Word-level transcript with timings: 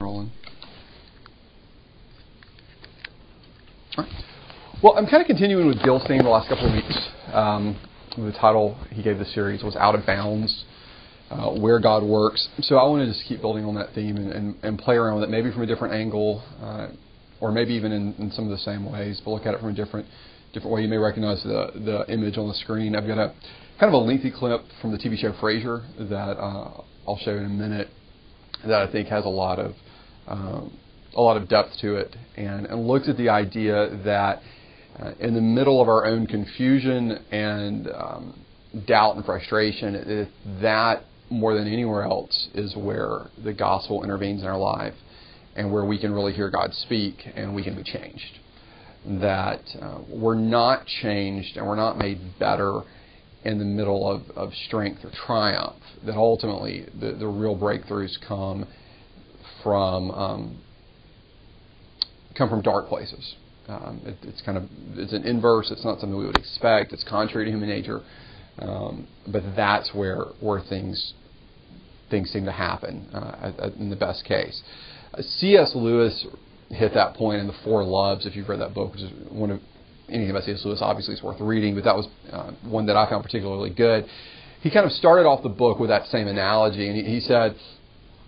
Rolling. 0.00 0.30
Well, 4.82 4.94
I'm 4.96 5.06
kind 5.06 5.22
of 5.22 5.26
continuing 5.26 5.68
with 5.68 5.82
Bill's 5.82 6.06
theme 6.06 6.22
the 6.22 6.28
last 6.28 6.50
couple 6.50 6.68
of 6.68 6.74
weeks. 6.74 7.08
Um, 7.32 7.80
the 8.16 8.32
title 8.32 8.76
he 8.90 9.02
gave 9.02 9.18
the 9.18 9.24
series 9.24 9.62
was 9.62 9.74
Out 9.74 9.94
of 9.94 10.04
Bounds, 10.04 10.66
uh, 11.30 11.50
Where 11.50 11.80
God 11.80 12.02
Works. 12.02 12.48
So 12.60 12.76
I 12.76 12.86
want 12.86 13.06
to 13.06 13.12
just 13.12 13.26
keep 13.26 13.40
building 13.40 13.64
on 13.64 13.74
that 13.76 13.94
theme 13.94 14.18
and, 14.18 14.32
and, 14.32 14.56
and 14.62 14.78
play 14.78 14.96
around 14.96 15.14
with 15.20 15.24
it, 15.24 15.30
maybe 15.30 15.50
from 15.50 15.62
a 15.62 15.66
different 15.66 15.94
angle, 15.94 16.42
uh, 16.60 16.88
or 17.40 17.50
maybe 17.50 17.72
even 17.72 17.90
in, 17.90 18.14
in, 18.18 18.30
some 18.30 18.44
of 18.44 18.50
the 18.50 18.58
same 18.58 18.90
ways, 18.90 19.22
but 19.24 19.30
look 19.30 19.46
at 19.46 19.54
it 19.54 19.60
from 19.60 19.70
a 19.70 19.74
different 19.74 20.06
different 20.52 20.74
way. 20.74 20.82
You 20.82 20.88
may 20.88 20.98
recognize 20.98 21.42
the, 21.42 21.70
the 21.74 22.12
image 22.12 22.36
on 22.36 22.48
the 22.48 22.54
screen. 22.54 22.94
I've 22.94 23.06
got 23.06 23.18
a 23.18 23.34
kind 23.80 23.92
of 23.92 23.94
a 23.94 24.04
lengthy 24.04 24.30
clip 24.30 24.60
from 24.80 24.92
the 24.92 24.98
TV 24.98 25.18
show 25.18 25.32
Frasier 25.32 25.84
that 26.10 26.38
uh, 26.38 26.82
I'll 27.08 27.18
show 27.18 27.32
in 27.32 27.44
a 27.44 27.48
minute 27.48 27.88
that 28.64 28.88
I 28.88 28.90
think 28.90 29.08
has 29.08 29.24
a 29.24 29.28
lot 29.28 29.58
of 29.58 29.74
um, 30.28 30.76
a 31.14 31.20
lot 31.20 31.36
of 31.36 31.48
depth 31.48 31.78
to 31.80 31.96
it, 31.96 32.14
and, 32.36 32.66
and 32.66 32.86
looks 32.86 33.08
at 33.08 33.16
the 33.16 33.28
idea 33.28 33.98
that 34.04 34.42
uh, 34.98 35.12
in 35.20 35.34
the 35.34 35.40
middle 35.40 35.80
of 35.80 35.88
our 35.88 36.06
own 36.06 36.26
confusion 36.26 37.12
and 37.30 37.88
um, 37.88 38.44
doubt 38.86 39.16
and 39.16 39.24
frustration, 39.24 39.94
it, 39.94 40.28
that 40.60 41.04
more 41.30 41.54
than 41.54 41.66
anywhere 41.66 42.04
else 42.04 42.48
is 42.54 42.74
where 42.76 43.26
the 43.42 43.52
gospel 43.52 44.04
intervenes 44.04 44.42
in 44.42 44.48
our 44.48 44.58
life 44.58 44.94
and 45.56 45.72
where 45.72 45.84
we 45.84 45.98
can 45.98 46.12
really 46.12 46.32
hear 46.32 46.50
God 46.50 46.72
speak 46.72 47.16
and 47.34 47.54
we 47.54 47.64
can 47.64 47.74
be 47.74 47.82
changed. 47.82 48.38
That 49.20 49.62
uh, 49.80 49.98
we're 50.08 50.34
not 50.34 50.86
changed 51.02 51.56
and 51.56 51.66
we're 51.66 51.76
not 51.76 51.96
made 51.98 52.38
better 52.38 52.82
in 53.44 53.58
the 53.58 53.64
middle 53.64 54.08
of, 54.10 54.22
of 54.36 54.52
strength 54.66 55.04
or 55.04 55.10
triumph. 55.26 55.82
That 56.04 56.16
ultimately 56.16 56.86
the, 56.98 57.12
the 57.12 57.26
real 57.26 57.56
breakthroughs 57.56 58.16
come 58.26 58.66
from 59.62 60.10
um, 60.10 60.58
come 62.36 62.48
from 62.48 62.62
dark 62.62 62.88
places. 62.88 63.34
Um, 63.68 64.00
it, 64.04 64.16
it's 64.22 64.42
kind 64.42 64.58
of 64.58 64.64
it's 64.94 65.12
an 65.12 65.24
inverse. 65.24 65.70
It's 65.70 65.84
not 65.84 66.00
something 66.00 66.16
we 66.16 66.26
would 66.26 66.38
expect. 66.38 66.92
It's 66.92 67.04
contrary 67.04 67.46
to 67.46 67.50
human 67.50 67.68
nature, 67.68 68.02
um, 68.58 69.08
but 69.26 69.42
that's 69.56 69.92
where 69.92 70.26
where 70.40 70.60
things 70.60 71.14
things 72.10 72.30
seem 72.30 72.44
to 72.44 72.52
happen 72.52 73.08
uh, 73.12 73.70
in 73.78 73.90
the 73.90 73.96
best 73.96 74.24
case. 74.24 74.62
Uh, 75.12 75.22
C.S. 75.22 75.72
Lewis 75.74 76.26
hit 76.70 76.94
that 76.94 77.14
point 77.14 77.40
in 77.40 77.46
the 77.46 77.54
Four 77.64 77.84
Loves. 77.84 78.26
If 78.26 78.36
you've 78.36 78.48
read 78.48 78.60
that 78.60 78.74
book, 78.74 78.92
which 78.92 79.02
is 79.02 79.10
one 79.30 79.50
of 79.50 79.60
anything 80.08 80.30
about 80.30 80.44
C.S. 80.44 80.62
Lewis, 80.64 80.78
obviously 80.80 81.14
is 81.14 81.22
worth 81.22 81.40
reading, 81.40 81.74
but 81.74 81.84
that 81.84 81.96
was 81.96 82.06
uh, 82.32 82.52
one 82.62 82.86
that 82.86 82.96
I 82.96 83.08
found 83.10 83.24
particularly 83.24 83.70
good. 83.70 84.06
He 84.60 84.70
kind 84.70 84.86
of 84.86 84.92
started 84.92 85.26
off 85.26 85.42
the 85.42 85.48
book 85.48 85.78
with 85.78 85.90
that 85.90 86.06
same 86.06 86.28
analogy, 86.28 86.86
and 86.88 86.96
he, 86.96 87.02
he 87.02 87.20
said 87.20 87.56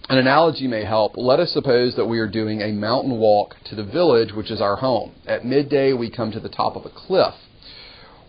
an 0.08 0.18
analogy 0.18 0.66
may 0.66 0.84
help. 0.84 1.16
Let 1.16 1.38
us 1.38 1.52
suppose 1.52 1.94
that 1.96 2.06
we 2.06 2.18
are 2.18 2.28
doing 2.28 2.62
a 2.62 2.72
mountain 2.72 3.18
walk 3.18 3.56
to 3.66 3.74
the 3.74 3.84
village, 3.84 4.32
which 4.32 4.50
is 4.50 4.60
our 4.60 4.76
home. 4.76 5.12
At 5.26 5.44
midday, 5.44 5.92
we 5.92 6.10
come 6.10 6.32
to 6.32 6.40
the 6.40 6.48
top 6.48 6.76
of 6.76 6.86
a 6.86 6.90
cliff 6.90 7.34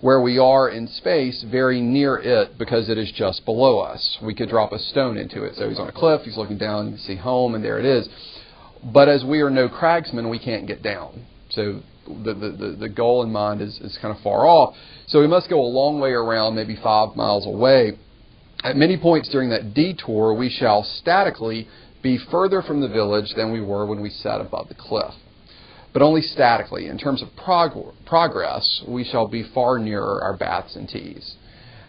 where 0.02 0.22
we 0.22 0.38
are 0.38 0.70
in 0.70 0.88
space 0.88 1.44
very 1.50 1.82
near 1.82 2.18
it 2.18 2.58
because 2.58 2.90
it 2.90 2.98
is 2.98 3.12
just 3.14 3.46
below 3.46 3.80
us. 3.80 4.18
We 4.22 4.34
could 4.34 4.50
drop 4.50 4.72
a 4.72 4.80
stone 4.80 5.18
into 5.18 5.44
it. 5.44 5.56
So 5.56 5.70
he's 5.70 5.80
on 5.80 5.88
a 5.88 5.92
cliff, 5.92 6.22
he's 6.24 6.38
looking 6.38 6.58
down, 6.58 6.92
you 6.92 6.98
see 6.98 7.16
home, 7.16 7.56
and 7.56 7.64
there 7.64 7.80
it 7.80 7.86
is. 7.86 8.08
But 8.84 9.10
as 9.10 9.24
we 9.26 9.42
are 9.42 9.50
no 9.50 9.68
cragsmen, 9.68 10.30
we 10.30 10.40
can't 10.40 10.68
get 10.68 10.82
down. 10.82 11.26
So 11.50 11.82
the, 12.08 12.34
the, 12.34 12.78
the 12.80 12.90
goal 12.90 13.24
in 13.24 13.32
mind 13.32 13.62
is, 13.62 13.78
is 13.80 13.98
kind 14.02 14.16
of 14.16 14.22
far 14.22 14.46
off. 14.46 14.76
So 15.08 15.20
we 15.20 15.28
must 15.28 15.50
go 15.50 15.60
a 15.60 15.68
long 15.68 16.00
way 16.00 16.12
around, 16.12 16.56
maybe 16.56 16.78
five 16.82 17.16
miles 17.16 17.46
away 17.46 17.98
at 18.64 18.76
many 18.76 18.98
points 18.98 19.30
during 19.30 19.50
that 19.50 19.74
detour, 19.74 20.34
we 20.34 20.50
shall 20.50 20.84
statically 20.84 21.68
be 22.02 22.18
further 22.32 22.62
from 22.62 22.82
the 22.82 22.88
village 22.88 23.34
than 23.36 23.52
we 23.52 23.62
were 23.62 23.86
when 23.86 24.02
we 24.02 24.10
sat 24.10 24.42
above 24.42 24.68
the 24.68 24.76
cliff. 24.76 25.14
But 25.92 26.02
only 26.02 26.22
statically. 26.22 26.88
In 26.88 26.98
terms 26.98 27.22
of 27.22 27.30
prog- 27.36 27.96
progress, 28.06 28.84
we 28.88 29.04
shall 29.04 29.28
be 29.28 29.44
far 29.54 29.80
nearer 29.80 30.22
our 30.22 30.38
baths 30.38 30.76
and 30.76 30.88
teas. 30.88 31.36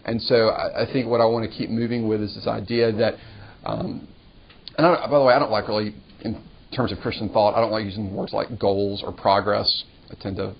And 0.05 0.21
so 0.21 0.49
I, 0.49 0.83
I 0.83 0.91
think 0.91 1.07
what 1.07 1.21
I 1.21 1.25
want 1.25 1.49
to 1.49 1.55
keep 1.55 1.69
moving 1.69 2.07
with 2.07 2.21
is 2.21 2.33
this 2.33 2.47
idea 2.47 2.91
that, 2.93 3.15
um, 3.63 4.07
and 4.77 4.87
I, 4.87 5.07
by 5.07 5.19
the 5.19 5.23
way, 5.23 5.33
I 5.33 5.39
don't 5.39 5.51
like 5.51 5.67
really, 5.67 5.93
in 6.21 6.43
terms 6.75 6.91
of 6.91 6.99
Christian 6.99 7.29
thought, 7.29 7.55
I 7.55 7.61
don't 7.61 7.71
like 7.71 7.85
using 7.85 8.13
words 8.13 8.33
like 8.33 8.59
goals 8.59 9.03
or 9.03 9.11
progress. 9.11 9.83
I 10.09 10.15
tend 10.21 10.37
to 10.37 10.55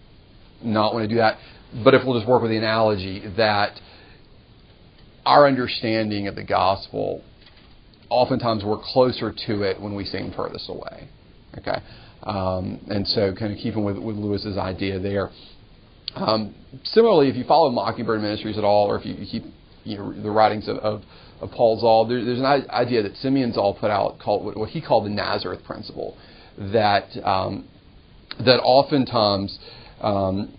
not 0.64 0.94
want 0.94 1.04
to 1.04 1.10
do 1.10 1.16
that. 1.16 1.38
But 1.84 1.94
if 1.94 2.06
we'll 2.06 2.20
just 2.20 2.30
work 2.30 2.42
with 2.42 2.52
the 2.52 2.58
analogy 2.58 3.24
that 3.38 3.80
our 5.26 5.48
understanding 5.48 6.28
of 6.28 6.36
the 6.36 6.44
gospel, 6.44 7.24
oftentimes 8.10 8.64
we're 8.64 8.80
closer 8.82 9.34
to 9.48 9.64
it 9.64 9.80
when 9.80 9.96
we 9.96 10.06
seem 10.06 10.34
furthest 10.36 10.70
away. 10.70 11.08
Okay, 11.58 11.78
um, 12.24 12.80
and 12.90 13.08
so 13.08 13.34
kind 13.34 13.52
of 13.52 13.58
keeping 13.58 13.84
with, 13.84 13.98
with 13.98 14.16
Lewis's 14.16 14.58
idea 14.58 15.00
there. 15.00 15.30
Um, 16.16 16.56
similarly, 16.84 17.30
if 17.30 17.36
you 17.36 17.44
follow 17.44 17.70
Mockingbird 17.72 18.22
Ministries 18.22 18.58
at 18.58 18.64
all, 18.64 18.90
or 18.90 19.00
if 19.00 19.06
you, 19.06 19.16
keep 19.30 19.44
you 19.84 19.98
know, 19.98 20.22
the 20.22 20.30
writings 20.32 20.68
of, 20.68 20.78
of, 20.78 21.04
of 21.40 21.52
Paul 21.52 21.80
Zahl, 21.80 22.08
there, 22.08 22.24
there's 22.24 22.40
an 22.40 22.46
idea 22.46 23.04
that 23.04 23.16
Simeon 23.18 23.54
Zahl 23.54 23.74
put 23.74 23.92
out 23.92 24.20
called 24.20 24.56
what 24.56 24.70
he 24.70 24.82
called 24.82 25.06
the 25.06 25.10
Nazareth 25.10 25.64
principle, 25.64 26.18
that 26.58 27.08
um, 27.24 27.68
that 28.40 28.60
oftentimes 28.60 29.58
um, 30.02 30.58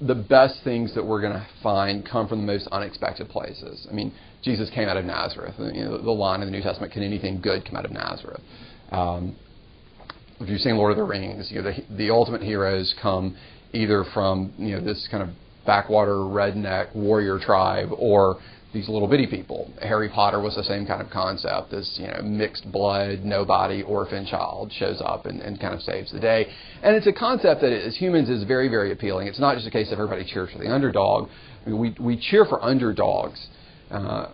the 0.00 0.14
best 0.14 0.62
things 0.64 0.94
that 0.94 1.04
we're 1.04 1.20
going 1.20 1.32
to 1.32 1.46
find 1.62 2.06
come 2.06 2.28
from 2.28 2.40
the 2.40 2.46
most 2.46 2.66
unexpected 2.72 3.28
places. 3.28 3.86
I 3.90 3.94
mean, 3.94 4.12
Jesus 4.42 4.70
came 4.70 4.88
out 4.88 4.96
of 4.96 5.04
Nazareth. 5.04 5.54
You 5.58 5.84
know, 5.84 5.98
the 5.98 6.10
line 6.10 6.40
in 6.40 6.46
the 6.46 6.52
New 6.52 6.62
Testament, 6.62 6.92
"Can 6.92 7.02
anything 7.02 7.40
good 7.40 7.64
come 7.64 7.76
out 7.76 7.84
of 7.84 7.92
Nazareth?" 7.92 8.40
Um, 8.90 9.36
if 10.40 10.48
you're 10.48 10.58
saying 10.58 10.76
Lord 10.76 10.90
of 10.90 10.96
the 10.96 11.04
Rings, 11.04 11.50
you 11.50 11.62
know, 11.62 11.70
the, 11.70 11.96
the 11.96 12.10
ultimate 12.10 12.42
heroes 12.42 12.94
come 13.00 13.36
either 13.72 14.04
from 14.12 14.52
you 14.58 14.76
know 14.76 14.80
this 14.80 15.08
kind 15.10 15.22
of 15.22 15.30
backwater 15.66 16.16
redneck 16.16 16.94
warrior 16.94 17.38
tribe 17.38 17.88
or 17.96 18.38
these 18.74 18.88
little 18.88 19.08
bitty 19.08 19.28
people. 19.28 19.72
Harry 19.80 20.08
Potter 20.08 20.40
was 20.40 20.56
the 20.56 20.64
same 20.64 20.84
kind 20.84 21.00
of 21.00 21.08
concept. 21.08 21.70
This 21.70 21.96
you 21.98 22.08
know 22.08 22.20
mixed 22.22 22.70
blood, 22.70 23.20
nobody, 23.20 23.82
orphan 23.82 24.26
child 24.26 24.72
shows 24.72 25.00
up 25.00 25.24
and, 25.24 25.40
and 25.40 25.58
kind 25.58 25.72
of 25.72 25.80
saves 25.80 26.12
the 26.12 26.20
day. 26.20 26.48
And 26.82 26.94
it's 26.96 27.06
a 27.06 27.12
concept 27.12 27.62
that 27.62 27.72
as 27.72 27.96
humans 27.96 28.28
is 28.28 28.42
very 28.44 28.68
very 28.68 28.92
appealing. 28.92 29.28
It's 29.28 29.38
not 29.38 29.54
just 29.54 29.66
a 29.66 29.70
case 29.70 29.92
of 29.92 29.94
everybody 29.94 30.24
cheers 30.24 30.50
for 30.50 30.58
the 30.58 30.70
underdog. 30.70 31.30
I 31.64 31.70
mean, 31.70 31.78
we 31.78 31.96
we 31.98 32.16
cheer 32.18 32.44
for 32.44 32.62
underdogs. 32.62 33.46
Uh, 33.90 34.26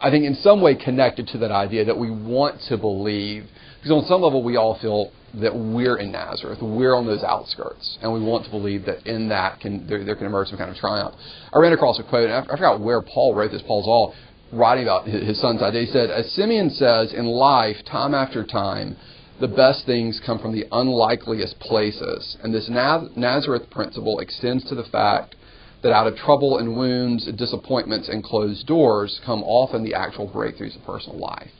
I 0.00 0.10
think 0.10 0.24
in 0.24 0.34
some 0.36 0.62
way 0.62 0.74
connected 0.74 1.28
to 1.28 1.38
that 1.38 1.52
idea 1.52 1.84
that 1.84 1.96
we 1.96 2.10
want 2.10 2.60
to 2.68 2.76
believe 2.76 3.46
because 3.76 3.90
on 3.90 4.04
some 4.06 4.22
level 4.22 4.42
we 4.42 4.56
all 4.56 4.78
feel 4.78 5.12
that 5.34 5.54
we're 5.54 5.98
in 5.98 6.12
Nazareth, 6.12 6.58
we're 6.62 6.94
on 6.94 7.06
those 7.06 7.22
outskirts, 7.22 7.98
and 8.00 8.12
we 8.12 8.20
want 8.20 8.44
to 8.44 8.50
believe 8.50 8.86
that 8.86 9.06
in 9.06 9.28
that 9.28 9.60
can 9.60 9.86
there, 9.86 10.04
there 10.04 10.16
can 10.16 10.26
emerge 10.26 10.48
some 10.48 10.58
kind 10.58 10.70
of 10.70 10.76
triumph. 10.76 11.14
I 11.52 11.58
ran 11.58 11.72
across 11.72 11.98
a 11.98 12.02
quote, 12.02 12.30
and 12.30 12.32
I, 12.32 12.40
I 12.40 12.56
forgot 12.56 12.80
where 12.80 13.02
Paul 13.02 13.34
wrote 13.34 13.50
this. 13.50 13.62
Paul 13.66 13.82
Zahl 13.82 14.14
writing 14.52 14.84
about 14.84 15.06
his, 15.06 15.26
his 15.26 15.40
son's 15.40 15.62
idea. 15.62 15.82
He 15.82 15.92
said, 15.92 16.10
"As 16.10 16.30
Simeon 16.32 16.70
says, 16.70 17.12
in 17.12 17.26
life, 17.26 17.76
time 17.90 18.14
after 18.14 18.44
time." 18.44 18.96
The 19.38 19.48
best 19.48 19.84
things 19.84 20.18
come 20.24 20.38
from 20.38 20.52
the 20.52 20.64
unlikeliest 20.72 21.60
places, 21.60 22.38
and 22.42 22.54
this 22.54 22.70
Nazareth 22.70 23.68
principle 23.68 24.18
extends 24.20 24.64
to 24.70 24.74
the 24.74 24.84
fact 24.84 25.36
that 25.82 25.92
out 25.92 26.06
of 26.06 26.16
trouble 26.16 26.56
and 26.56 26.74
wounds, 26.74 27.30
disappointments, 27.32 28.08
and 28.08 28.24
closed 28.24 28.66
doors 28.66 29.20
come 29.26 29.42
often 29.42 29.84
the 29.84 29.92
actual 29.92 30.26
breakthroughs 30.26 30.74
of 30.74 30.82
personal 30.86 31.18
life. 31.18 31.50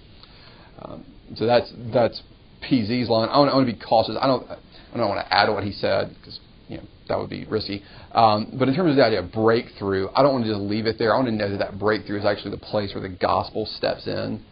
Um, 0.80 1.04
so 1.34 1.44
that's 1.44 1.70
that's 1.92 2.22
PZ's 2.68 3.08
line. 3.08 3.28
I 3.28 3.38
want, 3.38 3.66
to 3.66 3.72
be 3.72 3.78
cautious. 3.78 4.16
I 4.20 4.26
don't 4.26 4.48
I 4.50 4.96
don't 4.96 5.08
want 5.08 5.26
to 5.26 5.34
add 5.34 5.46
to 5.46 5.52
what 5.52 5.64
he 5.64 5.72
said 5.72 6.14
because 6.18 6.38
you 6.68 6.78
know 6.78 6.84
that 7.08 7.18
would 7.18 7.30
be 7.30 7.44
risky. 7.44 7.82
Um, 8.12 8.56
but 8.58 8.68
in 8.68 8.74
terms 8.74 8.90
of 8.90 8.96
the 8.96 9.04
idea 9.04 9.20
of 9.20 9.32
breakthrough, 9.32 10.08
I 10.14 10.22
don't 10.22 10.32
want 10.32 10.44
to 10.44 10.50
just 10.50 10.60
leave 10.60 10.86
it 10.86 10.98
there. 10.98 11.14
I 11.14 11.16
want 11.16 11.28
to 11.28 11.34
know 11.34 11.50
that 11.50 11.58
that 11.58 11.78
breakthrough 11.78 12.18
is 12.18 12.24
actually 12.24 12.52
the 12.52 12.64
place 12.64 12.94
where 12.94 13.02
the 13.02 13.14
gospel 13.14 13.66
steps 13.66 14.06
in. 14.06 14.42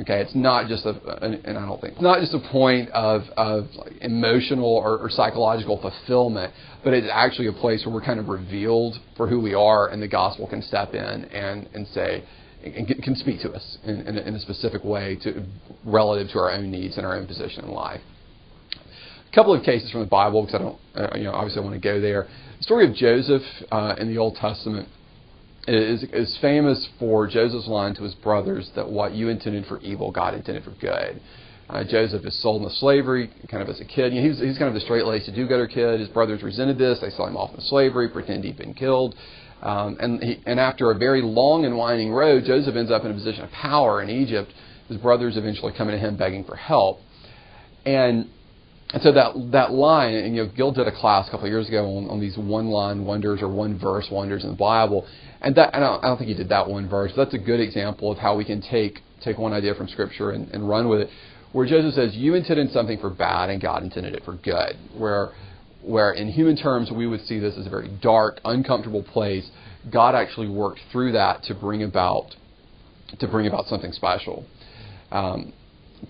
Okay, 0.00 0.20
it's 0.20 0.34
not 0.34 0.66
just 0.66 0.84
a, 0.86 0.90
and 1.22 1.56
I 1.56 1.66
don't 1.66 1.80
think 1.80 1.92
it's 1.92 2.02
not 2.02 2.18
just 2.18 2.34
a 2.34 2.40
point 2.50 2.90
of 2.90 3.22
of 3.36 3.68
like 3.76 3.92
emotional 4.00 4.74
or, 4.74 4.98
or 4.98 5.08
psychological 5.08 5.80
fulfillment, 5.80 6.52
but 6.82 6.92
it's 6.94 7.06
actually 7.12 7.46
a 7.46 7.52
place 7.52 7.86
where 7.86 7.94
we're 7.94 8.04
kind 8.04 8.18
of 8.18 8.28
revealed 8.28 8.96
for 9.16 9.28
who 9.28 9.40
we 9.40 9.54
are, 9.54 9.88
and 9.88 10.02
the 10.02 10.08
gospel 10.08 10.48
can 10.48 10.62
step 10.62 10.94
in 10.94 11.24
and 11.26 11.68
and 11.74 11.86
say, 11.88 12.24
can 12.72 13.16
speak 13.16 13.40
to 13.42 13.52
us 13.52 13.78
in, 13.84 14.00
in, 14.06 14.18
a, 14.18 14.20
in, 14.22 14.34
a, 14.34 14.40
specific 14.40 14.84
way 14.84 15.16
to, 15.22 15.44
relative 15.84 16.30
to 16.32 16.38
our 16.38 16.50
own 16.50 16.70
needs 16.70 16.96
and 16.96 17.04
our 17.04 17.16
own 17.16 17.26
position 17.26 17.64
in 17.64 17.70
life. 17.70 18.00
A 19.30 19.34
couple 19.34 19.54
of 19.54 19.62
cases 19.64 19.90
from 19.90 20.00
the 20.00 20.06
Bible, 20.06 20.42
because 20.42 20.54
I 20.54 20.64
don't, 20.64 20.78
uh, 20.94 21.16
you 21.16 21.24
know, 21.24 21.32
obviously 21.32 21.60
I 21.60 21.64
want 21.64 21.74
to 21.74 21.80
go 21.80 22.00
there. 22.00 22.26
The 22.58 22.62
story 22.62 22.88
of 22.88 22.94
Joseph 22.94 23.42
uh, 23.70 23.96
in 23.98 24.08
the 24.08 24.18
Old 24.18 24.36
Testament 24.36 24.88
is, 25.66 26.04
is 26.04 26.38
famous 26.40 26.88
for 26.98 27.26
Joseph's 27.26 27.66
line 27.66 27.94
to 27.96 28.02
his 28.02 28.14
brothers 28.14 28.70
that 28.76 28.88
what 28.88 29.12
you 29.12 29.28
intended 29.28 29.66
for 29.66 29.80
evil, 29.80 30.10
God 30.10 30.34
intended 30.34 30.64
for 30.64 30.72
good. 30.72 31.20
Uh, 31.68 31.82
Joseph 31.82 32.24
is 32.26 32.40
sold 32.42 32.62
into 32.62 32.74
slavery, 32.76 33.30
kind 33.50 33.62
of 33.62 33.68
as 33.70 33.80
a 33.80 33.84
kid. 33.84 34.12
You 34.12 34.20
know, 34.20 34.28
he's, 34.28 34.38
he's 34.38 34.58
kind 34.58 34.68
of 34.68 34.74
the 34.74 34.80
straight-laced, 34.80 35.34
do-gooder 35.34 35.66
kid. 35.66 35.98
His 35.98 36.10
brothers 36.10 36.42
resented 36.42 36.76
this. 36.76 36.98
They 37.00 37.08
sell 37.10 37.26
him 37.26 37.36
off 37.36 37.50
into 37.50 37.62
slavery, 37.62 38.08
pretend 38.10 38.44
he'd 38.44 38.58
been 38.58 38.74
killed. 38.74 39.14
Um, 39.64 39.96
and, 39.98 40.22
he, 40.22 40.40
and 40.44 40.60
after 40.60 40.90
a 40.90 40.94
very 40.94 41.22
long 41.22 41.64
and 41.64 41.76
winding 41.76 42.12
road, 42.12 42.44
Joseph 42.44 42.76
ends 42.76 42.90
up 42.90 43.04
in 43.04 43.10
a 43.10 43.14
position 43.14 43.44
of 43.44 43.50
power 43.50 44.02
in 44.02 44.10
Egypt. 44.10 44.52
his 44.88 44.98
brothers 44.98 45.38
eventually 45.38 45.72
come 45.76 45.88
to 45.88 45.98
him 45.98 46.16
begging 46.16 46.44
for 46.44 46.54
help. 46.54 47.00
And 47.86 48.28
and 48.92 49.02
so 49.02 49.10
that 49.12 49.32
that 49.50 49.72
line, 49.72 50.14
and 50.14 50.36
you 50.36 50.44
know, 50.44 50.52
Gil 50.54 50.70
did 50.70 50.86
a 50.86 50.92
class 50.92 51.26
a 51.26 51.30
couple 51.32 51.46
of 51.46 51.50
years 51.50 51.66
ago 51.66 51.96
on, 51.96 52.08
on 52.10 52.20
these 52.20 52.36
one 52.36 52.68
line 52.68 53.04
wonders 53.04 53.42
or 53.42 53.48
one 53.48 53.78
verse 53.78 54.06
wonders 54.10 54.44
in 54.44 54.50
the 54.50 54.56
Bible, 54.56 55.06
and 55.40 55.54
that 55.56 55.74
I 55.74 55.80
don't, 55.80 56.04
I 56.04 56.08
don't 56.08 56.16
think 56.18 56.28
he 56.28 56.34
did 56.34 56.50
that 56.50 56.68
one 56.68 56.88
verse. 56.88 57.10
But 57.16 57.24
that's 57.24 57.34
a 57.34 57.44
good 57.44 57.58
example 57.58 58.12
of 58.12 58.18
how 58.18 58.36
we 58.36 58.44
can 58.44 58.60
take 58.60 59.00
take 59.24 59.36
one 59.36 59.52
idea 59.52 59.74
from 59.74 59.88
Scripture 59.88 60.30
and, 60.30 60.48
and 60.50 60.68
run 60.68 60.88
with 60.88 61.00
it. 61.00 61.10
Where 61.52 61.66
Joseph 61.66 61.94
says, 61.94 62.14
"You 62.14 62.34
intended 62.34 62.70
something 62.70 62.98
for 62.98 63.10
bad, 63.10 63.50
and 63.50 63.60
God 63.60 63.82
intended 63.82 64.14
it 64.14 64.24
for 64.24 64.34
good." 64.34 64.76
Where 64.96 65.32
where 65.84 66.12
in 66.12 66.28
human 66.28 66.56
terms 66.56 66.90
we 66.90 67.06
would 67.06 67.20
see 67.26 67.38
this 67.38 67.56
as 67.58 67.66
a 67.66 67.70
very 67.70 67.88
dark, 68.02 68.40
uncomfortable 68.44 69.02
place, 69.02 69.48
God 69.92 70.14
actually 70.14 70.48
worked 70.48 70.80
through 70.90 71.12
that 71.12 71.42
to 71.44 71.54
bring 71.54 71.82
about 71.82 72.34
to 73.18 73.28
bring 73.28 73.46
about 73.46 73.66
something 73.66 73.92
special. 73.92 74.44
Um, 75.12 75.52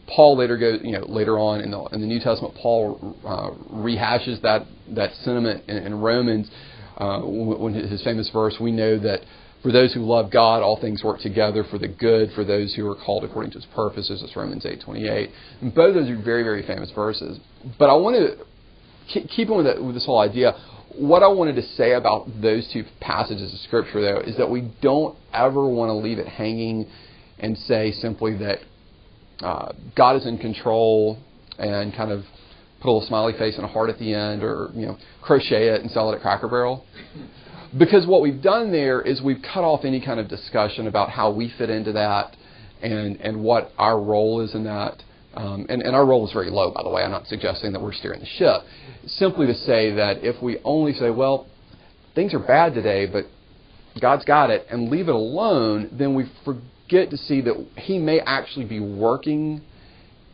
Paul 0.06 0.38
later 0.38 0.56
goes, 0.56 0.80
you 0.82 0.92
know, 0.92 1.04
later 1.06 1.38
on 1.38 1.60
in 1.60 1.70
the 1.70 1.82
in 1.86 2.00
the 2.00 2.06
New 2.06 2.20
Testament, 2.20 2.54
Paul 2.60 3.16
uh, 3.24 3.50
rehashes 3.74 4.40
that 4.42 4.66
that 4.94 5.12
sentiment 5.22 5.64
in, 5.68 5.76
in 5.76 5.94
Romans 6.00 6.50
uh, 6.96 7.20
when 7.20 7.74
his 7.74 8.02
famous 8.02 8.30
verse, 8.32 8.56
"We 8.60 8.72
know 8.72 8.98
that 8.98 9.20
for 9.62 9.72
those 9.72 9.94
who 9.94 10.00
love 10.00 10.30
God, 10.30 10.62
all 10.62 10.80
things 10.80 11.02
work 11.02 11.20
together 11.20 11.64
for 11.70 11.78
the 11.78 11.88
good 11.88 12.30
for 12.34 12.44
those 12.44 12.74
who 12.74 12.88
are 12.88 12.96
called 12.96 13.24
according 13.24 13.52
to 13.52 13.58
His 13.58 13.66
purposes." 13.74 14.22
It's 14.22 14.36
Romans 14.36 14.64
eight 14.66 14.80
twenty 14.80 15.08
eight. 15.08 15.30
And 15.60 15.74
both 15.74 15.96
of 15.96 16.06
those 16.06 16.10
are 16.10 16.22
very 16.22 16.42
very 16.42 16.66
famous 16.66 16.90
verses. 16.92 17.38
But 17.78 17.90
I 17.90 17.94
want 17.94 18.16
to 18.16 18.44
keep 19.08 19.50
on 19.50 19.64
with, 19.64 19.78
with 19.80 19.94
this 19.94 20.06
whole 20.06 20.20
idea. 20.20 20.52
What 20.96 21.22
I 21.22 21.28
wanted 21.28 21.56
to 21.56 21.62
say 21.62 21.94
about 21.94 22.28
those 22.40 22.68
two 22.72 22.84
passages 23.00 23.52
of 23.52 23.58
Scripture, 23.60 24.00
though, 24.00 24.20
is 24.20 24.36
that 24.36 24.48
we 24.48 24.70
don't 24.80 25.16
ever 25.32 25.68
want 25.68 25.88
to 25.88 25.94
leave 25.94 26.18
it 26.18 26.28
hanging 26.28 26.86
and 27.38 27.58
say 27.58 27.90
simply 27.92 28.36
that 28.36 28.58
uh, 29.40 29.72
God 29.96 30.16
is 30.16 30.26
in 30.26 30.38
control 30.38 31.18
and 31.58 31.94
kind 31.94 32.12
of 32.12 32.22
put 32.80 32.88
a 32.88 32.92
little 32.92 33.08
smiley 33.08 33.32
face 33.32 33.56
and 33.56 33.64
a 33.64 33.68
heart 33.68 33.90
at 33.90 33.98
the 33.98 34.14
end, 34.14 34.42
or 34.42 34.70
you 34.74 34.86
know, 34.86 34.96
crochet 35.20 35.68
it 35.68 35.80
and 35.80 35.90
sell 35.90 36.12
it 36.12 36.16
at 36.16 36.22
Cracker 36.22 36.48
Barrel. 36.48 36.84
Because 37.76 38.06
what 38.06 38.22
we've 38.22 38.40
done 38.40 38.70
there 38.70 39.02
is 39.02 39.20
we've 39.20 39.42
cut 39.42 39.64
off 39.64 39.84
any 39.84 40.00
kind 40.00 40.20
of 40.20 40.28
discussion 40.28 40.86
about 40.86 41.10
how 41.10 41.32
we 41.32 41.52
fit 41.58 41.70
into 41.70 41.92
that 41.92 42.36
and 42.82 43.16
and 43.20 43.42
what 43.42 43.72
our 43.78 44.00
role 44.00 44.42
is 44.42 44.54
in 44.54 44.64
that. 44.64 45.02
Um, 45.34 45.66
and, 45.68 45.82
and 45.82 45.96
our 45.96 46.06
role 46.06 46.24
is 46.24 46.32
very 46.32 46.50
low, 46.50 46.70
by 46.70 46.84
the 46.84 46.88
way. 46.90 47.02
I'm 47.02 47.10
not 47.10 47.26
suggesting 47.26 47.72
that 47.72 47.82
we're 47.82 47.92
steering 47.92 48.20
the 48.20 48.26
ship. 48.26 48.62
Simply 49.06 49.46
to 49.46 49.54
say 49.54 49.92
that 49.92 50.24
if 50.24 50.40
we 50.42 50.58
only 50.64 50.92
say, 50.94 51.10
well, 51.10 51.46
things 52.14 52.34
are 52.34 52.38
bad 52.38 52.74
today, 52.74 53.06
but 53.06 53.24
God's 54.00 54.24
got 54.24 54.50
it, 54.50 54.66
and 54.70 54.90
leave 54.90 55.08
it 55.08 55.14
alone, 55.14 55.90
then 55.92 56.14
we 56.14 56.30
forget 56.44 57.10
to 57.10 57.16
see 57.16 57.40
that 57.42 57.66
he 57.76 57.98
may 57.98 58.20
actually 58.20 58.64
be 58.64 58.80
working 58.80 59.62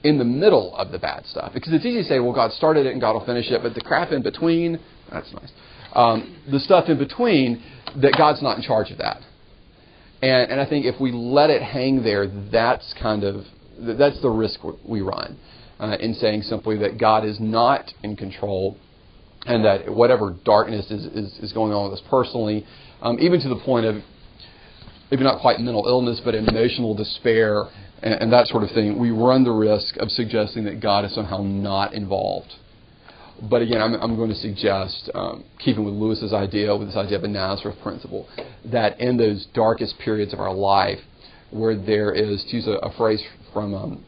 in 0.03 0.19
the 0.19 0.25
middle 0.25 0.75
of 0.77 0.93
the 0.93 0.99
bad 0.99 1.27
stuff. 1.27 1.53
Because 1.53 1.73
it's 1.73 1.85
easy 1.85 2.03
to 2.03 2.09
say, 2.09 2.21
well, 2.21 2.33
God 2.33 2.53
started 2.53 2.87
it 2.87 2.93
and 2.93 3.01
God 3.01 3.13
will 3.13 3.27
finish 3.27 3.51
it, 3.51 3.63
but 3.63 3.75
the 3.75 3.83
crap 3.83 4.13
in 4.13 4.23
between, 4.23 4.79
that's 5.11 5.31
nice. 5.33 5.51
Um, 5.95 6.37
the 6.51 6.61
stuff 6.61 6.89
in 6.89 6.97
between, 6.97 7.63
that 7.97 8.15
God's 8.17 8.41
not 8.41 8.57
in 8.57 8.63
charge 8.63 8.91
of 8.91 8.99
that. 8.99 9.19
And, 10.23 10.53
and 10.53 10.61
I 10.61 10.67
think 10.67 10.87
if 10.87 10.99
we 11.01 11.13
let 11.13 11.51
it 11.51 11.63
hang 11.63 12.03
there, 12.03 12.27
that's 12.51 12.95
kind 13.01 13.25
of 13.25 13.45
that's 13.79 14.21
the 14.21 14.29
risk 14.29 14.61
we 14.85 15.01
run 15.01 15.39
uh, 15.81 15.97
in 15.99 16.15
saying 16.15 16.43
simply 16.43 16.77
that 16.79 16.99
God 16.99 17.25
is 17.25 17.39
not 17.41 17.93
in 18.03 18.17
control, 18.17 18.77
and 19.47 19.65
that 19.65 19.93
whatever 19.93 20.37
darkness 20.45 20.91
is 20.91 21.07
is, 21.07 21.39
is 21.39 21.53
going 21.53 21.73
on 21.73 21.91
with 21.91 21.99
us 21.99 22.07
personally, 22.09 22.67
um, 23.03 23.19
even 23.21 23.41
to 23.41 23.49
the 23.49 23.57
point 23.65 23.87
of 23.87 23.97
maybe 25.11 25.25
not 25.25 25.41
quite 25.41 25.59
mental 25.59 25.87
illness, 25.87 26.21
but 26.25 26.35
emotional 26.35 26.95
despair 26.95 27.65
and, 28.03 28.15
and 28.15 28.33
that 28.33 28.47
sort 28.47 28.63
of 28.63 28.71
thing, 28.71 28.99
we 28.99 29.11
run 29.11 29.45
the 29.45 29.53
risk 29.53 29.97
of 29.99 30.11
suggesting 30.11 30.65
that 30.65 30.81
God 30.81 31.05
is 31.05 31.15
somehow 31.15 31.43
not 31.43 31.93
involved. 31.95 32.55
But 33.43 33.63
again, 33.63 33.81
I'm, 33.81 33.95
I'm 33.95 34.17
going 34.17 34.31
to 34.31 34.37
suggest, 34.37 35.11
um, 35.15 35.45
keeping 35.59 35.85
with 35.85 35.95
Lewis's 35.95 36.33
idea, 36.33 36.77
with 36.77 36.89
this 36.89 36.97
idea 36.97 37.17
of 37.19 37.25
a 37.25 37.29
Nazareth 37.29 37.79
principle, 37.83 38.29
that 38.67 39.01
in 39.01 39.17
those 39.17 39.47
darkest 39.55 39.99
periods 39.99 40.33
of 40.33 40.41
our 40.41 40.53
life, 40.53 40.99
where 41.51 41.75
there 41.75 42.13
is, 42.13 42.45
to 42.51 42.57
use 42.57 42.67
a, 42.67 42.73
a 42.73 42.93
phrase 42.97 43.23
from 43.53 43.75
um, 43.75 44.05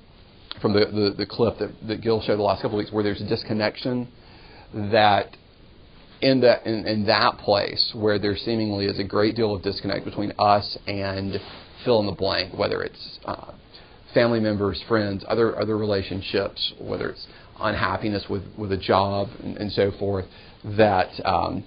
from 0.63 0.73
the, 0.73 0.87
the, 0.87 1.15
the 1.19 1.27
clip 1.27 1.59
that, 1.59 1.71
that 1.89 2.01
Gil 2.01 2.23
showed 2.23 2.39
the 2.39 2.43
last 2.43 2.63
couple 2.63 2.79
of 2.79 2.83
weeks, 2.85 2.93
where 2.93 3.03
there's 3.03 3.21
a 3.21 3.29
disconnection, 3.29 4.09
that 4.73 5.37
in 6.23 6.41
that 6.41 6.65
in, 6.65 6.87
in 6.87 7.07
that 7.07 7.37
place 7.39 7.93
where 7.95 8.19
there 8.19 8.37
seemingly 8.37 8.87
is 8.87 8.99
a 8.99 9.05
great 9.05 9.35
deal 9.35 9.55
of 9.55 9.63
disconnect 9.63 10.05
between 10.05 10.33
us 10.39 10.79
and 10.87 11.39
fill 11.85 12.01
in 12.01 12.07
the 12.07 12.13
blank, 12.13 12.57
whether 12.57 12.83
it's 12.83 13.19
uh, 13.25 13.53
family 14.15 14.41
members, 14.41 14.83
friends, 14.89 15.25
other 15.29 15.61
other 15.61 15.77
relationships, 15.77 16.73
whether 16.79 17.11
it's 17.11 17.27
unhappiness 17.61 18.25
with 18.31 18.45
with 18.57 18.73
a 18.73 18.77
job 18.77 19.29
and, 19.43 19.57
and 19.59 19.73
so 19.73 19.91
forth, 19.99 20.25
that 20.65 21.11
um, 21.27 21.65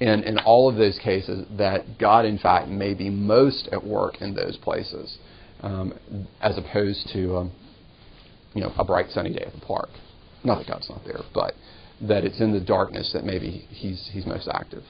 in 0.00 0.08
in 0.08 0.38
all 0.38 0.68
of 0.68 0.76
those 0.76 0.98
cases, 0.98 1.46
that 1.58 1.98
God 1.98 2.24
in 2.24 2.38
fact 2.38 2.68
may 2.68 2.94
be 2.94 3.10
most 3.10 3.68
at 3.72 3.84
work 3.84 4.22
in 4.22 4.34
those 4.34 4.56
places, 4.56 5.18
um, 5.62 5.92
as 6.40 6.56
opposed 6.58 7.08
to 7.12 7.36
um, 7.36 7.52
you 8.54 8.62
know 8.62 8.72
a 8.78 8.84
bright 8.84 9.10
sunny 9.10 9.32
day 9.32 9.44
at 9.46 9.52
the 9.52 9.60
park. 9.60 9.88
Not 10.44 10.58
that 10.58 10.66
God's 10.68 10.88
not 10.88 11.04
there, 11.04 11.20
but 11.34 11.54
that 12.02 12.24
it's 12.24 12.40
in 12.40 12.52
the 12.52 12.60
darkness 12.60 13.10
that 13.12 13.24
maybe 13.24 13.66
he's 13.70 14.08
he's 14.12 14.26
most 14.26 14.48
active. 14.52 14.84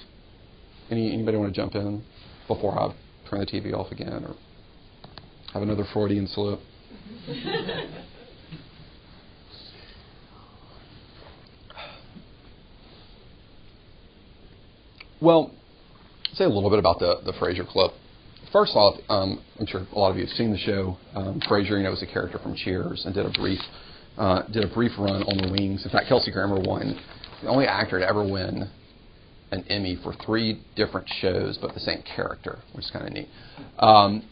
Any 0.91 1.12
anybody 1.12 1.37
want 1.37 1.55
to 1.55 1.61
jump 1.61 1.75
in 1.75 2.03
before 2.47 2.79
I 2.79 2.94
turn 3.29 3.41
the 3.41 3.47
TV 3.47 3.73
off 3.75 3.91
again 3.93 4.25
or 4.25 4.35
have 5.53 5.62
another 5.62 5.85
Freudian 5.93 6.26
slip? 6.26 6.61
well, 15.20 15.50
say 16.35 16.44
a 16.44 16.49
little 16.49 16.70
bit 16.70 16.79
about 16.79 16.99
the 16.99 17.20
the 17.25 17.32
Frasier 17.32 17.67
clip. 17.67 17.93
First 18.53 18.73
off, 18.75 18.99
um, 19.11 19.43
I'm 19.61 19.67
sure 19.67 19.87
a 19.93 19.99
lot 19.99 20.11
of 20.11 20.17
you 20.17 20.25
have 20.25 20.35
seen 20.35 20.50
the 20.50 20.59
show. 20.59 20.97
Um, 21.15 21.41
Frasier, 21.49 21.77
you 21.77 21.83
know, 21.83 21.91
was 21.91 22.03
a 22.03 22.06
character 22.06 22.39
from 22.39 22.55
Cheers 22.55 23.05
and 23.05 23.15
did 23.15 23.27
a 23.27 23.31
brief 23.31 23.61
uh, 24.17 24.43
did 24.50 24.65
a 24.65 24.75
brief 24.75 24.93
run 24.99 25.23
on 25.23 25.37
the 25.37 25.53
wings. 25.53 25.85
In 25.85 25.91
fact, 25.91 26.09
Kelsey 26.09 26.33
Grammer 26.33 26.59
won 26.59 26.99
the 27.43 27.49
only 27.49 27.67
actor 27.67 28.00
to 28.00 28.06
ever 28.06 28.25
win 28.25 28.69
an 29.50 29.65
Emmy 29.69 29.97
for 30.03 30.12
three 30.27 30.61
different 30.77 31.09
shows, 31.21 31.59
but 31.59 31.73
the 31.73 31.81
same 31.81 32.03
character, 32.03 32.59
which 32.73 32.85
is 32.85 32.91
kind 32.91 33.06
of 33.06 33.12
neat. 33.12 33.29
Um, 33.79 34.25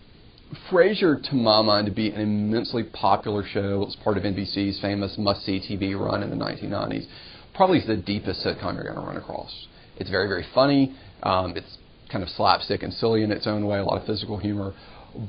Frasier, 0.71 1.23
to 1.31 1.35
my 1.35 1.63
mind, 1.63 1.87
to 1.87 1.93
be 1.93 2.11
an 2.11 2.21
immensely 2.21 2.85
popular 2.85 3.45
show. 3.45 3.83
It 3.83 3.87
was 3.87 3.97
part 4.03 4.17
of 4.17 4.23
NBC's 4.25 4.81
famous 4.81 5.17
must-see 5.19 5.61
TV 5.61 5.99
run 5.99 6.23
in 6.23 6.31
the 6.31 6.37
1990s. 6.37 7.07
Probably 7.55 7.81
the 7.85 7.97
deepest 7.97 8.45
sitcom 8.45 8.75
you're 8.75 8.85
going 8.85 8.97
to 8.97 9.01
run 9.01 9.17
across. 9.17 9.67
It's 9.97 10.11
very, 10.11 10.29
very 10.29 10.47
funny. 10.55 10.95
Um, 11.23 11.57
it's 11.57 11.79
kind 12.17 12.23
of 12.27 12.35
slapstick 12.35 12.83
and 12.83 12.95
silly 12.95 13.23
in 13.23 13.31
its 13.31 13.47
own 13.47 13.67
way, 13.67 13.79
a 13.79 13.85
lot 13.85 14.01
of 14.01 14.07
physical 14.07 14.39
humor. 14.39 14.73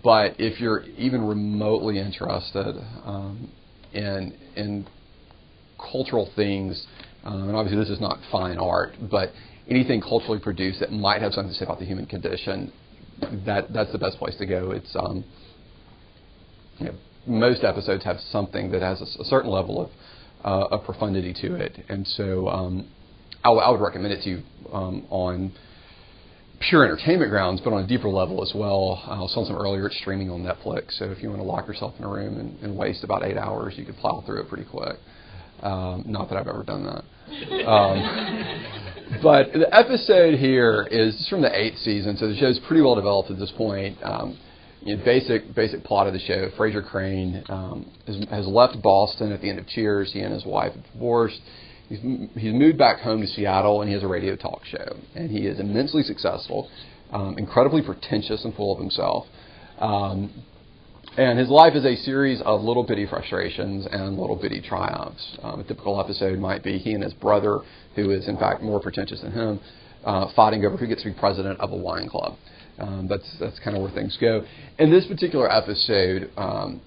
But 0.04 0.36
if 0.40 0.62
you're 0.62 0.84
even 0.98 1.22
remotely 1.28 2.00
interested 2.00 2.76
um, 3.04 3.52
in 3.94 4.38
in 4.56 4.88
cultural 5.92 6.32
things, 6.36 6.88
um, 7.26 7.50
and 7.50 7.58
obviously 7.58 7.80
this 7.80 7.90
is 7.90 8.00
not 8.00 8.20
fine 8.32 8.58
art, 8.58 8.94
but 9.12 9.32
anything 9.70 10.00
culturally 10.00 10.40
produced 10.40 10.80
that 10.80 10.94
might 10.94 11.22
have 11.22 11.34
something 11.34 11.52
to 11.52 11.60
say 11.60 11.66
about 11.66 11.80
the 11.80 11.86
human 11.86 12.06
condition, 12.06 12.72
that 13.46 13.74
that's 13.74 13.92
the 13.92 13.98
best 13.98 14.18
place 14.18 14.36
to 14.38 14.46
go. 14.46 14.72
It's 14.72 14.96
um, 14.96 15.26
you 16.80 16.86
know, 16.86 16.94
most 17.26 17.66
episodes 17.66 18.06
have 18.06 18.18
something 18.32 18.72
that 18.72 18.82
has 18.82 19.02
a, 19.02 19.22
a 19.22 19.26
certain 19.26 19.52
level 19.52 19.82
of 19.82 19.90
uh, 20.46 20.76
of 20.76 20.86
profundity 20.86 21.34
to 21.42 21.56
it, 21.56 21.84
and 21.90 22.08
so 22.08 22.48
um, 22.48 22.88
I, 23.44 23.50
w- 23.50 23.62
I 23.62 23.70
would 23.72 23.82
recommend 23.82 24.14
it 24.14 24.24
to 24.24 24.30
you 24.30 24.44
um, 24.72 25.06
on 25.10 25.52
pure 26.60 26.84
entertainment 26.84 27.30
grounds, 27.30 27.62
but 27.64 27.74
on 27.74 27.84
a 27.84 27.88
deeper 27.88 28.10
level 28.10 28.42
as 28.42 28.52
well. 28.56 29.04
I 29.06 29.20
was 29.20 29.32
telling 29.34 29.48
some 29.48 29.58
earlier, 29.58 29.88
it's 29.88 29.98
streaming 30.00 30.30
on 30.30 30.42
Netflix, 30.42 30.98
so 30.98 31.06
if 31.06 31.22
you 31.22 31.30
want 31.30 31.42
to 31.42 31.46
lock 31.46 31.68
yourself 31.68 31.94
in 32.00 32.06
a 32.06 32.10
room 32.10 32.40
and, 32.40 32.60
and 32.62 32.78
waste 32.78 33.04
about 33.04 33.24
eight 33.24 33.38
hours, 33.38 33.76
you 33.78 33.86
could 33.86 33.98
plow 33.98 34.24
through 34.26 34.42
it 34.42 34.50
pretty 34.50 34.66
quick. 34.66 34.98
Um, 35.62 36.04
not 36.06 36.30
that 36.30 36.38
I've 36.38 36.48
ever 36.48 36.64
done 36.64 36.84
that. 36.86 37.04
Um, 37.68 39.20
but 39.24 39.54
the 39.54 39.68
episode 39.72 40.38
here 40.38 40.88
is 40.90 41.28
from 41.30 41.42
the 41.42 41.56
eighth 41.56 41.78
season, 41.80 42.18
so 42.18 42.28
the 42.28 42.38
show's 42.38 42.60
pretty 42.68 42.82
well 42.82 42.96
developed 42.96 43.32
at 43.32 43.40
this 43.40 43.52
point. 43.58 43.98
Um, 44.04 44.38
you 44.82 44.96
know, 44.96 45.04
basic 45.04 45.54
basic 45.56 45.84
plot 45.84 46.08
of 46.08 46.14
the 46.14 46.20
show: 46.20 46.50
Frasier 46.58 46.88
Crane 46.88 47.44
um, 47.50 47.92
has, 48.06 48.18
has 48.30 48.48
left 48.48 48.82
Boston 48.82 49.32
at 49.32 49.42
the 49.42 49.50
end 49.50 49.60
of 49.60 49.68
Cheers. 49.68 50.14
He 50.14 50.20
and 50.20 50.34
his 50.34 50.46
wife 50.46 50.74
have 50.74 50.84
divorced. 50.94 51.40
He's, 51.90 52.00
he's 52.36 52.54
moved 52.54 52.78
back 52.78 53.00
home 53.00 53.22
to 53.22 53.28
Seattle 53.28 53.82
and 53.82 53.90
he 53.90 53.94
has 53.94 54.04
a 54.04 54.08
radio 54.08 54.36
talk 54.36 54.66
show. 54.66 54.98
And 55.16 55.32
he 55.32 55.48
is 55.48 55.60
immensely 55.60 56.04
successful, 56.04 56.70
um, 57.12 57.38
incredibly 57.38 57.82
pretentious 57.82 58.44
and 58.44 58.54
full 58.56 58.74
of 58.74 58.80
himself. 58.80 59.26
Um, 59.80 60.44
and 61.18 61.40
his 61.40 61.50
life 61.50 61.74
is 61.74 61.86
a 61.86 61.96
series 61.96 62.42
of 62.42 62.62
little 62.62 62.84
bitty 62.84 63.08
frustrations 63.08 63.88
and 63.90 64.20
little 64.20 64.36
bitty 64.36 64.62
triumphs. 64.62 65.38
Um, 65.42 65.62
a 65.62 65.64
typical 65.64 66.00
episode 66.00 66.38
might 66.38 66.64
be 66.64 66.78
he 66.78 66.94
and 66.94 67.04
his 67.04 67.14
brother, 67.14 67.60
who 67.96 68.12
is 68.12 68.28
in 68.28 68.38
fact 68.38 68.62
more 68.62 68.80
pretentious 68.80 69.22
than 69.22 69.32
him, 69.32 69.60
uh, 70.06 70.28
fighting 70.36 70.64
over 70.66 70.78
who 70.78 70.86
gets 70.86 71.04
to 71.04 71.10
be 71.10 71.20
president 71.20 71.60
of 71.60 71.72
a 71.72 71.76
wine 71.76 72.08
club. 72.08 72.36
Um, 72.80 73.08
that's 73.08 73.36
that's 73.40 73.58
kind 73.60 73.76
of 73.76 73.82
where 73.82 73.92
things 73.92 74.16
go. 74.22 74.46
In 74.78 74.92
this 74.92 75.08
particular 75.08 75.52
episode, 75.52 76.30
um, 76.38 76.82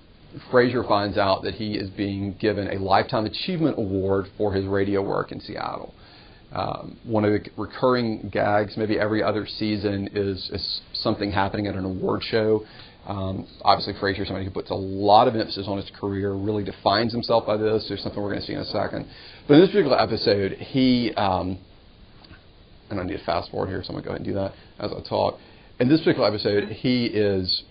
Frasier 0.53 0.87
finds 0.87 1.19
out 1.19 1.43
that 1.43 1.55
he 1.55 1.75
is 1.75 1.91
being 1.91 2.35
given 2.35 2.69
a 2.69 2.79
Lifetime 2.79 3.27
Achievement 3.27 3.79
Award 3.79 4.27
for 4.37 4.53
his 4.53 4.65
radio 4.67 5.03
work 5.03 5.33
in 5.33 5.41
Seattle. 5.41 5.95
Um, 6.53 6.99
one 7.05 7.25
of 7.25 7.33
the 7.33 7.51
recurring 7.57 8.29
gags, 8.33 8.77
maybe 8.77 8.99
every 8.99 9.23
other 9.23 9.47
season, 9.47 10.09
is, 10.15 10.51
is 10.53 10.81
something 10.95 11.31
happening 11.31 11.67
at 11.67 11.75
an 11.75 11.85
award 11.85 12.23
show. 12.25 12.65
Um, 13.07 13.47
obviously, 13.63 13.95
Frasier 13.95 14.23
is 14.23 14.29
somebody 14.29 14.45
who 14.45 14.51
puts 14.51 14.71
a 14.71 14.75
lot 14.75 15.27
of 15.27 15.35
emphasis 15.35 15.67
on 15.69 15.77
his 15.79 15.91
career, 15.99 16.33
really 16.33 16.65
defines 16.65 17.13
himself 17.13 17.47
by 17.47 17.57
this. 17.57 17.87
There's 17.89 18.03
something 18.03 18.21
we're 18.21 18.31
going 18.31 18.41
to 18.41 18.47
see 18.47 18.53
in 18.53 18.61
a 18.61 18.65
second. 18.67 19.07
But 19.49 19.55
in 19.55 19.61
this 19.61 19.71
particular 19.71 20.01
episode, 20.01 20.53
he, 20.53 21.13
um, 21.15 21.59
and 22.91 23.01
I 23.01 23.05
need 23.05 23.17
to 23.17 23.25
fast 23.25 23.51
forward 23.51 23.69
here, 23.69 23.83
so 23.83 23.89
I'm 23.89 23.95
going 23.95 24.03
to 24.03 24.09
go 24.09 24.15
ahead 24.15 24.27
and 24.27 24.27
do 24.27 24.35
that 24.35 24.53
as 24.79 24.93
I 24.93 25.09
talk. 25.09 25.39
In 25.79 25.89
this 25.89 26.01
particular 26.01 26.29
episode, 26.29 26.69
he 26.69 27.07
is 27.07 27.63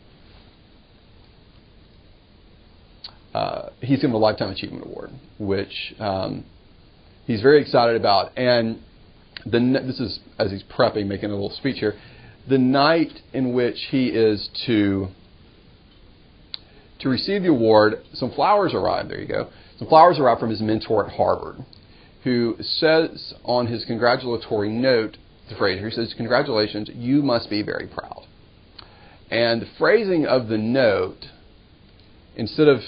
uh, 3.33 3.69
he's 3.81 4.01
given 4.01 4.15
a 4.15 4.17
lifetime 4.17 4.49
achievement 4.49 4.85
award, 4.85 5.11
which 5.37 5.93
um, 5.99 6.45
he's 7.25 7.41
very 7.41 7.61
excited 7.61 7.95
about. 7.95 8.37
And 8.37 8.81
the, 9.45 9.59
this 9.85 9.99
is 9.99 10.19
as 10.37 10.51
he's 10.51 10.63
prepping, 10.63 11.07
making 11.07 11.29
a 11.29 11.33
little 11.33 11.51
speech 11.51 11.77
here. 11.79 11.95
The 12.47 12.57
night 12.57 13.21
in 13.33 13.53
which 13.53 13.87
he 13.91 14.07
is 14.07 14.49
to 14.65 15.09
to 16.99 17.09
receive 17.09 17.43
the 17.43 17.49
award, 17.49 18.03
some 18.13 18.31
flowers 18.31 18.73
arrive. 18.73 19.07
There 19.07 19.21
you 19.21 19.27
go. 19.27 19.49
Some 19.77 19.87
flowers 19.87 20.19
arrive 20.19 20.39
from 20.39 20.49
his 20.49 20.61
mentor 20.61 21.05
at 21.05 21.13
Harvard, 21.13 21.63
who 22.25 22.57
says 22.59 23.33
on 23.45 23.67
his 23.67 23.85
congratulatory 23.85 24.69
note 24.69 25.17
to 25.47 25.55
Frasier, 25.55 25.85
he 25.85 25.91
says, 25.91 26.13
"Congratulations, 26.17 26.89
you 26.93 27.21
must 27.21 27.49
be 27.49 27.61
very 27.61 27.87
proud." 27.87 28.25
And 29.31 29.61
the 29.61 29.67
phrasing 29.77 30.25
of 30.25 30.47
the 30.47 30.57
note, 30.57 31.27
instead 32.35 32.67
of 32.67 32.81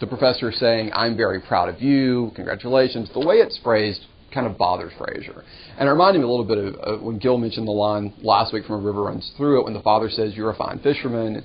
the 0.00 0.06
professor 0.06 0.52
saying, 0.52 0.90
I'm 0.94 1.16
very 1.16 1.40
proud 1.40 1.68
of 1.68 1.80
you, 1.80 2.32
congratulations, 2.34 3.10
the 3.12 3.24
way 3.24 3.36
it's 3.36 3.58
phrased 3.62 4.00
kind 4.32 4.46
of 4.46 4.58
bothers 4.58 4.92
Frasier. 4.98 5.42
And 5.78 5.88
it 5.88 5.92
reminded 5.92 6.18
me 6.18 6.24
a 6.26 6.28
little 6.28 6.44
bit 6.44 6.58
of, 6.58 6.74
of 6.76 7.02
when 7.02 7.18
Gil 7.18 7.38
mentioned 7.38 7.66
the 7.66 7.72
line 7.72 8.12
last 8.22 8.52
week 8.52 8.66
from 8.66 8.82
A 8.82 8.86
River 8.86 9.04
Runs 9.04 9.32
Through 9.36 9.60
It 9.60 9.64
when 9.64 9.72
the 9.72 9.80
father 9.80 10.10
says, 10.10 10.34
You're 10.34 10.50
a 10.50 10.56
fine 10.56 10.78
fisherman. 10.80 11.42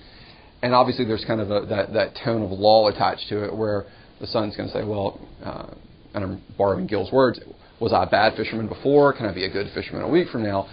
And 0.62 0.76
obviously 0.76 1.06
there's 1.06 1.24
kind 1.26 1.40
of 1.40 1.52
a, 1.52 1.66
that, 1.68 1.94
that 1.94 2.18
tone 2.24 2.44
of 2.44 2.52
lull 2.52 2.88
attached 2.88 3.30
to 3.30 3.46
it 3.46 3.56
where 3.56 3.86
the 4.20 4.28
son's 4.28 4.58
going 4.58 4.68
to 4.68 4.74
say, 4.74 4.84
Well, 4.84 5.20
uh, 5.44 5.68
and 6.14 6.24
I'm 6.24 6.44
borrowing 6.58 6.88
Gil's 6.88 7.12
words, 7.12 7.40
was 7.80 7.94
I 7.94 8.04
a 8.04 8.10
bad 8.10 8.36
fisherman 8.36 8.68
before? 8.68 9.14
Can 9.14 9.26
I 9.26 9.34
be 9.34 9.46
a 9.46 9.50
good 9.50 9.68
fisherman 9.74 10.04
a 10.04 10.10
week 10.10 10.28
from 10.30 10.44
now? 10.44 10.68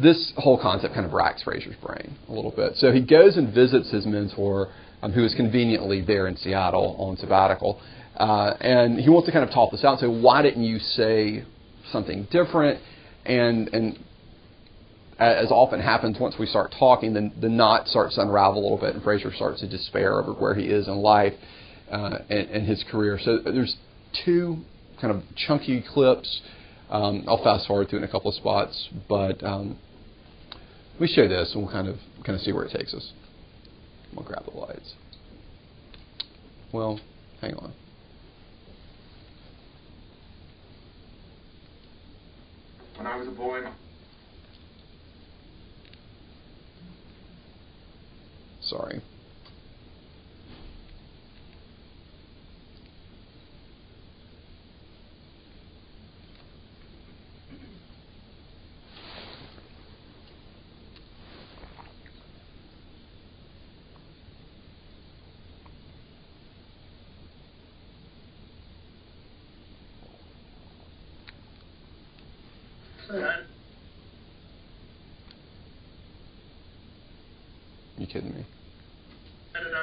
This 0.00 0.32
whole 0.36 0.60
concept 0.60 0.94
kind 0.94 1.04
of 1.04 1.12
racks 1.12 1.42
Frasier's 1.44 1.76
brain 1.84 2.16
a 2.28 2.32
little 2.32 2.52
bit. 2.52 2.76
So 2.76 2.92
he 2.92 3.00
goes 3.00 3.36
and 3.36 3.52
visits 3.52 3.90
his 3.90 4.06
mentor 4.06 4.68
um, 5.02 5.12
who 5.12 5.24
is 5.24 5.34
conveniently 5.34 6.00
there 6.00 6.26
in 6.26 6.36
Seattle 6.36 6.96
on 6.98 7.16
sabbatical. 7.16 7.80
Uh, 8.16 8.54
and 8.60 8.98
he 8.98 9.08
wants 9.08 9.26
to 9.26 9.32
kind 9.32 9.44
of 9.44 9.54
talk 9.54 9.70
this 9.70 9.84
out 9.84 9.92
and 9.92 10.00
say, 10.00 10.20
why 10.22 10.42
didn't 10.42 10.64
you 10.64 10.78
say 10.78 11.44
something 11.92 12.26
different? 12.30 12.80
And, 13.24 13.68
and 13.68 13.98
as 15.18 15.50
often 15.50 15.80
happens, 15.80 16.18
once 16.18 16.36
we 16.38 16.46
start 16.46 16.74
talking, 16.78 17.12
the, 17.12 17.30
the 17.40 17.48
knot 17.48 17.88
starts 17.88 18.16
to 18.16 18.22
unravel 18.22 18.60
a 18.60 18.62
little 18.62 18.78
bit, 18.78 18.94
and 18.94 19.04
Frasier 19.04 19.34
starts 19.34 19.60
to 19.60 19.68
despair 19.68 20.18
over 20.18 20.32
where 20.32 20.54
he 20.54 20.64
is 20.66 20.88
in 20.88 20.96
life 20.96 21.34
uh, 21.90 22.18
and, 22.28 22.50
and 22.50 22.66
his 22.66 22.84
career. 22.90 23.18
So 23.22 23.38
there's 23.44 23.76
two 24.24 24.58
kind 25.00 25.14
of 25.14 25.22
chunky 25.36 25.84
clips. 25.92 26.40
Um, 26.90 27.24
I'll 27.28 27.42
fast 27.42 27.66
forward 27.66 27.88
through 27.88 27.98
in 27.98 28.04
a 28.04 28.08
couple 28.08 28.30
of 28.30 28.34
spots, 28.36 28.88
but 29.08 29.42
um, 29.44 29.78
we 31.00 31.06
show 31.06 31.28
this 31.28 31.52
and 31.52 31.62
we'll 31.62 31.72
kind 31.72 31.88
of 31.88 31.96
kind 32.24 32.36
of 32.36 32.40
see 32.40 32.52
where 32.52 32.64
it 32.64 32.72
takes 32.72 32.94
us. 32.94 33.12
We'll 34.14 34.24
grab 34.24 34.44
the 34.44 34.58
lights. 34.58 34.94
Well, 36.72 37.00
hang 37.40 37.54
on. 37.54 37.72
When 42.96 43.06
I 43.06 43.16
was 43.16 43.28
a 43.28 43.30
boy, 43.30 43.60
sorry. 48.60 49.00
You 77.96 77.97
kidding 78.08 78.34
me? 78.34 78.46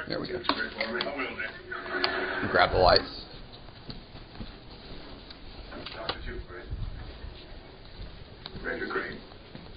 There 0.08 0.20
we 0.20 0.28
go. 0.28 0.40
Grab 2.50 2.72
the 2.72 2.78
lights. 2.78 3.24
Ranger 8.62 8.86
Crane. 8.88 9.18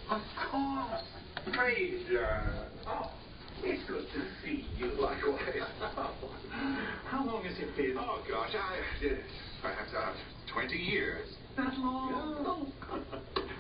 Of 0.10 0.22
course. 0.52 1.04
Frasier. 1.54 2.66
Oh, 2.88 3.12
it's 3.64 3.88
good 3.88 4.06
to 4.14 4.22
see 4.44 4.66
you. 4.78 4.88
Likewise. 5.00 5.40
How 7.06 7.26
long 7.26 7.44
has 7.44 7.58
it 7.60 7.76
been? 7.78 7.96
Oh, 8.00 8.24
gosh, 8.30 8.56
I, 8.56 8.82
perhaps 9.62 9.92
about 9.92 10.16
20 10.54 10.76
years. 10.76 11.28
That 11.58 11.78
long? 11.78 12.72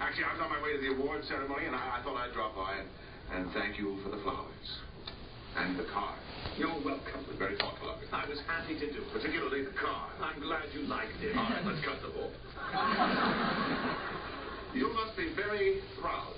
Actually, 0.01 0.23
I 0.23 0.33
was 0.33 0.41
on 0.41 0.49
my 0.49 0.61
way 0.63 0.73
to 0.73 0.81
the 0.81 0.95
award 0.95 1.23
ceremony, 1.27 1.65
and 1.65 1.75
I, 1.75 1.99
I 1.99 2.03
thought 2.03 2.15
I'd 2.15 2.33
drop 2.33 2.55
by 2.55 2.79
and, 2.79 2.87
and 3.35 3.53
thank 3.53 3.77
you 3.77 3.99
for 4.03 4.09
the 4.09 4.21
flowers. 4.23 4.69
And 5.57 5.77
the 5.77 5.85
card. 5.91 6.17
You're 6.57 6.69
welcome. 6.85 7.25
It 7.25 7.27
was 7.27 7.37
very 7.37 7.57
thoughtful 7.57 7.89
of 7.89 8.01
you. 8.01 8.07
I 8.13 8.27
was 8.29 8.39
happy 8.47 8.79
to 8.79 8.87
do 8.87 9.01
it. 9.01 9.11
Particularly 9.11 9.65
the 9.65 9.75
card. 9.75 10.11
I'm 10.21 10.39
glad 10.39 10.63
you 10.73 10.87
liked 10.87 11.19
it. 11.21 11.35
All 11.35 11.43
right, 11.43 11.65
let's 11.65 11.83
cut 11.83 11.99
the 12.01 12.09
bull. 12.15 12.31
you 14.73 14.93
must 14.93 15.17
be 15.17 15.33
very 15.35 15.81
proud. 15.99 16.35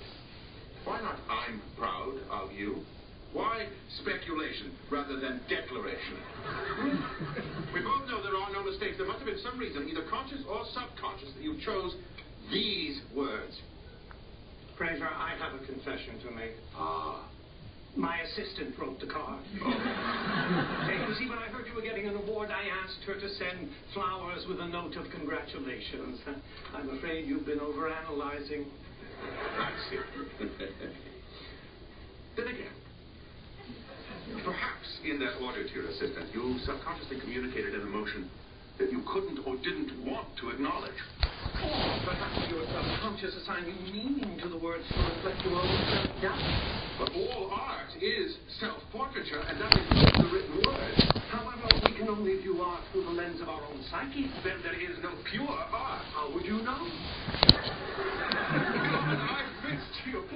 Why 0.84 1.00
not 1.02 1.18
I'm 1.30 1.62
proud 1.78 2.18
of 2.30 2.50
you? 2.52 2.82
Why 3.32 3.68
speculation 4.00 4.72
rather 4.90 5.20
than 5.20 5.40
declaration? 5.48 6.16
we 7.74 7.80
both 7.80 8.06
know 8.08 8.22
there 8.22 8.36
are 8.36 8.52
no 8.52 8.64
mistakes. 8.64 8.96
There 8.96 9.06
must 9.06 9.18
have 9.18 9.26
been 9.28 9.42
some 9.42 9.58
reason, 9.58 9.88
either 9.88 10.06
conscious 10.08 10.40
or 10.48 10.64
subconscious, 10.72 11.32
that 11.34 11.42
you 11.42 11.58
chose 11.64 11.94
these 12.50 13.00
words. 13.14 13.60
Frasier, 14.78 15.12
I 15.12 15.36
have 15.38 15.54
a 15.60 15.64
confession 15.66 16.18
to 16.24 16.30
make. 16.30 16.52
Ah. 16.74 17.28
My 17.94 18.20
assistant 18.20 18.78
wrote 18.78 18.98
the 19.00 19.06
card. 19.06 19.44
Hey, 20.88 20.98
you 21.06 21.14
see, 21.14 21.28
when 21.28 21.38
I 21.38 21.46
heard 21.52 21.66
you 21.66 21.74
were 21.74 21.82
getting 21.82 22.08
an 22.08 22.16
award, 22.16 22.50
I 22.50 22.64
asked 22.82 23.04
her 23.06 23.14
to 23.14 23.28
send 23.34 23.68
flowers 23.94 24.44
with 24.48 24.58
a 24.60 24.66
note 24.66 24.96
of 24.96 25.10
congratulations. 25.10 26.18
I'm 26.74 26.88
afraid 26.96 27.26
you've 27.26 27.46
been 27.46 27.60
overanalyzing. 27.60 28.64
I 29.58 29.70
see. 29.88 29.98
then 32.36 32.46
again, 32.48 32.72
perhaps 34.40 34.88
in 35.04 35.18
that 35.20 35.36
order 35.42 35.62
to 35.66 35.74
your 35.74 35.86
assistant, 35.88 36.32
you 36.32 36.58
subconsciously 36.64 37.20
communicated 37.20 37.74
an 37.74 37.82
emotion 37.82 38.30
that 38.78 38.90
you 38.90 39.02
couldn't 39.12 39.38
or 39.46 39.56
didn't 39.60 39.92
want 40.06 40.34
to 40.40 40.48
acknowledge. 40.50 40.96
Or 41.60 42.00
perhaps 42.08 42.48
your 42.48 42.64
subconscious 42.64 43.34
assigned 43.42 43.66
meaning 43.84 44.38
to 44.42 44.48
the 44.48 44.56
words 44.58 44.84
to 44.88 44.98
reflect 44.98 45.44
your 45.44 45.60
own 45.60 45.68
self-doubt. 45.92 46.40
But 46.98 47.12
all 47.12 47.50
art 47.52 47.92
is 48.00 48.38
self-portraiture, 48.60 49.42
and 49.48 49.60
that 49.60 49.76
includes 49.76 50.16
the 50.16 50.24
written 50.32 50.56
word. 50.64 50.94
However, 51.28 51.68
we 51.84 51.92
can 51.96 52.08
only 52.08 52.36
view 52.40 52.62
art 52.62 52.82
through 52.92 53.04
the 53.04 53.10
lens 53.10 53.40
of 53.40 53.48
our 53.48 53.62
own 53.62 53.82
psyche. 53.90 54.30
Then 54.44 54.62
there 54.62 54.78
is 54.78 54.96
no 55.02 55.10
pure 55.30 55.48
art. 55.48 56.04
How 56.14 56.30
would 56.32 56.44
you 56.44 56.62
know? 56.62 56.86
I 59.22 59.44
fixed. 59.62 59.92
Of 60.12 60.28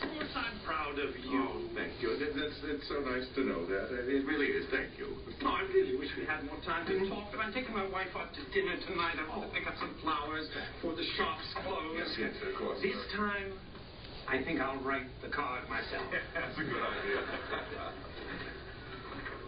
course 0.00 0.32
I'm 0.36 0.60
proud 0.64 0.98
of 0.98 1.16
you. 1.16 1.32
Oh, 1.32 1.62
thank 1.74 2.00
you. 2.00 2.10
It, 2.12 2.36
it's, 2.68 2.88
so 2.88 3.00
nice 3.00 3.24
to 3.34 3.40
know 3.44 3.64
that. 3.64 3.88
It 4.04 4.24
really 4.28 4.52
is. 4.52 4.68
Thank 4.68 4.96
you. 5.00 5.16
Oh, 5.42 5.56
I 5.56 5.64
really 5.72 5.96
wish 5.96 6.12
we 6.16 6.28
had 6.28 6.44
more 6.44 6.60
time 6.64 6.84
to 6.86 6.92
mm-hmm. 6.92 7.08
talk, 7.08 7.32
but 7.32 7.40
I'm 7.40 7.52
taking 7.52 7.72
my 7.72 7.88
wife 7.88 8.12
out 8.12 8.28
to 8.36 8.42
dinner 8.52 8.76
tonight. 8.84 9.16
I 9.16 9.24
want 9.28 9.48
to 9.48 9.52
pick 9.56 9.66
up 9.66 9.74
some 9.80 9.96
flowers 10.04 10.44
for 10.84 10.92
the 10.92 11.04
shop's 11.16 11.48
close. 11.64 11.96
Yes, 11.96 12.12
yes, 12.20 12.34
of 12.44 12.52
course. 12.60 12.78
This 12.84 13.00
time, 13.16 13.56
I 14.28 14.44
think 14.44 14.60
I'll 14.60 14.80
write 14.84 15.08
the 15.24 15.32
card 15.32 15.64
myself. 15.72 16.04
That's 16.36 16.56
a 16.56 16.64
good 16.64 16.84
idea. 16.84 17.20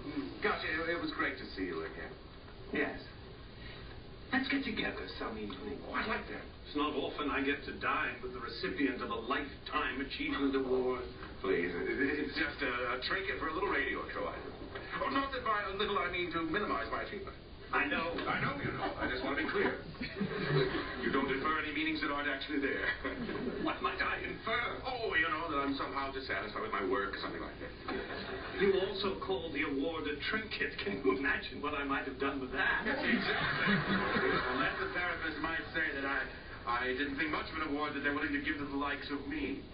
Mm. 0.08 0.42
Gosh, 0.42 0.64
it, 0.64 0.96
it 0.96 1.00
was 1.00 1.12
great 1.12 1.36
to 1.36 1.46
see 1.52 1.68
you 1.68 1.84
again. 1.84 2.12
Yes. 2.72 2.98
Let's 4.32 4.48
get 4.48 4.64
together 4.64 5.04
some 5.18 5.36
evening. 5.36 5.78
Oh, 5.90 5.94
I'd 5.94 6.06
like 6.06 6.24
that. 6.30 6.46
It's 6.66 6.76
not 6.76 6.94
often 6.94 7.30
I 7.30 7.42
get 7.42 7.64
to 7.66 7.74
dine 7.82 8.14
with 8.22 8.32
the 8.32 8.38
recipient 8.38 9.02
of 9.02 9.10
a 9.10 9.20
Lifetime 9.26 10.00
Achievement 10.06 10.54
Award. 10.54 11.02
Please. 11.40 11.72
It's 11.72 12.36
just 12.36 12.60
a, 12.62 12.72
a 12.94 12.96
trinket 13.08 13.40
for 13.40 13.48
a 13.48 13.54
little 13.54 13.68
radio 13.68 14.04
show. 14.12 14.28
Oh, 14.28 15.08
not 15.10 15.32
that 15.32 15.44
by 15.44 15.64
a 15.72 15.76
little 15.76 15.98
I 15.98 16.12
mean 16.12 16.30
to 16.32 16.44
minimize 16.44 16.86
my 16.92 17.02
achievement. 17.02 17.36
I 17.72 17.86
know. 17.86 18.12
I 18.26 18.42
know 18.42 18.58
you 18.58 18.72
know. 18.74 18.90
I 18.98 19.06
just 19.06 19.22
want 19.22 19.38
to 19.38 19.44
be 19.44 19.48
clear. 19.50 19.80
You 21.00 21.08
don't 21.08 21.32
infer 21.32 21.56
any 21.64 21.72
meanings 21.72 22.02
that 22.04 22.12
aren't 22.12 22.28
actually 22.28 22.60
there. 22.60 22.84
What 23.64 23.80
might 23.80 24.02
I 24.02 24.20
infer? 24.20 24.60
Oh, 24.84 25.14
you 25.16 25.24
know, 25.32 25.48
that 25.48 25.58
I'm 25.64 25.74
somehow 25.76 26.12
dissatisfied 26.12 26.60
with 26.60 26.72
my 26.72 26.84
work, 26.84 27.16
something 27.22 27.40
like 27.40 27.56
that. 27.56 27.72
You 28.60 28.76
also 28.84 29.16
called 29.24 29.54
the 29.56 29.64
award 29.64 30.04
a 30.10 30.20
trinket. 30.28 30.76
Can 30.84 31.00
you 31.00 31.16
imagine 31.16 31.62
what 31.64 31.72
I 31.72 31.84
might 31.84 32.04
have 32.04 32.20
done 32.20 32.40
with 32.40 32.52
that? 32.52 32.84
Exactly. 32.84 33.74
Unless 34.52 34.76
the 34.76 34.90
therapist 34.92 35.38
might 35.40 35.64
say 35.72 35.88
that 35.96 36.04
I, 36.04 36.20
I 36.68 36.86
didn't 36.92 37.16
think 37.16 37.32
much 37.32 37.48
of 37.48 37.64
an 37.64 37.72
award 37.72 37.94
that 37.96 38.04
they're 38.04 38.14
willing 38.14 38.36
to 38.36 38.44
give 38.44 38.58
to 38.60 38.66
the 38.68 38.76
likes 38.76 39.08
of 39.08 39.24
me. 39.28 39.64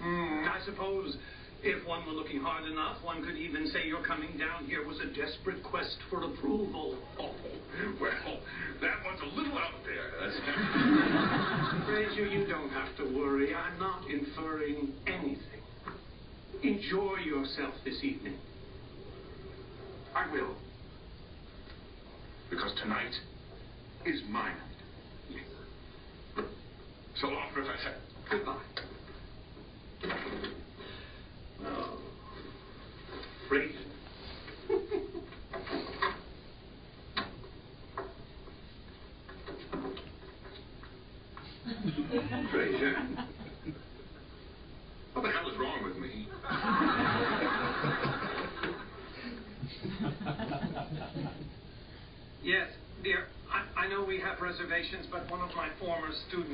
Hmm, 0.00 0.44
I 0.48 0.60
suppose 0.64 1.16
if 1.62 1.86
one 1.86 2.06
were 2.06 2.12
looking 2.12 2.40
hard 2.40 2.70
enough, 2.70 3.02
one 3.02 3.24
could 3.24 3.36
even 3.36 3.66
say 3.68 3.86
your 3.86 4.02
coming 4.04 4.36
down 4.38 4.66
here 4.66 4.86
was 4.86 4.98
a 5.00 5.06
desperate 5.06 5.62
quest 5.62 5.96
for 6.10 6.22
approval. 6.24 6.98
Oh, 7.18 7.30
well, 8.00 8.40
that 8.80 9.04
one's 9.04 9.20
a 9.22 9.36
little 9.36 9.58
out 9.58 9.74
there. 9.84 10.12
That's 10.20 10.36
Frasier, 11.88 12.30
you 12.30 12.46
don't 12.46 12.70
have 12.70 12.96
to 12.98 13.04
worry. 13.18 13.54
I'm 13.54 13.78
not 13.78 14.08
inferring 14.08 14.92
anything. 15.06 15.40
Enjoy 16.62 17.16
yourself 17.24 17.74
this 17.84 18.02
evening. 18.02 18.38
I 20.14 20.30
will. 20.32 20.56
Because 22.50 22.72
tonight 22.80 23.12
is 24.06 24.22
my 24.30 24.48
night. 24.48 24.56
Yes. 25.28 26.44
So 27.20 27.28
long, 27.28 27.50
Professor. 27.52 27.94
Goodbye. 28.30 28.62
Oh. 31.64 31.98
Frasier. 33.48 33.86
Frasier. 42.52 42.94
What 45.12 45.22
the 45.22 45.30
hell 45.30 45.48
is 45.48 45.58
wrong 45.58 45.82
with 45.84 45.96
me? 45.96 46.28
Yes, 52.46 52.68
dear. 53.02 53.26
I, 53.50 53.86
I 53.86 53.88
know 53.88 54.04
we 54.04 54.20
have 54.20 54.40
reservations, 54.40 55.06
but 55.10 55.28
one 55.28 55.40
of 55.40 55.50
my 55.56 55.68
former 55.80 56.14
students 56.28 56.45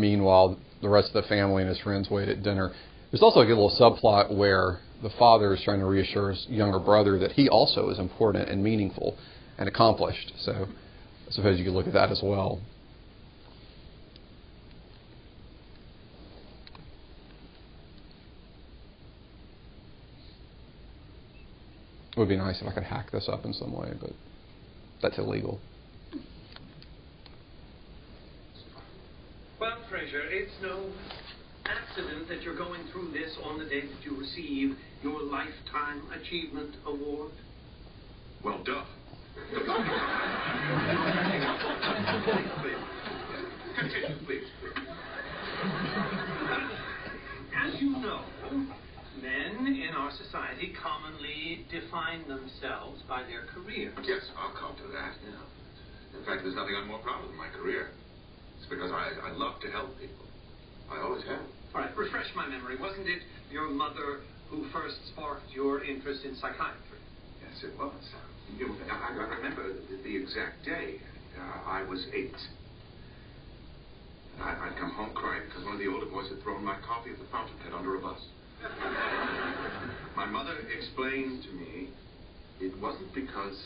Meanwhile, 0.00 0.58
the 0.82 0.88
rest 0.88 1.08
of 1.14 1.22
the 1.22 1.28
family 1.28 1.62
and 1.62 1.68
his 1.68 1.78
friends 1.80 2.10
wait 2.10 2.28
at 2.28 2.42
dinner. 2.42 2.72
There's 3.10 3.22
also 3.22 3.40
a 3.40 3.44
little 3.44 3.70
subplot 3.70 4.34
where 4.34 4.80
the 5.02 5.10
father 5.10 5.54
is 5.54 5.62
trying 5.62 5.80
to 5.80 5.86
reassure 5.86 6.30
his 6.30 6.46
younger 6.48 6.78
brother 6.78 7.18
that 7.18 7.32
he 7.32 7.48
also 7.48 7.90
is 7.90 7.98
important 7.98 8.48
and 8.48 8.62
meaningful 8.62 9.16
and 9.58 9.68
accomplished. 9.68 10.32
So 10.38 10.52
I 11.26 11.30
suppose 11.30 11.58
you 11.58 11.64
could 11.64 11.74
look 11.74 11.86
at 11.86 11.92
that 11.94 12.10
as 12.10 12.20
well. 12.22 12.60
It 22.16 22.20
would 22.20 22.28
be 22.30 22.36
nice 22.36 22.62
if 22.62 22.66
I 22.66 22.72
could 22.72 22.84
hack 22.84 23.10
this 23.10 23.28
up 23.28 23.44
in 23.44 23.52
some 23.52 23.72
way, 23.74 23.92
but 24.00 24.12
that's 25.02 25.18
illegal. 25.18 25.60
Well, 29.58 29.78
Frasier, 29.90 30.28
it's 30.28 30.52
no 30.60 30.90
accident 31.64 32.28
that 32.28 32.42
you're 32.42 32.56
going 32.56 32.82
through 32.92 33.12
this 33.12 33.34
on 33.42 33.58
the 33.58 33.64
day 33.64 33.80
that 33.80 34.04
you 34.04 34.14
receive 34.18 34.76
your 35.02 35.22
Lifetime 35.22 36.02
Achievement 36.12 36.76
Award. 36.84 37.32
Well, 38.44 38.62
duh. 38.62 38.84
Continue, 43.78 44.26
please. 44.26 44.44
As 47.56 47.80
you 47.80 47.90
know, 47.92 48.24
men 49.22 49.66
in 49.66 49.94
our 49.96 50.10
society 50.22 50.74
commonly 50.82 51.64
define 51.70 52.28
themselves 52.28 53.00
by 53.08 53.22
their 53.22 53.46
career. 53.46 53.94
Yes, 54.04 54.20
I'll 54.38 54.52
come 54.52 54.76
to 54.76 54.92
that. 54.92 55.14
Yeah. 55.24 56.18
In 56.18 56.24
fact, 56.26 56.42
there's 56.42 56.56
nothing 56.56 56.74
I'm 56.78 56.88
more 56.88 56.98
proud 56.98 57.24
of 57.24 57.30
in 57.30 57.36
my 57.38 57.48
career. 57.48 57.92
It's 58.66 58.74
because 58.74 58.90
I, 58.90 59.30
I 59.30 59.30
love 59.38 59.62
to 59.62 59.70
help 59.70 59.94
people. 59.94 60.26
I 60.90 60.98
always 60.98 61.22
have. 61.30 61.38
All 61.70 61.86
right, 61.86 61.96
refresh 61.96 62.26
my 62.34 62.50
memory. 62.50 62.74
Wasn't 62.74 63.06
it 63.06 63.22
your 63.46 63.70
mother 63.70 64.26
who 64.50 64.66
first 64.74 64.98
sparked 65.14 65.46
your 65.54 65.84
interest 65.84 66.26
in 66.26 66.34
psychiatry? 66.34 66.98
Yes, 67.46 67.62
it 67.62 67.78
was. 67.78 67.94
You, 68.58 68.74
I, 68.90 69.14
I 69.14 69.38
remember 69.38 69.70
the, 69.70 70.02
the 70.02 70.16
exact 70.16 70.66
day. 70.66 70.98
Uh, 71.38 71.70
I 71.70 71.86
was 71.86 72.02
eight. 72.12 72.34
I, 74.42 74.66
I'd 74.66 74.76
come 74.80 74.90
home 74.98 75.14
crying 75.14 75.46
because 75.46 75.62
one 75.62 75.74
of 75.74 75.78
the 75.78 75.86
older 75.86 76.06
boys 76.10 76.26
had 76.28 76.42
thrown 76.42 76.64
my 76.64 76.74
copy 76.82 77.14
of 77.14 77.22
the 77.22 77.30
fountain 77.30 77.54
Fountainhead 77.62 77.78
under 77.78 77.94
a 77.94 78.00
bus. 78.02 78.18
my 80.16 80.26
mother 80.26 80.58
explained 80.74 81.44
to 81.44 81.52
me 81.54 81.90
it 82.58 82.74
wasn't 82.82 83.14
because 83.14 83.62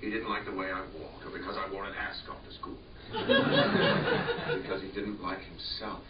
he 0.00 0.10
didn't 0.10 0.30
like 0.30 0.44
the 0.46 0.54
way 0.54 0.70
I 0.70 0.86
walked 1.02 1.26
or 1.26 1.34
because 1.34 1.58
I 1.58 1.66
wore 1.72 1.82
an 1.82 1.94
ascot 1.98 2.38
to 2.46 2.54
school. 2.54 2.78
because 4.62 4.82
he 4.82 4.88
didn't 4.88 5.22
like 5.22 5.40
himself. 5.42 6.04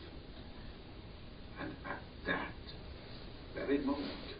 And 1.61 1.73
at 1.87 2.01
that 2.27 2.53
very 3.55 3.79
moment, 3.79 4.37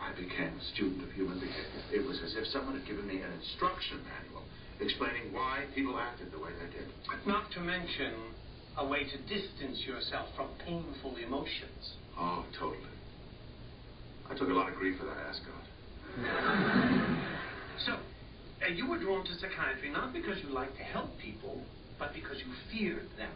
I 0.00 0.12
became 0.14 0.58
a 0.58 0.64
student 0.74 1.02
of 1.02 1.12
human 1.12 1.38
behavior. 1.38 1.82
It 1.92 2.06
was 2.06 2.20
as 2.24 2.34
if 2.34 2.46
someone 2.48 2.78
had 2.78 2.86
given 2.86 3.06
me 3.06 3.20
an 3.20 3.32
instruction 3.32 3.98
manual 4.02 4.42
explaining 4.80 5.32
why 5.32 5.64
people 5.74 5.98
acted 5.98 6.32
the 6.32 6.38
way 6.38 6.50
they 6.60 6.78
did. 6.78 6.88
Not 7.26 7.50
to 7.52 7.60
mention 7.60 8.12
a 8.76 8.86
way 8.86 9.04
to 9.04 9.18
distance 9.18 9.80
yourself 9.86 10.28
from 10.36 10.48
painful 10.64 11.16
emotions. 11.16 11.94
Oh, 12.18 12.44
totally. 12.58 12.78
I 14.28 14.34
took 14.34 14.48
a 14.48 14.52
lot 14.52 14.68
of 14.68 14.74
grief 14.74 14.98
for 14.98 15.06
that 15.06 15.16
ascot. 15.16 15.64
So, 17.84 17.92
uh, 18.62 18.72
you 18.72 18.88
were 18.88 18.98
drawn 18.98 19.24
to 19.24 19.34
psychiatry 19.34 19.90
not 19.90 20.12
because 20.12 20.38
you 20.42 20.48
liked 20.48 20.76
to 20.76 20.82
help 20.84 21.10
people, 21.18 21.60
but 21.98 22.14
because 22.14 22.38
you 22.38 22.52
feared 22.72 23.08
them. 23.18 23.32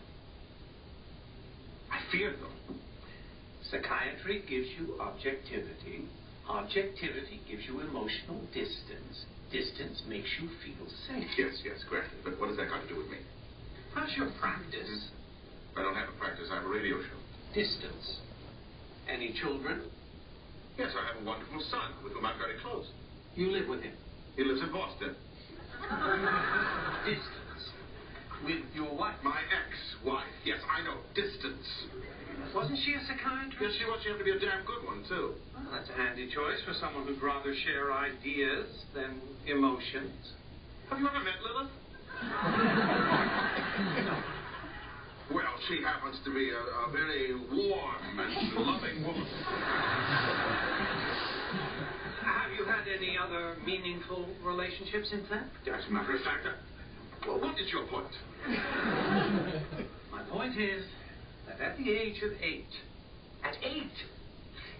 I 1.90 2.00
feared 2.10 2.36
them. 2.40 2.80
Psychiatry 3.70 4.42
gives 4.48 4.68
you 4.78 4.98
objectivity. 5.00 6.08
Objectivity 6.48 7.40
gives 7.48 7.64
you 7.66 7.80
emotional 7.80 8.40
distance. 8.54 9.26
Distance 9.52 10.02
makes 10.08 10.28
you 10.40 10.48
feel 10.64 10.86
safe. 11.06 11.28
Yes, 11.36 11.60
yes, 11.64 11.78
granted. 11.88 12.18
But 12.24 12.40
what 12.40 12.48
has 12.48 12.56
that 12.56 12.68
got 12.68 12.82
to 12.82 12.88
do 12.88 12.96
with 12.96 13.10
me? 13.10 13.18
How's 13.94 14.14
your 14.16 14.30
practice? 14.40 15.10
I 15.76 15.82
don't 15.82 15.94
have 15.94 16.08
a 16.08 16.18
practice. 16.18 16.48
I 16.50 16.56
have 16.56 16.64
a 16.64 16.68
radio 16.68 16.98
show. 17.02 17.18
Distance. 17.54 18.18
Any 19.08 19.34
children? 19.40 19.82
Yes, 20.78 20.92
I 20.96 21.12
have 21.12 21.22
a 21.22 21.24
wonderful 21.26 21.60
son 21.70 21.92
with 22.02 22.12
whom 22.12 22.24
I'm 22.24 22.38
very 22.38 22.58
close. 22.62 22.86
You 23.34 23.50
live 23.50 23.68
with 23.68 23.82
him. 23.82 23.92
He 24.40 24.46
lives 24.46 24.62
in 24.62 24.72
Boston. 24.72 25.12
Distance. 27.04 27.62
With 28.42 28.64
your 28.72 28.88
wife. 28.96 29.16
My 29.22 29.36
ex-wife. 29.36 30.32
Yes, 30.46 30.56
I 30.64 30.80
know. 30.80 30.96
Distance. 31.14 31.68
Wasn't 32.54 32.78
she 32.80 32.94
a 32.94 33.00
psychiatrist? 33.04 33.60
Yes, 33.60 33.72
she 33.76 33.84
wants 33.84 34.02
you 34.06 34.12
have 34.12 34.18
to 34.18 34.24
be 34.24 34.30
a 34.30 34.40
damn 34.40 34.64
good 34.64 34.80
one, 34.88 35.04
too. 35.06 35.34
Well, 35.52 35.68
that's 35.76 35.90
a 35.90 35.92
handy 35.92 36.32
choice 36.32 36.56
for 36.64 36.72
someone 36.80 37.04
who'd 37.04 37.20
rather 37.20 37.52
share 37.68 37.92
ideas 37.92 38.64
than 38.94 39.20
emotions. 39.44 40.32
Have 40.88 41.00
you 41.00 41.06
ever 41.06 41.20
met 41.20 41.36
Lilith? 41.44 41.68
Well, 45.32 45.54
she 45.68 45.80
happens 45.80 46.16
to 46.24 46.34
be 46.34 46.50
a, 46.50 46.58
a 46.58 46.90
very 46.90 47.32
warm 47.36 48.18
and 48.18 48.66
loving 48.66 49.06
woman. 49.06 50.96
Have 52.90 53.00
you 53.00 53.06
had 53.06 53.18
any 53.18 53.18
other 53.18 53.56
meaningful 53.64 54.26
relationships 54.42 55.10
since 55.10 55.24
then? 55.30 55.44
As 55.72 55.86
a 55.86 55.92
matter 55.92 56.16
of 56.16 56.22
fact, 56.22 56.46
uh, 56.46 56.50
well, 57.26 57.40
what 57.40 57.58
is 57.60 57.70
your 57.70 57.86
point? 57.86 58.10
My 60.10 60.22
point 60.30 60.58
is 60.58 60.84
that 61.46 61.60
at 61.60 61.76
the 61.76 61.88
age 61.90 62.20
of 62.22 62.32
eight, 62.42 62.66
at 63.44 63.54
eight, 63.62 63.92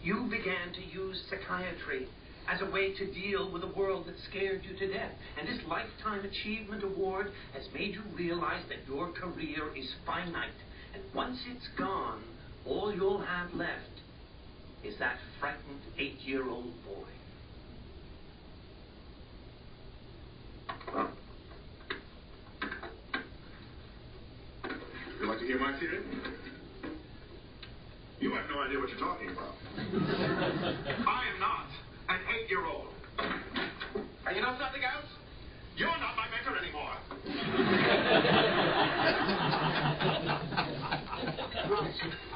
you 0.02 0.24
began 0.24 0.72
to 0.74 0.82
use 0.92 1.22
psychiatry 1.30 2.08
as 2.48 2.60
a 2.62 2.70
way 2.72 2.92
to 2.94 3.12
deal 3.12 3.52
with 3.52 3.62
a 3.62 3.72
world 3.78 4.06
that 4.06 4.16
scared 4.28 4.62
you 4.64 4.76
to 4.76 4.92
death. 4.92 5.12
And 5.38 5.46
this 5.46 5.64
Lifetime 5.68 6.24
Achievement 6.24 6.82
Award 6.82 7.30
has 7.54 7.62
made 7.72 7.94
you 7.94 8.02
realize 8.16 8.64
that 8.70 8.88
your 8.88 9.12
career 9.12 9.72
is 9.76 9.88
finite. 10.04 10.50
And 10.94 11.02
once 11.14 11.38
it's 11.46 11.68
gone, 11.78 12.24
all 12.66 12.92
you'll 12.92 13.22
have 13.22 13.54
left 13.54 14.00
is 14.82 14.98
that 14.98 15.18
frightened 15.38 15.82
eight-year-old 15.98 16.72
boy. 16.84 17.06
Huh. 20.92 21.06
Would 24.64 24.72
you 25.20 25.28
like 25.28 25.38
to 25.38 25.46
hear 25.46 25.49
my 25.60 25.78
theory? 25.78 26.00
You 28.18 28.32
have 28.34 28.48
no 28.50 28.60
idea 28.62 28.78
what 28.78 28.88
you're 28.88 28.98
talking 28.98 29.28
about. 29.28 29.54
I 29.76 31.24
am 31.32 31.40
not 31.40 31.66
an 32.08 32.20
eight-year-old. 32.34 32.88
And 34.26 34.36
you 34.36 34.42
know 34.42 34.56
something 34.58 34.82
else? 34.82 35.06
You're 35.76 35.88
not 35.88 36.16
my 36.16 36.28
mentor 36.28 36.56
anymore. 36.58 36.96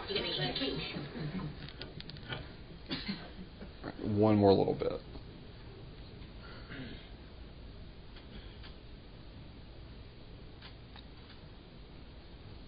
Jimmy's 0.08 0.38
a 0.38 0.52
quiche. 0.58 0.94
One 4.02 4.36
more 4.36 4.52
little 4.52 4.74
bit. 4.74 5.00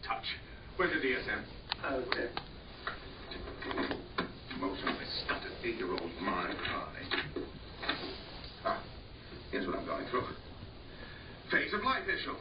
Touch. 0.06 0.24
Where's 0.76 0.92
the 0.92 1.00
DSM? 1.00 1.42
Oh, 1.84 2.04
there. 2.14 2.30
Emotionally 4.56 5.04
stunted 5.24 5.52
eight-year-old 5.64 6.10
mind 6.22 6.56
eye. 6.56 7.42
Ah, 8.64 8.82
here's 9.50 9.66
what 9.66 9.76
I'm 9.76 9.86
going 9.86 10.06
through. 10.10 10.24
Phase 11.50 11.72
of 11.74 11.82
life 11.82 12.04
issue. 12.08 12.34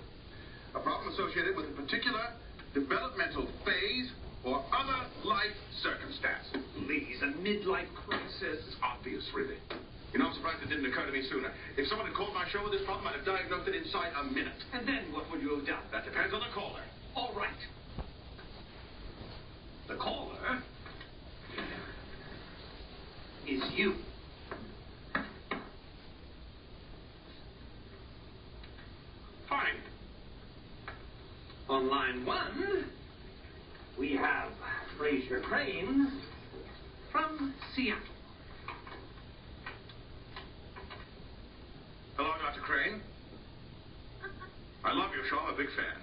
A 0.75 0.79
problem 0.79 1.13
associated 1.13 1.55
with 1.55 1.65
a 1.65 1.73
particular 1.73 2.33
developmental 2.73 3.47
phase 3.65 4.11
or 4.43 4.63
other 4.71 5.09
life 5.23 5.55
circumstance. 5.81 6.45
Please, 6.85 7.17
a 7.23 7.33
midlife 7.41 7.89
crisis. 8.05 8.61
It's 8.67 8.77
obvious, 8.83 9.23
really. 9.33 9.57
You 10.13 10.19
know, 10.19 10.27
I'm 10.27 10.35
surprised 10.35 10.61
it 10.63 10.69
didn't 10.69 10.85
occur 10.85 11.05
to 11.05 11.11
me 11.11 11.23
sooner. 11.29 11.51
If 11.77 11.87
someone 11.87 12.07
had 12.07 12.15
called 12.15 12.33
my 12.33 12.45
show 12.51 12.63
with 12.63 12.71
this 12.71 12.85
problem, 12.85 13.07
I'd 13.07 13.15
have 13.15 13.25
diagnosed 13.25 13.67
it 13.67 13.75
inside 13.75 14.11
a 14.15 14.23
minute. 14.23 14.59
And 14.73 14.87
then 14.87 15.11
what 15.11 15.29
would 15.31 15.41
you 15.41 15.55
have 15.57 15.65
done? 15.65 15.83
That 15.91 16.05
depends 16.05 16.33
on 16.33 16.39
the 16.39 16.53
caller. 16.53 16.83
All 17.15 17.33
right. 17.35 17.49
The 19.87 19.95
caller 19.95 20.61
is 23.47 23.61
you. 23.75 23.93
Fine. 29.47 29.77
On 31.75 31.89
line 31.89 32.25
one, 32.25 32.85
we 33.99 34.15
have 34.15 34.47
Frasier 34.97 35.43
Crane 35.43 36.21
from 37.11 37.53
Seattle. 37.75 38.01
Hello, 42.15 42.29
Dr. 42.41 42.61
Crane. 42.61 43.01
I 44.85 44.93
love 44.93 45.11
your 45.13 45.25
show. 45.29 45.37
I'm 45.37 45.53
a 45.53 45.57
big 45.57 45.67
fan. 45.75 45.97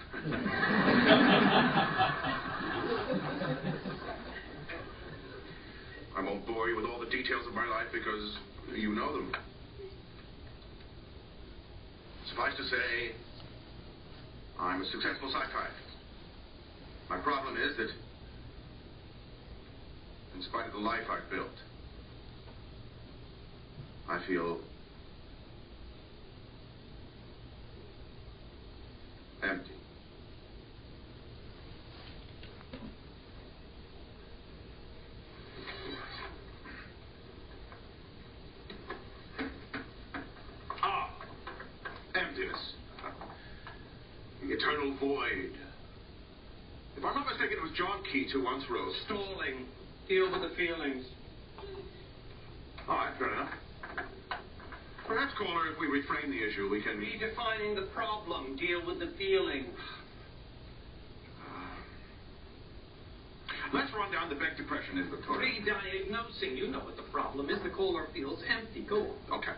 I 6.18 6.20
won't 6.22 6.46
bore 6.46 6.68
you 6.68 6.76
with 6.76 6.85
all 6.85 7.00
the 7.00 7.08
details 7.08 7.46
of 7.46 7.54
my 7.54 7.66
life 7.66 7.87
because 7.94 8.37
you 8.76 8.94
know 8.94 9.16
them. 9.16 9.32
Suffice 12.28 12.54
to 12.58 12.64
say, 12.64 13.12
I'm 14.62 14.81
a 14.81 14.85
successful 14.85 15.29
psychiatrist. 15.29 15.96
My 17.11 17.18
problem 17.18 17.57
is 17.57 17.77
that, 17.77 17.90
in 20.37 20.42
spite 20.42 20.66
of 20.66 20.72
the 20.72 20.79
life 20.79 21.03
I've 21.11 21.29
built, 21.29 21.51
I 24.09 24.25
feel 24.27 24.61
empty. 29.42 29.72
Ah, 40.83 41.11
emptiness. 42.14 42.75
The 44.42 44.53
eternal 44.55 44.91
void. 45.02 45.50
If 46.96 47.04
I'm 47.04 47.14
not 47.14 47.26
mistaken, 47.26 47.58
it 47.58 47.62
was 47.62 47.74
John 47.74 48.02
Keats 48.12 48.32
who 48.32 48.44
once 48.44 48.62
wrote, 48.70 48.94
Stalling. 49.06 49.66
Deal 50.08 50.30
with 50.30 50.42
the 50.42 50.54
feelings. 50.54 51.04
All 52.88 52.96
right, 52.96 53.14
fair 53.18 53.32
enough. 53.32 53.50
Perhaps, 55.06 55.34
caller, 55.36 55.72
if 55.72 55.78
we 55.80 55.86
reframe 55.90 56.30
the 56.30 56.38
issue, 56.38 56.68
we 56.70 56.82
can. 56.82 56.98
Redefining 56.98 57.74
the 57.74 57.88
problem. 57.92 58.56
Deal 58.56 58.86
with 58.86 59.00
the 59.00 59.10
feelings. 59.18 59.74
Let's 63.72 63.90
run 63.94 64.12
down 64.12 64.28
the 64.28 64.34
Beck 64.34 64.56
Depression 64.56 64.98
inventory. 64.98 65.58
Re-diagnosing. 65.64 66.56
You 66.56 66.68
know 66.68 66.80
what 66.80 66.96
the 66.96 67.08
problem 67.10 67.48
is. 67.48 67.56
The 67.62 67.70
caller 67.70 68.06
feels 68.12 68.38
empty. 68.46 68.82
Go 68.82 69.00
on. 69.00 69.38
Okay. 69.38 69.56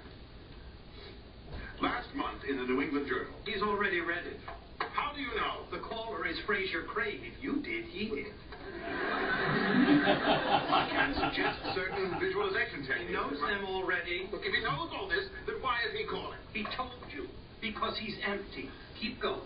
Last 1.82 2.14
month 2.14 2.44
in 2.48 2.56
the 2.56 2.62
New 2.62 2.80
England 2.80 3.08
Journal. 3.08 3.34
He's 3.44 3.60
already 3.60 4.00
read 4.00 4.24
it. 4.24 4.38
Do 5.14 5.20
you 5.22 5.30
know? 5.38 5.62
The 5.70 5.78
caller 5.78 6.26
is 6.26 6.36
Frasier 6.46 6.84
Crane. 6.86 7.20
If 7.22 7.42
you 7.42 7.62
did, 7.62 7.84
he 7.86 8.08
did. 8.10 8.32
I 8.84 10.86
can 10.90 11.14
suggest 11.14 11.58
certain 11.74 12.18
visualization 12.20 12.82
He 12.82 12.86
techniques. 12.88 13.12
knows 13.14 13.38
them 13.40 13.64
already. 13.66 14.28
Look, 14.32 14.42
if 14.44 14.52
he 14.52 14.60
knows 14.62 14.90
all 14.92 15.08
this, 15.08 15.24
then 15.46 15.56
why 15.62 15.78
is 15.86 15.92
he 15.96 16.04
calling? 16.06 16.38
He 16.52 16.66
told 16.76 16.92
you. 17.14 17.28
Because 17.60 17.96
he's 17.98 18.16
empty. 18.26 18.68
Keep 19.00 19.20
going. 19.22 19.40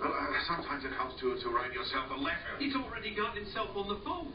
Well, 0.00 0.10
uh, 0.10 0.26
sometimes 0.48 0.84
it 0.84 0.92
helps 0.96 1.20
to, 1.20 1.36
to 1.38 1.48
write 1.54 1.72
yourself 1.72 2.10
a 2.10 2.18
letter. 2.18 2.56
He's 2.58 2.74
already 2.74 3.14
got 3.14 3.36
himself 3.36 3.76
on 3.76 3.86
the 3.88 4.00
phone. 4.02 4.32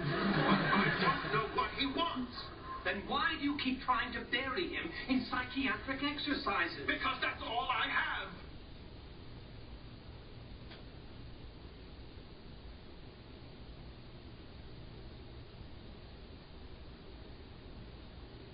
I 0.00 0.88
don't 1.02 1.32
know 1.34 1.46
what 1.58 1.68
he 1.76 1.84
wants. 1.86 2.32
Then 2.84 3.02
why 3.08 3.36
do 3.38 3.44
you 3.44 3.56
keep 3.62 3.80
trying 3.82 4.12
to 4.14 4.20
bury 4.30 4.68
him 4.68 4.90
in 5.08 5.26
psychiatric 5.30 6.00
exercises? 6.02 6.86
Because 6.86 7.18
that's 7.20 7.42
all 7.42 7.68
I 7.68 7.88
have. 7.88 8.28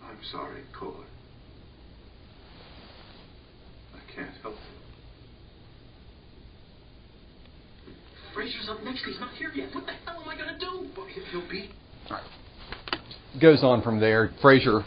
I'm 0.03 0.19
sorry, 0.33 0.63
caller. 0.79 1.07
I 3.95 4.15
can't 4.15 4.31
help 4.43 4.55
it. 4.55 4.61
Frasier's 8.35 8.69
up 8.69 8.83
next. 8.83 9.05
He's 9.05 9.19
not 9.21 9.35
here 9.35 9.51
yet. 9.55 9.75
What 9.75 9.87
the 9.87 9.93
hell 10.05 10.21
am 10.23 10.29
I 10.29 10.37
going 10.37 10.53
to 10.53 10.59
do? 10.59 10.89
Well, 10.97 11.07
he- 11.07 11.25
he'll 11.31 11.49
be. 11.49 11.71
All 12.11 12.17
right. 12.17 12.25
Goes 13.41 13.63
on 13.63 13.83
from 13.83 14.01
there. 14.01 14.31
Frasier 14.43 14.85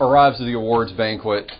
arrives 0.00 0.40
at 0.40 0.46
the 0.46 0.54
awards 0.54 0.92
banquet, 0.92 1.50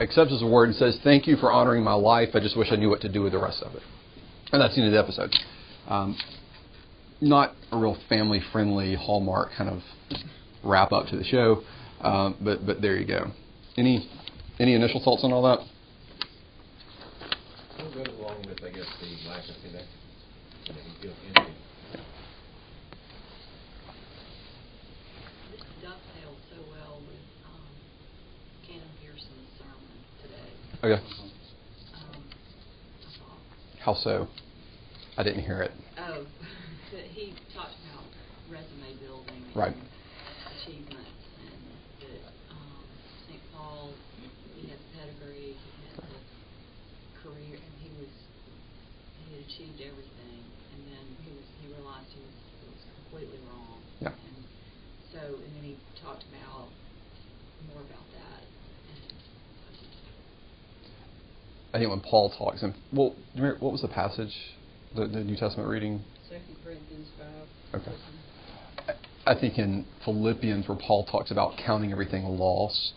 accepts 0.00 0.30
his 0.30 0.42
award, 0.42 0.68
and 0.68 0.76
says, 0.76 0.98
"Thank 1.02 1.26
you 1.26 1.36
for 1.36 1.50
honoring 1.50 1.82
my 1.82 1.94
life. 1.94 2.30
I 2.34 2.40
just 2.40 2.56
wish 2.56 2.68
I 2.70 2.76
knew 2.76 2.88
what 2.88 3.00
to 3.00 3.08
do 3.08 3.22
with 3.22 3.32
the 3.32 3.38
rest 3.38 3.62
of 3.62 3.74
it." 3.74 3.82
And 4.52 4.62
that's 4.62 4.74
the 4.76 4.82
end 4.82 4.88
of 4.88 4.92
the 4.92 5.00
episode. 5.00 5.34
Um, 5.88 6.16
not 7.20 7.54
a 7.72 7.76
real 7.76 7.96
family-friendly 8.08 8.94
Hallmark 8.94 9.50
kind 9.56 9.70
of 9.70 9.82
wrap 10.62 10.92
up 10.92 11.08
to 11.08 11.16
the 11.16 11.24
show, 11.24 11.62
um, 12.00 12.36
but 12.40 12.64
but 12.64 12.80
there 12.80 12.96
you 12.96 13.06
go. 13.06 13.32
Any 13.76 14.08
any 14.60 14.74
initial 14.74 15.00
thoughts 15.02 15.24
on 15.24 15.32
all 15.32 15.42
that? 15.42 15.60
Along 17.78 18.38
with, 18.46 18.62
I 18.62 18.70
guess, 18.70 18.86
the 19.00 19.28
lack 19.28 19.48
of 19.48 19.54
connection? 19.64 19.88
You 20.66 20.72
know, 20.74 20.80
you 20.80 20.94
feel 21.00 21.12
empty. 21.34 21.52
This 25.52 25.62
dovetailed 25.80 26.40
so 26.50 26.58
well 26.70 27.00
with 27.06 27.24
um, 27.46 27.64
Canon 28.66 28.92
Pearson's 29.00 29.48
sermon 29.56 29.96
today. 30.22 30.50
Okay. 30.86 31.02
How 33.80 33.94
so? 33.94 34.28
I 35.18 35.24
didn't 35.24 35.42
hear 35.42 35.62
it. 35.62 35.72
oh, 35.98 36.22
he 37.10 37.34
talked 37.52 37.74
about 37.90 38.06
resume 38.48 38.94
building 39.02 39.42
Right. 39.52 39.74
and 39.74 39.88
achievements, 40.62 41.22
and 41.42 41.62
that 42.06 42.22
um, 42.54 42.86
St. 43.26 43.40
Paul, 43.52 43.90
he 44.54 44.68
had 44.70 44.78
the 44.78 44.90
pedigree, 44.94 45.58
he 45.58 45.70
had 45.90 46.06
the 46.06 46.22
career, 47.18 47.58
and 47.58 47.74
he 47.82 47.90
was 47.98 48.14
he 49.26 49.34
had 49.34 49.42
achieved 49.42 49.82
everything, 49.82 50.38
and 50.70 50.80
then 50.86 51.04
he 51.26 51.34
was 51.34 51.46
he 51.62 51.66
realized 51.74 52.06
he 52.14 52.22
was 52.22 52.38
it 52.62 52.70
was 52.70 52.82
completely 53.02 53.42
wrong. 53.50 53.82
Yeah. 53.98 54.14
And 54.14 54.38
so, 55.10 55.18
and 55.34 55.50
then 55.50 55.64
he 55.66 55.74
talked 55.98 56.22
about 56.30 56.70
more 57.74 57.82
about 57.82 58.06
that, 58.14 58.42
and 58.46 59.10
I 59.66 59.70
just 59.74 60.06
I 61.76 61.78
think 61.78 61.90
when 61.90 62.00
Paul 62.00 62.30
talks, 62.30 62.62
and 62.62 62.72
well, 62.90 63.10
do 63.10 63.16
you 63.34 63.42
remember, 63.42 63.62
what 63.62 63.70
was 63.70 63.82
the 63.82 63.88
passage, 63.88 64.34
the, 64.94 65.06
the 65.06 65.22
New 65.22 65.36
Testament 65.36 65.68
reading? 65.68 66.02
Second 66.26 66.56
Corinthians 66.64 67.08
five. 67.18 67.82
Okay. 67.82 67.92
I 69.26 69.34
think 69.38 69.58
in 69.58 69.84
Philippians 70.02 70.66
where 70.68 70.78
Paul 70.78 71.04
talks 71.04 71.30
about 71.30 71.58
counting 71.58 71.92
everything 71.92 72.24
loss. 72.24 72.92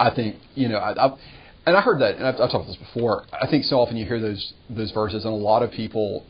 I 0.00 0.08
think 0.14 0.36
you 0.54 0.70
know 0.70 0.78
I, 0.78 1.04
I've, 1.04 1.18
and 1.66 1.76
I 1.76 1.82
heard 1.82 2.00
that, 2.00 2.16
and 2.16 2.26
I've, 2.26 2.36
I've 2.36 2.50
talked 2.50 2.64
about 2.64 2.68
this 2.68 2.76
before. 2.76 3.26
I 3.30 3.46
think 3.46 3.64
so 3.64 3.76
often 3.76 3.98
you 3.98 4.06
hear 4.06 4.18
those 4.18 4.54
those 4.70 4.90
verses, 4.92 5.26
and 5.26 5.34
a 5.34 5.36
lot 5.36 5.62
of 5.62 5.70
people 5.70 6.24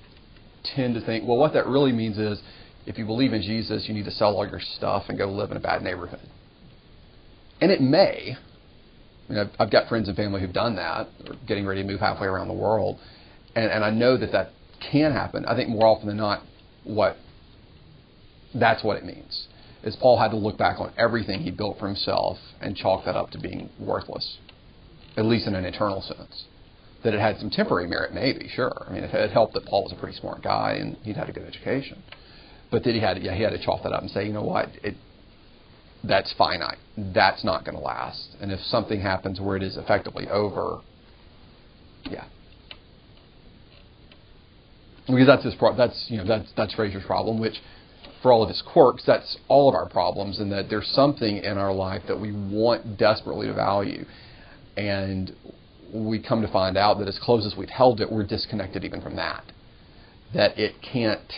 tend 0.74 0.96
to 0.96 1.00
think, 1.00 1.28
well, 1.28 1.36
what 1.36 1.52
that 1.52 1.68
really 1.68 1.92
means 1.92 2.18
is, 2.18 2.42
if 2.86 2.98
you 2.98 3.06
believe 3.06 3.32
in 3.32 3.42
Jesus, 3.42 3.86
you 3.86 3.94
need 3.94 4.06
to 4.06 4.10
sell 4.10 4.34
all 4.34 4.48
your 4.48 4.60
stuff 4.60 5.04
and 5.08 5.16
go 5.16 5.26
live 5.26 5.52
in 5.52 5.56
a 5.56 5.60
bad 5.60 5.82
neighborhood. 5.82 6.28
And 7.60 7.70
it 7.70 7.80
may. 7.80 8.36
I 9.32 9.34
mean, 9.34 9.46
I've, 9.46 9.60
I've 9.60 9.70
got 9.70 9.88
friends 9.88 10.08
and 10.08 10.16
family 10.16 10.40
who've 10.40 10.52
done 10.52 10.76
that, 10.76 11.08
or 11.26 11.36
getting 11.46 11.66
ready 11.66 11.82
to 11.82 11.88
move 11.88 12.00
halfway 12.00 12.26
around 12.26 12.48
the 12.48 12.54
world, 12.54 12.98
and, 13.54 13.70
and 13.70 13.82
I 13.84 13.90
know 13.90 14.16
that 14.18 14.32
that 14.32 14.50
can 14.90 15.12
happen. 15.12 15.46
I 15.46 15.54
think 15.56 15.70
more 15.70 15.86
often 15.86 16.08
than 16.08 16.18
not, 16.18 16.42
what 16.84 17.16
that's 18.54 18.84
what 18.84 18.98
it 18.98 19.04
means 19.04 19.46
is 19.82 19.96
Paul 19.96 20.18
had 20.18 20.32
to 20.32 20.36
look 20.36 20.58
back 20.58 20.80
on 20.80 20.92
everything 20.98 21.40
he 21.40 21.50
built 21.50 21.78
for 21.78 21.86
himself 21.86 22.38
and 22.60 22.76
chalk 22.76 23.04
that 23.06 23.16
up 23.16 23.30
to 23.30 23.38
being 23.38 23.70
worthless, 23.78 24.38
at 25.16 25.24
least 25.24 25.46
in 25.46 25.54
an 25.54 25.64
eternal 25.64 26.02
sense. 26.02 26.44
That 27.02 27.14
it 27.14 27.20
had 27.20 27.38
some 27.38 27.50
temporary 27.50 27.88
merit, 27.88 28.12
maybe, 28.12 28.48
sure. 28.54 28.86
I 28.88 28.92
mean, 28.92 29.02
it, 29.02 29.10
had 29.10 29.30
helped 29.30 29.54
that 29.54 29.64
Paul 29.64 29.84
was 29.84 29.92
a 29.92 29.96
pretty 29.96 30.16
smart 30.18 30.42
guy 30.42 30.72
and 30.74 30.96
he'd 31.02 31.16
had 31.16 31.28
a 31.28 31.32
good 31.32 31.44
education. 31.44 32.02
But 32.70 32.84
then 32.84 32.94
he 32.94 33.00
had, 33.00 33.20
yeah, 33.22 33.34
he 33.34 33.42
had 33.42 33.50
to 33.50 33.58
chalk 33.58 33.82
that 33.82 33.92
up 33.92 34.02
and 34.02 34.10
say, 34.10 34.26
you 34.26 34.32
know 34.32 34.44
what, 34.44 34.68
it, 34.84 34.94
that's 36.04 36.32
finite. 36.36 36.78
That's 36.96 37.44
not 37.44 37.64
going 37.64 37.76
to 37.76 37.82
last. 37.82 38.36
And 38.40 38.50
if 38.50 38.60
something 38.60 39.00
happens 39.00 39.40
where 39.40 39.56
it 39.56 39.62
is 39.62 39.76
effectively 39.76 40.28
over, 40.28 40.80
yeah. 42.10 42.24
Because 45.06 45.26
that's 45.26 45.44
his 45.44 45.54
pro- 45.54 45.76
that's 45.76 46.06
you 46.08 46.18
know 46.18 46.24
that's 46.24 46.52
that's 46.56 46.74
Frasier's 46.74 47.04
problem, 47.04 47.40
which 47.40 47.60
for 48.22 48.32
all 48.32 48.42
of 48.42 48.48
his 48.48 48.62
quirks, 48.62 49.02
that's 49.04 49.36
all 49.48 49.68
of 49.68 49.74
our 49.74 49.88
problems, 49.88 50.38
and 50.38 50.50
that 50.52 50.68
there's 50.68 50.88
something 50.88 51.38
in 51.38 51.58
our 51.58 51.72
life 51.72 52.02
that 52.06 52.18
we 52.18 52.32
want 52.32 52.96
desperately 52.96 53.48
to 53.48 53.54
value, 53.54 54.04
and 54.76 55.34
we 55.92 56.22
come 56.22 56.40
to 56.40 56.48
find 56.48 56.76
out 56.76 56.98
that 56.98 57.08
as 57.08 57.18
close 57.18 57.44
as 57.44 57.56
we've 57.56 57.68
held 57.68 58.00
it, 58.00 58.10
we're 58.10 58.22
disconnected 58.22 58.84
even 58.84 59.00
from 59.00 59.16
that. 59.16 59.44
That 60.34 60.58
it 60.58 60.76
can't 60.80 61.32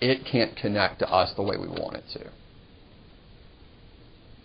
it 0.00 0.24
can't 0.24 0.56
connect 0.56 0.98
to 0.98 1.08
us 1.08 1.32
the 1.36 1.42
way 1.42 1.56
we 1.56 1.68
want 1.68 1.96
it 1.96 2.04
to. 2.14 2.30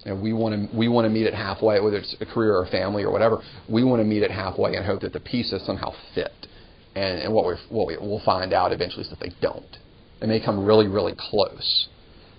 You 0.07 0.13
know, 0.13 0.21
we 0.21 0.31
want 0.31 0.71
to 0.71 0.77
we 0.77 0.87
want 0.87 1.03
to 1.03 1.09
meet 1.09 1.25
it 1.25 1.33
halfway, 1.33 1.81
whether 1.81 1.97
it's 1.97 2.15
a 2.21 2.25
career 2.25 2.55
or 2.55 2.63
a 2.63 2.69
family 2.69 3.03
or 3.03 3.11
whatever. 3.11 3.41
We 3.67 3.83
want 3.83 3.99
to 3.99 4.05
meet 4.05 4.23
it 4.23 4.31
halfway 4.31 4.77
and 4.77 4.85
hope 4.85 5.01
that 5.01 5.11
the 5.11 5.19
pieces 5.19 5.61
somehow 5.65 5.91
fit. 6.15 6.47
And, 6.95 7.19
and 7.19 7.33
what 7.33 7.45
we 7.45 7.55
what 7.67 7.87
we, 7.87 7.97
we'll 7.97 8.23
find 8.23 8.53
out 8.53 8.71
eventually 8.71 9.03
is 9.03 9.09
that 9.09 9.19
they 9.19 9.33
don't. 9.41 9.77
They 10.21 10.27
may 10.27 10.39
come 10.39 10.63
really 10.63 10.87
really 10.87 11.13
close, 11.17 11.89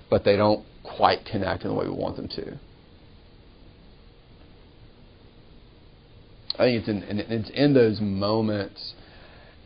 but 0.09 0.25
they 0.25 0.35
don't 0.35 0.65
quite 0.83 1.27
connect 1.31 1.65
in 1.65 1.69
the 1.69 1.75
way 1.75 1.85
we 1.85 1.95
want 1.95 2.17
them 2.17 2.29
to. 2.29 2.59
I 6.55 6.65
think 6.65 6.81
it's 6.81 6.89
in, 6.89 7.03
it's 7.05 7.51
in 7.51 7.75
those 7.75 8.01
moments, 8.01 8.95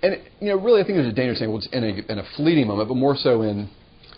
and 0.02 0.16
you 0.40 0.48
know, 0.48 0.56
really, 0.56 0.82
I 0.82 0.84
think 0.84 0.96
there's 0.96 1.06
a 1.06 1.14
danger 1.14 1.36
saying, 1.36 1.52
well, 1.52 1.58
it's 1.58 1.68
in 1.68 1.84
a 1.84 2.12
in 2.12 2.18
a 2.18 2.24
fleeting 2.36 2.66
moment, 2.66 2.88
but 2.88 2.96
more 2.96 3.14
so 3.14 3.42
in 3.42 3.70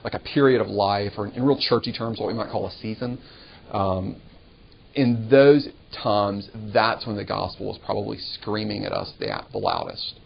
like 0.02 0.14
a 0.14 0.20
period 0.20 0.62
of 0.62 0.68
life, 0.68 1.12
or 1.18 1.26
in 1.26 1.42
real 1.42 1.58
churchy 1.60 1.92
terms, 1.92 2.18
what 2.18 2.28
we 2.28 2.34
might 2.34 2.50
call 2.50 2.66
a 2.66 2.72
season. 2.80 3.18
Um, 3.72 4.20
in 4.94 5.28
those 5.28 5.68
times, 6.02 6.48
that's 6.72 7.06
when 7.06 7.16
the 7.16 7.24
gospel 7.24 7.72
is 7.72 7.80
probably 7.84 8.18
screaming 8.18 8.84
at 8.84 8.92
us 8.92 9.12
the, 9.18 9.28
the 9.52 9.58
loudest. 9.58 10.20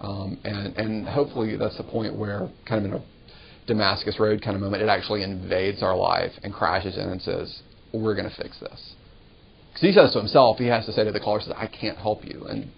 Um, 0.00 0.38
and, 0.44 0.76
and 0.76 1.08
hopefully 1.08 1.56
that's 1.56 1.76
the 1.76 1.84
point 1.84 2.16
where, 2.16 2.50
kind 2.66 2.84
of 2.84 2.92
in 2.92 2.98
a 2.98 3.04
Damascus 3.66 4.18
Road 4.18 4.42
kind 4.42 4.56
of 4.56 4.62
moment, 4.62 4.82
it 4.82 4.88
actually 4.88 5.22
invades 5.22 5.82
our 5.82 5.96
life 5.96 6.32
and 6.42 6.52
crashes 6.52 6.96
in 6.96 7.08
and 7.08 7.22
says, 7.22 7.62
We're 7.92 8.16
going 8.16 8.28
to 8.28 8.36
fix 8.36 8.58
this. 8.58 8.94
Because 9.68 9.82
he 9.82 9.92
says 9.92 10.12
to 10.12 10.18
himself, 10.18 10.58
he 10.58 10.66
has 10.66 10.84
to 10.86 10.92
say 10.92 11.04
to 11.04 11.12
the 11.12 11.20
caller, 11.20 11.40
says, 11.40 11.54
I 11.56 11.66
can't 11.66 11.96
help 11.96 12.24
you. 12.24 12.44
And, 12.44 12.70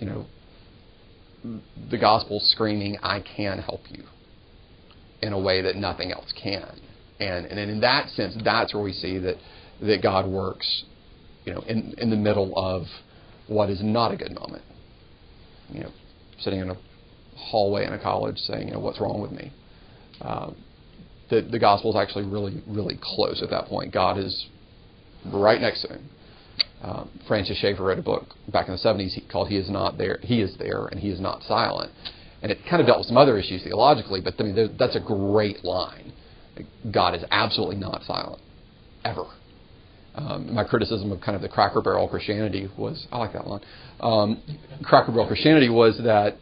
you 0.00 0.06
know, 0.06 0.26
the 1.90 1.98
gospel's 1.98 2.50
screaming, 2.50 2.98
I 3.02 3.20
can 3.20 3.58
help 3.58 3.82
you 3.90 4.04
in 5.22 5.32
a 5.32 5.38
way 5.38 5.62
that 5.62 5.76
nothing 5.76 6.10
else 6.10 6.32
can. 6.40 6.80
And, 7.20 7.46
and 7.46 7.58
in 7.70 7.80
that 7.80 8.08
sense, 8.10 8.36
that's 8.44 8.74
where 8.74 8.82
we 8.82 8.92
see 8.92 9.18
that, 9.18 9.36
that 9.80 10.02
God 10.02 10.26
works, 10.26 10.84
you 11.44 11.52
know, 11.52 11.60
in, 11.60 11.94
in 11.98 12.10
the 12.10 12.16
middle 12.16 12.52
of 12.56 12.86
what 13.46 13.70
is 13.70 13.80
not 13.82 14.12
a 14.12 14.16
good 14.16 14.34
moment. 14.34 14.62
You 15.70 15.80
know, 15.80 15.90
sitting 16.40 16.60
in 16.60 16.70
a 16.70 16.76
hallway 17.36 17.86
in 17.86 17.92
a 17.92 17.98
college 18.02 18.38
saying, 18.38 18.68
you 18.68 18.74
know, 18.74 18.80
what's 18.80 19.00
wrong 19.00 19.20
with 19.20 19.32
me? 19.32 19.52
Um, 20.20 20.56
the, 21.30 21.40
the 21.42 21.58
gospel 21.58 21.90
is 21.90 21.96
actually 21.96 22.26
really, 22.26 22.62
really 22.66 22.98
close 23.00 23.42
at 23.42 23.50
that 23.50 23.66
point. 23.66 23.92
God 23.92 24.18
is 24.18 24.46
right 25.32 25.60
next 25.60 25.82
to 25.82 25.88
him. 25.88 26.10
Um, 26.82 27.10
Francis 27.26 27.56
Schaeffer 27.58 27.82
wrote 27.82 27.98
a 27.98 28.02
book 28.02 28.26
back 28.52 28.68
in 28.68 28.74
the 28.74 28.80
70s 28.80 29.16
called 29.30 29.48
"He 29.48 29.56
Is 29.56 29.70
Not 29.70 29.96
There." 29.96 30.18
He 30.22 30.42
is 30.42 30.54
there, 30.58 30.86
and 30.86 31.00
He 31.00 31.08
is 31.08 31.18
not 31.18 31.42
silent. 31.44 31.90
And 32.42 32.52
it 32.52 32.58
kind 32.68 32.80
of 32.82 32.86
dealt 32.86 32.98
with 32.98 33.06
some 33.06 33.16
other 33.16 33.38
issues 33.38 33.62
theologically, 33.62 34.20
but 34.20 34.34
I 34.38 34.42
mean, 34.42 34.76
that's 34.78 34.94
a 34.94 35.00
great 35.00 35.64
line. 35.64 36.12
God 36.90 37.14
is 37.14 37.24
absolutely 37.30 37.76
not 37.76 38.02
silent, 38.04 38.40
ever. 39.04 39.24
Um, 40.14 40.54
my 40.54 40.62
criticism 40.62 41.10
of 41.10 41.20
kind 41.20 41.34
of 41.34 41.42
the 41.42 41.48
Cracker 41.48 41.80
Barrel 41.80 42.08
Christianity 42.08 42.70
was, 42.78 43.06
I 43.10 43.18
like 43.18 43.32
that 43.32 43.46
line. 43.46 43.62
Um, 44.00 44.42
Cracker 44.84 45.10
Barrel 45.10 45.26
Christianity 45.26 45.68
was 45.68 46.00
that, 46.04 46.36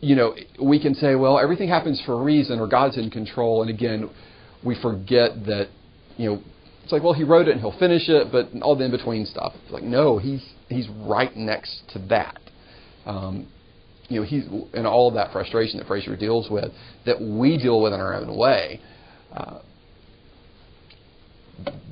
you 0.00 0.16
know, 0.16 0.34
we 0.62 0.80
can 0.80 0.94
say, 0.94 1.14
well, 1.14 1.38
everything 1.38 1.68
happens 1.68 2.02
for 2.06 2.14
a 2.14 2.22
reason, 2.22 2.58
or 2.58 2.66
God's 2.66 2.96
in 2.96 3.10
control, 3.10 3.60
and 3.62 3.70
again, 3.70 4.08
we 4.64 4.80
forget 4.80 5.44
that, 5.46 5.68
you 6.16 6.30
know, 6.30 6.42
it's 6.82 6.92
like, 6.92 7.02
well, 7.02 7.14
he 7.14 7.24
wrote 7.24 7.48
it 7.48 7.50
and 7.50 7.60
he'll 7.60 7.76
finish 7.78 8.08
it, 8.08 8.30
but 8.30 8.48
all 8.62 8.76
the 8.76 8.84
in 8.84 8.92
between 8.92 9.26
stuff. 9.26 9.52
It's 9.64 9.72
like, 9.72 9.82
no, 9.82 10.18
he's 10.18 10.44
he's 10.68 10.88
right 10.88 11.34
next 11.36 11.82
to 11.94 11.98
that. 12.10 12.38
Um, 13.04 13.48
you 14.08 14.20
know, 14.20 14.26
he's 14.26 14.44
and 14.72 14.86
all 14.86 15.08
of 15.08 15.14
that 15.14 15.32
frustration 15.32 15.80
that 15.80 15.88
Frasier 15.88 16.16
deals 16.16 16.48
with, 16.48 16.70
that 17.04 17.20
we 17.20 17.58
deal 17.58 17.82
with 17.82 17.92
in 17.92 17.98
our 17.98 18.14
own 18.14 18.36
way. 18.36 18.80
Uh, 19.36 19.60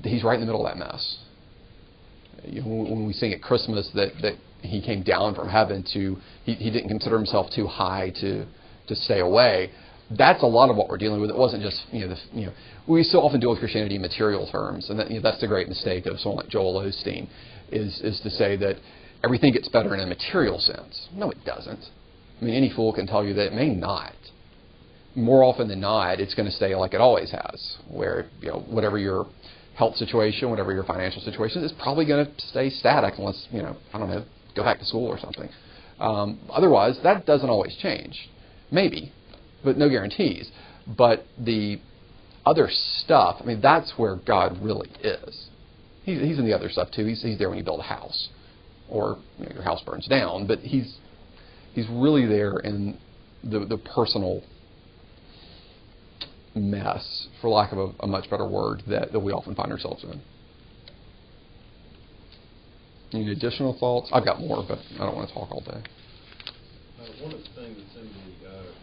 he's 0.02 0.24
right 0.24 0.34
in 0.34 0.40
the 0.40 0.46
middle 0.46 0.66
of 0.66 0.76
that 0.76 0.78
mess. 0.78 1.18
You 2.44 2.62
know, 2.62 2.68
when 2.68 3.06
we 3.06 3.12
sing 3.12 3.32
at 3.32 3.42
Christmas 3.42 3.90
that, 3.94 4.12
that 4.22 4.34
he 4.60 4.80
came 4.80 5.02
down 5.02 5.34
from 5.34 5.48
heaven 5.48 5.84
to, 5.94 6.16
he, 6.44 6.54
he 6.54 6.70
didn't 6.70 6.88
consider 6.88 7.16
himself 7.16 7.46
too 7.54 7.66
high 7.66 8.12
to, 8.20 8.46
to 8.88 8.94
stay 8.94 9.20
away. 9.20 9.70
That's 10.16 10.42
a 10.42 10.46
lot 10.46 10.68
of 10.70 10.76
what 10.76 10.88
we're 10.88 10.98
dealing 10.98 11.20
with. 11.20 11.30
It 11.30 11.36
wasn't 11.36 11.62
just, 11.62 11.82
you 11.90 12.00
know, 12.00 12.08
the, 12.08 12.38
you 12.38 12.46
know 12.46 12.52
we 12.86 13.02
so 13.02 13.20
often 13.20 13.40
deal 13.40 13.50
with 13.50 13.60
Christianity 13.60 13.96
in 13.96 14.02
material 14.02 14.46
terms, 14.50 14.90
and 14.90 14.98
that, 14.98 15.10
you 15.10 15.16
know, 15.16 15.22
that's 15.22 15.40
the 15.40 15.46
great 15.46 15.68
mistake 15.68 16.06
of 16.06 16.18
someone 16.20 16.44
like 16.44 16.50
Joel 16.50 16.82
Osteen, 16.82 17.28
is, 17.72 18.00
is 18.02 18.20
to 18.20 18.30
say 18.30 18.56
that 18.56 18.76
everything 19.22 19.52
gets 19.52 19.68
better 19.68 19.94
in 19.94 20.00
a 20.00 20.06
material 20.06 20.58
sense. 20.58 21.08
No, 21.14 21.30
it 21.30 21.42
doesn't. 21.46 21.80
I 22.40 22.44
mean, 22.44 22.54
any 22.54 22.70
fool 22.74 22.92
can 22.92 23.06
tell 23.06 23.24
you 23.24 23.32
that 23.34 23.46
it 23.46 23.52
may 23.54 23.70
not 23.70 24.14
more 25.14 25.44
often 25.44 25.68
than 25.68 25.80
not, 25.80 26.20
it's 26.20 26.34
going 26.34 26.46
to 26.46 26.54
stay 26.54 26.74
like 26.74 26.94
it 26.94 27.00
always 27.00 27.30
has, 27.30 27.76
where 27.88 28.26
you 28.40 28.48
know 28.48 28.60
whatever 28.68 28.98
your 28.98 29.26
health 29.76 29.96
situation, 29.96 30.50
whatever 30.50 30.72
your 30.72 30.84
financial 30.84 31.20
situation 31.22 31.62
is, 31.62 31.72
probably 31.72 32.04
going 32.04 32.24
to 32.24 32.32
stay 32.48 32.70
static 32.70 33.14
unless 33.18 33.46
you 33.50 33.62
know 33.62 33.76
I 33.92 33.98
don't 33.98 34.10
know 34.10 34.24
go 34.54 34.62
back 34.62 34.78
to 34.78 34.84
school 34.84 35.06
or 35.06 35.18
something. 35.18 35.48
Um, 35.98 36.40
otherwise, 36.50 36.98
that 37.02 37.26
doesn't 37.26 37.48
always 37.48 37.76
change. 37.76 38.28
Maybe, 38.70 39.12
but 39.64 39.76
no 39.76 39.88
guarantees. 39.88 40.50
But 40.86 41.24
the 41.38 41.80
other 42.44 42.68
stuff, 42.70 43.36
I 43.40 43.44
mean, 43.44 43.60
that's 43.60 43.92
where 43.96 44.16
God 44.16 44.58
really 44.62 44.90
is. 45.02 45.48
He's, 46.04 46.20
he's 46.20 46.38
in 46.38 46.44
the 46.44 46.52
other 46.52 46.68
stuff 46.68 46.90
too. 46.90 47.06
He's, 47.06 47.22
he's 47.22 47.38
there 47.38 47.48
when 47.48 47.58
you 47.58 47.64
build 47.64 47.80
a 47.80 47.84
house, 47.84 48.28
or 48.88 49.18
you 49.38 49.46
know, 49.46 49.52
your 49.54 49.62
house 49.62 49.82
burns 49.82 50.06
down. 50.06 50.46
But 50.46 50.58
he's 50.60 50.96
he's 51.72 51.88
really 51.88 52.26
there 52.26 52.58
in 52.58 52.98
the 53.42 53.60
the 53.60 53.78
personal 53.78 54.42
mess, 56.54 57.28
for 57.40 57.50
lack 57.50 57.72
of 57.72 57.78
a, 57.78 57.92
a 58.00 58.06
much 58.06 58.30
better 58.30 58.46
word, 58.46 58.82
that, 58.86 59.12
that 59.12 59.20
we 59.20 59.32
often 59.32 59.54
find 59.54 59.72
ourselves 59.72 60.04
in. 60.04 60.20
Any 63.12 63.30
additional 63.30 63.78
thoughts? 63.78 64.10
I've 64.12 64.24
got 64.24 64.40
more, 64.40 64.64
but 64.66 64.78
I 64.98 65.06
don't 65.06 65.14
want 65.14 65.28
to 65.28 65.34
talk 65.34 65.50
all 65.50 65.62
day. 65.62 65.82
Uh, 66.98 67.22
one 67.22 67.30
of 67.30 67.38
the 67.38 67.52
things 67.54 67.78
that's 67.78 67.96
in 68.02 68.10
the 68.10 68.48
uh, 68.48 68.74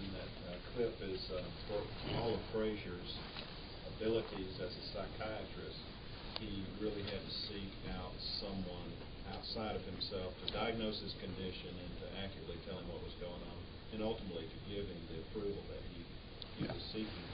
in 0.00 0.08
that 0.16 0.32
uh, 0.48 0.56
clip 0.72 0.94
is 1.04 1.20
uh, 1.28 1.44
for 1.68 1.84
all 2.16 2.32
of 2.32 2.40
Frasier's 2.54 3.12
abilities 3.96 4.56
as 4.62 4.72
a 4.72 4.84
psychiatrist, 4.94 5.84
he 6.40 6.64
really 6.80 7.02
had 7.02 7.20
to 7.20 7.34
seek 7.50 7.72
out 7.98 8.14
someone 8.40 8.88
outside 9.34 9.76
of 9.76 9.84
himself 9.84 10.32
to 10.46 10.52
diagnose 10.54 11.02
his 11.02 11.12
condition 11.20 11.74
and 11.76 11.92
to 12.00 12.06
accurately 12.24 12.56
tell 12.64 12.78
him 12.78 12.88
what 12.88 13.02
was 13.04 13.12
going 13.20 13.42
on, 13.52 13.58
and 13.92 14.00
ultimately 14.00 14.48
to 14.48 14.58
give 14.70 14.86
him 14.86 15.00
the 15.12 15.18
approval 15.28 15.60
that 15.68 15.82
he 15.92 15.97
he 16.58 16.66
yeah. 16.66 16.74
was 16.74 16.84
seeking. 16.90 17.26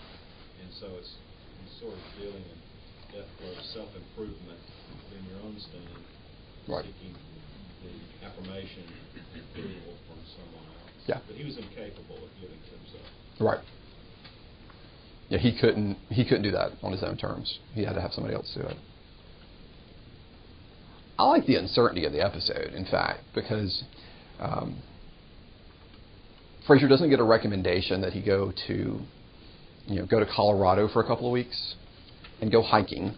And 0.60 0.70
so 0.76 0.86
it's 1.00 1.16
he's 1.64 1.74
sort 1.80 1.96
of 1.96 2.04
dealing 2.20 2.44
in 2.44 2.58
death 3.12 3.30
blow 3.40 3.54
self 3.72 3.88
improvement 3.96 4.60
within 5.08 5.24
your 5.32 5.40
own 5.44 5.56
standing, 5.58 6.04
right. 6.68 6.84
seeking 6.84 7.16
the 7.82 7.94
affirmation 8.26 8.84
and 9.16 9.42
approval 9.48 9.96
from 10.08 10.20
someone 10.36 10.66
else. 10.68 11.04
Yeah. 11.08 11.20
But 11.26 11.36
he 11.36 11.44
was 11.44 11.56
incapable 11.56 12.20
of 12.20 12.30
giving 12.40 12.60
to 12.60 12.72
himself. 12.76 13.08
Right. 13.40 13.64
Yeah, 15.28 15.38
he 15.38 15.56
couldn't 15.58 15.96
he 16.10 16.24
couldn't 16.24 16.42
do 16.42 16.52
that 16.52 16.72
on 16.82 16.92
his 16.92 17.02
own 17.02 17.16
terms. 17.16 17.58
He 17.72 17.84
had 17.84 17.94
to 17.94 18.00
have 18.00 18.12
somebody 18.12 18.34
else 18.34 18.52
do 18.54 18.60
it. 18.60 18.76
I 21.18 21.24
like 21.24 21.46
the 21.46 21.56
uncertainty 21.56 22.04
of 22.06 22.12
the 22.12 22.20
episode, 22.20 22.74
in 22.74 22.84
fact, 22.84 23.20
because 23.34 23.84
um, 24.40 24.82
Frasier 26.66 26.88
doesn't 26.88 27.08
get 27.08 27.20
a 27.20 27.24
recommendation 27.24 28.00
that 28.00 28.12
he 28.12 28.20
go 28.20 28.52
to, 28.66 29.00
you 29.86 29.96
know, 29.96 30.06
go 30.06 30.20
to 30.20 30.26
Colorado 30.26 30.88
for 30.88 31.02
a 31.02 31.06
couple 31.06 31.26
of 31.26 31.32
weeks 31.32 31.74
and 32.40 32.50
go 32.50 32.62
hiking, 32.62 33.14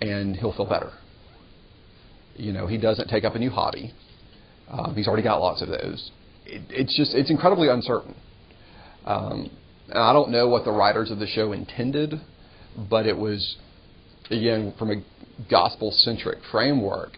and 0.00 0.36
he'll 0.36 0.52
feel 0.52 0.66
better. 0.68 0.92
You 2.36 2.52
know, 2.52 2.66
he 2.66 2.78
doesn't 2.78 3.08
take 3.08 3.24
up 3.24 3.34
a 3.34 3.38
new 3.38 3.50
hobby. 3.50 3.92
Um, 4.70 4.94
he's 4.94 5.06
already 5.06 5.22
got 5.22 5.40
lots 5.40 5.62
of 5.62 5.68
those. 5.68 6.10
It, 6.44 6.62
it's 6.70 6.96
just 6.96 7.14
it's 7.14 7.30
incredibly 7.30 7.68
uncertain. 7.68 8.14
Um, 9.04 9.50
and 9.88 9.98
I 9.98 10.12
don't 10.12 10.30
know 10.30 10.48
what 10.48 10.64
the 10.64 10.72
writers 10.72 11.10
of 11.10 11.18
the 11.18 11.26
show 11.26 11.52
intended, 11.52 12.14
but 12.90 13.06
it 13.06 13.16
was 13.16 13.56
again 14.30 14.74
from 14.78 14.90
a 14.90 14.96
gospel 15.50 15.92
centric 15.92 16.38
framework. 16.50 17.16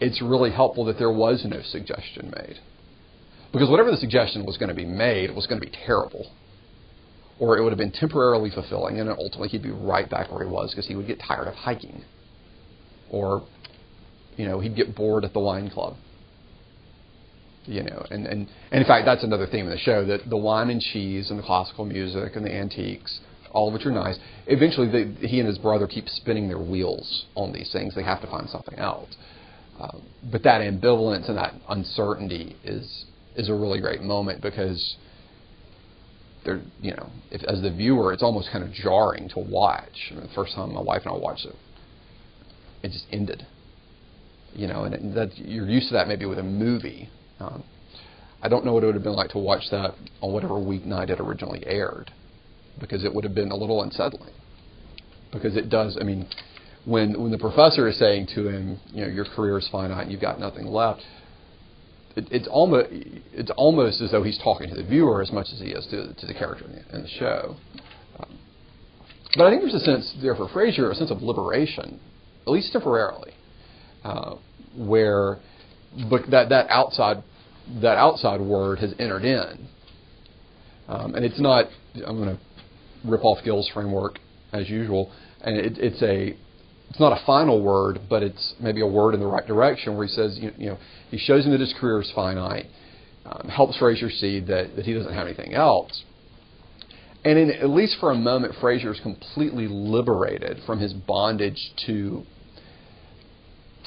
It's 0.00 0.20
really 0.22 0.50
helpful 0.50 0.84
that 0.86 0.98
there 0.98 1.12
was 1.12 1.44
no 1.48 1.62
suggestion 1.62 2.32
made. 2.36 2.56
Because 3.52 3.70
whatever 3.70 3.90
the 3.90 3.96
suggestion 3.96 4.44
was 4.44 4.56
going 4.56 4.68
to 4.68 4.74
be 4.74 4.84
made 4.84 5.34
was 5.34 5.46
going 5.46 5.60
to 5.60 5.66
be 5.66 5.72
terrible. 5.86 6.32
Or 7.38 7.58
it 7.58 7.62
would 7.62 7.70
have 7.70 7.78
been 7.78 7.92
temporarily 7.92 8.50
fulfilling, 8.50 9.00
and 9.00 9.10
ultimately 9.10 9.48
he'd 9.48 9.62
be 9.62 9.70
right 9.70 10.08
back 10.08 10.30
where 10.30 10.44
he 10.44 10.50
was 10.50 10.70
because 10.70 10.86
he 10.86 10.94
would 10.94 11.06
get 11.06 11.20
tired 11.20 11.48
of 11.48 11.54
hiking. 11.54 12.04
Or, 13.10 13.44
you 14.36 14.46
know, 14.46 14.60
he'd 14.60 14.76
get 14.76 14.94
bored 14.94 15.24
at 15.24 15.32
the 15.32 15.40
wine 15.40 15.70
club. 15.70 15.96
You 17.66 17.82
know, 17.82 18.06
and, 18.10 18.26
and, 18.26 18.48
and 18.70 18.80
in 18.80 18.84
fact, 18.86 19.06
that's 19.06 19.24
another 19.24 19.46
theme 19.46 19.66
of 19.66 19.72
the 19.72 19.78
show 19.78 20.04
that 20.04 20.28
the 20.28 20.36
wine 20.36 20.70
and 20.70 20.80
cheese 20.80 21.30
and 21.30 21.38
the 21.38 21.42
classical 21.42 21.86
music 21.86 22.36
and 22.36 22.44
the 22.44 22.52
antiques, 22.52 23.20
all 23.52 23.68
of 23.68 23.74
which 23.74 23.86
are 23.86 23.90
nice, 23.90 24.18
eventually 24.46 24.88
they, 24.88 25.26
he 25.26 25.38
and 25.38 25.48
his 25.48 25.58
brother 25.58 25.86
keep 25.86 26.08
spinning 26.08 26.48
their 26.48 26.58
wheels 26.58 27.24
on 27.34 27.52
these 27.52 27.72
things. 27.72 27.94
They 27.94 28.02
have 28.02 28.20
to 28.20 28.26
find 28.26 28.50
something 28.50 28.78
else. 28.78 29.16
Um, 29.80 30.02
but 30.30 30.42
that 30.44 30.60
ambivalence 30.60 31.28
and 31.28 31.38
that 31.38 31.54
uncertainty 31.68 32.56
is 32.64 33.06
is 33.34 33.48
a 33.48 33.54
really 33.54 33.80
great 33.80 34.00
moment 34.00 34.40
because 34.40 34.96
there, 36.44 36.60
you 36.80 36.92
know, 36.92 37.10
if, 37.30 37.42
as 37.44 37.62
the 37.62 37.70
viewer, 37.70 38.12
it's 38.12 38.22
almost 38.22 38.50
kind 38.52 38.64
of 38.64 38.72
jarring 38.72 39.28
to 39.30 39.38
watch. 39.38 40.10
I 40.10 40.14
mean, 40.14 40.22
the 40.22 40.34
first 40.34 40.54
time 40.54 40.72
my 40.74 40.80
wife 40.80 41.02
and 41.04 41.14
I 41.14 41.16
watched 41.16 41.46
it, 41.46 41.56
it 42.82 42.88
just 42.92 43.06
ended. 43.10 43.46
You 44.54 44.68
know, 44.68 44.84
and 44.84 44.94
it, 44.94 45.14
that 45.14 45.38
you're 45.38 45.68
used 45.68 45.88
to 45.88 45.94
that 45.94 46.06
maybe 46.06 46.26
with 46.26 46.38
a 46.38 46.44
movie. 46.44 47.08
Um, 47.40 47.64
I 48.42 48.48
don't 48.48 48.64
know 48.64 48.72
what 48.74 48.82
it 48.82 48.86
would 48.86 48.94
have 48.94 49.04
been 49.04 49.14
like 49.14 49.30
to 49.30 49.38
watch 49.38 49.64
that 49.70 49.94
on 50.20 50.32
whatever 50.32 50.54
weeknight 50.54 51.10
it 51.10 51.18
originally 51.18 51.64
aired, 51.66 52.12
because 52.78 53.04
it 53.04 53.14
would 53.14 53.24
have 53.24 53.34
been 53.34 53.50
a 53.50 53.56
little 53.56 53.82
unsettling. 53.82 54.32
Because 55.32 55.56
it 55.56 55.68
does, 55.68 55.96
I 56.00 56.04
mean, 56.04 56.28
when 56.84 57.20
when 57.20 57.32
the 57.32 57.38
professor 57.38 57.88
is 57.88 57.98
saying 57.98 58.28
to 58.34 58.48
him, 58.48 58.78
you 58.92 59.00
know, 59.00 59.08
your 59.08 59.24
career 59.24 59.58
is 59.58 59.68
finite 59.72 60.02
and 60.02 60.12
you've 60.12 60.20
got 60.20 60.38
nothing 60.38 60.66
left, 60.66 61.02
it, 62.16 62.28
it's 62.30 62.48
almost 62.48 62.88
it's 62.90 63.50
almost 63.56 64.00
as 64.00 64.10
though 64.10 64.22
he's 64.22 64.38
talking 64.38 64.68
to 64.68 64.74
the 64.74 64.84
viewer 64.84 65.22
as 65.22 65.32
much 65.32 65.48
as 65.52 65.60
he 65.60 65.68
is 65.68 65.86
to, 65.86 66.14
to 66.14 66.26
the 66.26 66.34
character 66.34 66.64
in 66.64 66.72
the, 66.72 66.96
in 66.96 67.02
the 67.02 67.08
show. 67.08 67.56
Um, 68.18 68.38
but 69.36 69.46
I 69.46 69.50
think 69.50 69.62
there's 69.62 69.74
a 69.74 69.84
sense 69.84 70.14
there 70.22 70.34
for 70.34 70.48
Frasier, 70.48 70.90
a 70.90 70.94
sense 70.94 71.10
of 71.10 71.22
liberation, 71.22 72.00
at 72.46 72.52
least 72.52 72.72
temporarily, 72.72 73.32
uh, 74.04 74.36
where 74.76 75.38
but 76.10 76.30
that 76.30 76.48
that 76.50 76.68
outside 76.70 77.22
that 77.80 77.96
outside 77.96 78.40
word 78.40 78.78
has 78.78 78.94
entered 78.98 79.24
in, 79.24 79.68
um, 80.88 81.14
and 81.14 81.24
it's 81.24 81.40
not. 81.40 81.66
I'm 82.06 82.16
going 82.16 82.36
to 82.36 82.40
rip 83.04 83.24
off 83.24 83.38
Gil's 83.44 83.68
framework 83.72 84.18
as 84.52 84.68
usual, 84.68 85.12
and 85.40 85.56
it, 85.56 85.78
it's 85.78 86.02
a 86.02 86.36
it's 86.94 87.00
not 87.00 87.12
a 87.12 87.26
final 87.26 87.60
word, 87.60 88.02
but 88.08 88.22
it's 88.22 88.54
maybe 88.60 88.80
a 88.80 88.86
word 88.86 89.14
in 89.14 89.20
the 89.20 89.26
right 89.26 89.44
direction 89.44 89.96
where 89.96 90.06
he 90.06 90.12
says, 90.12 90.38
you, 90.40 90.52
you 90.56 90.66
know, 90.66 90.78
he 91.10 91.18
shows 91.18 91.44
him 91.44 91.50
that 91.50 91.58
his 91.58 91.74
career 91.80 92.00
is 92.00 92.08
finite, 92.14 92.66
um, 93.26 93.48
helps 93.48 93.76
Frasier 93.78 94.12
see 94.12 94.38
that, 94.38 94.76
that 94.76 94.84
he 94.84 94.94
doesn't 94.94 95.12
have 95.12 95.26
anything 95.26 95.54
else. 95.54 96.04
And 97.24 97.36
in, 97.36 97.50
at 97.50 97.68
least 97.68 97.96
for 97.98 98.12
a 98.12 98.14
moment, 98.14 98.54
Frasier 98.62 98.92
is 98.92 99.00
completely 99.00 99.66
liberated 99.66 100.58
from 100.66 100.78
his 100.78 100.92
bondage 100.92 101.72
to 101.86 102.22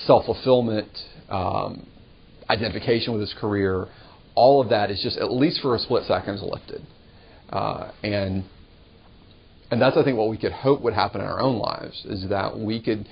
self 0.06 0.26
fulfillment, 0.26 0.90
um, 1.30 1.88
identification 2.50 3.14
with 3.14 3.22
his 3.22 3.34
career. 3.40 3.88
All 4.36 4.60
of 4.60 4.68
that 4.68 4.92
is 4.92 5.02
just, 5.02 5.18
at 5.18 5.32
least 5.32 5.62
for 5.62 5.76
a 5.76 5.80
split 5.80 6.04
second, 6.08 6.34
is 6.34 6.44
lifted. 6.44 6.86
Uh, 7.54 7.90
and 8.04 8.44
and 9.70 9.82
that's, 9.82 9.98
I 9.98 10.04
think, 10.04 10.18
what 10.18 10.30
we 10.30 10.38
could 10.38 10.54
hope 10.54 10.82
would 10.82 10.94
happen 10.94 11.22
in 11.22 11.28
our 11.28 11.42
own 11.42 11.58
lives 11.58 12.06
is 12.06 12.30
that 12.30 12.58
we 12.58 12.82
could, 12.82 13.08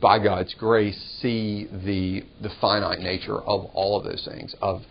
by 0.00 0.18
God's 0.18 0.54
grace, 0.54 0.96
see 1.20 1.66
the, 1.84 2.22
the 2.42 2.50
finite 2.60 3.00
nature 3.00 3.38
of 3.38 3.64
all 3.74 3.98
of 3.98 4.04
those 4.04 4.24
things, 4.24 4.54
of, 4.62 4.82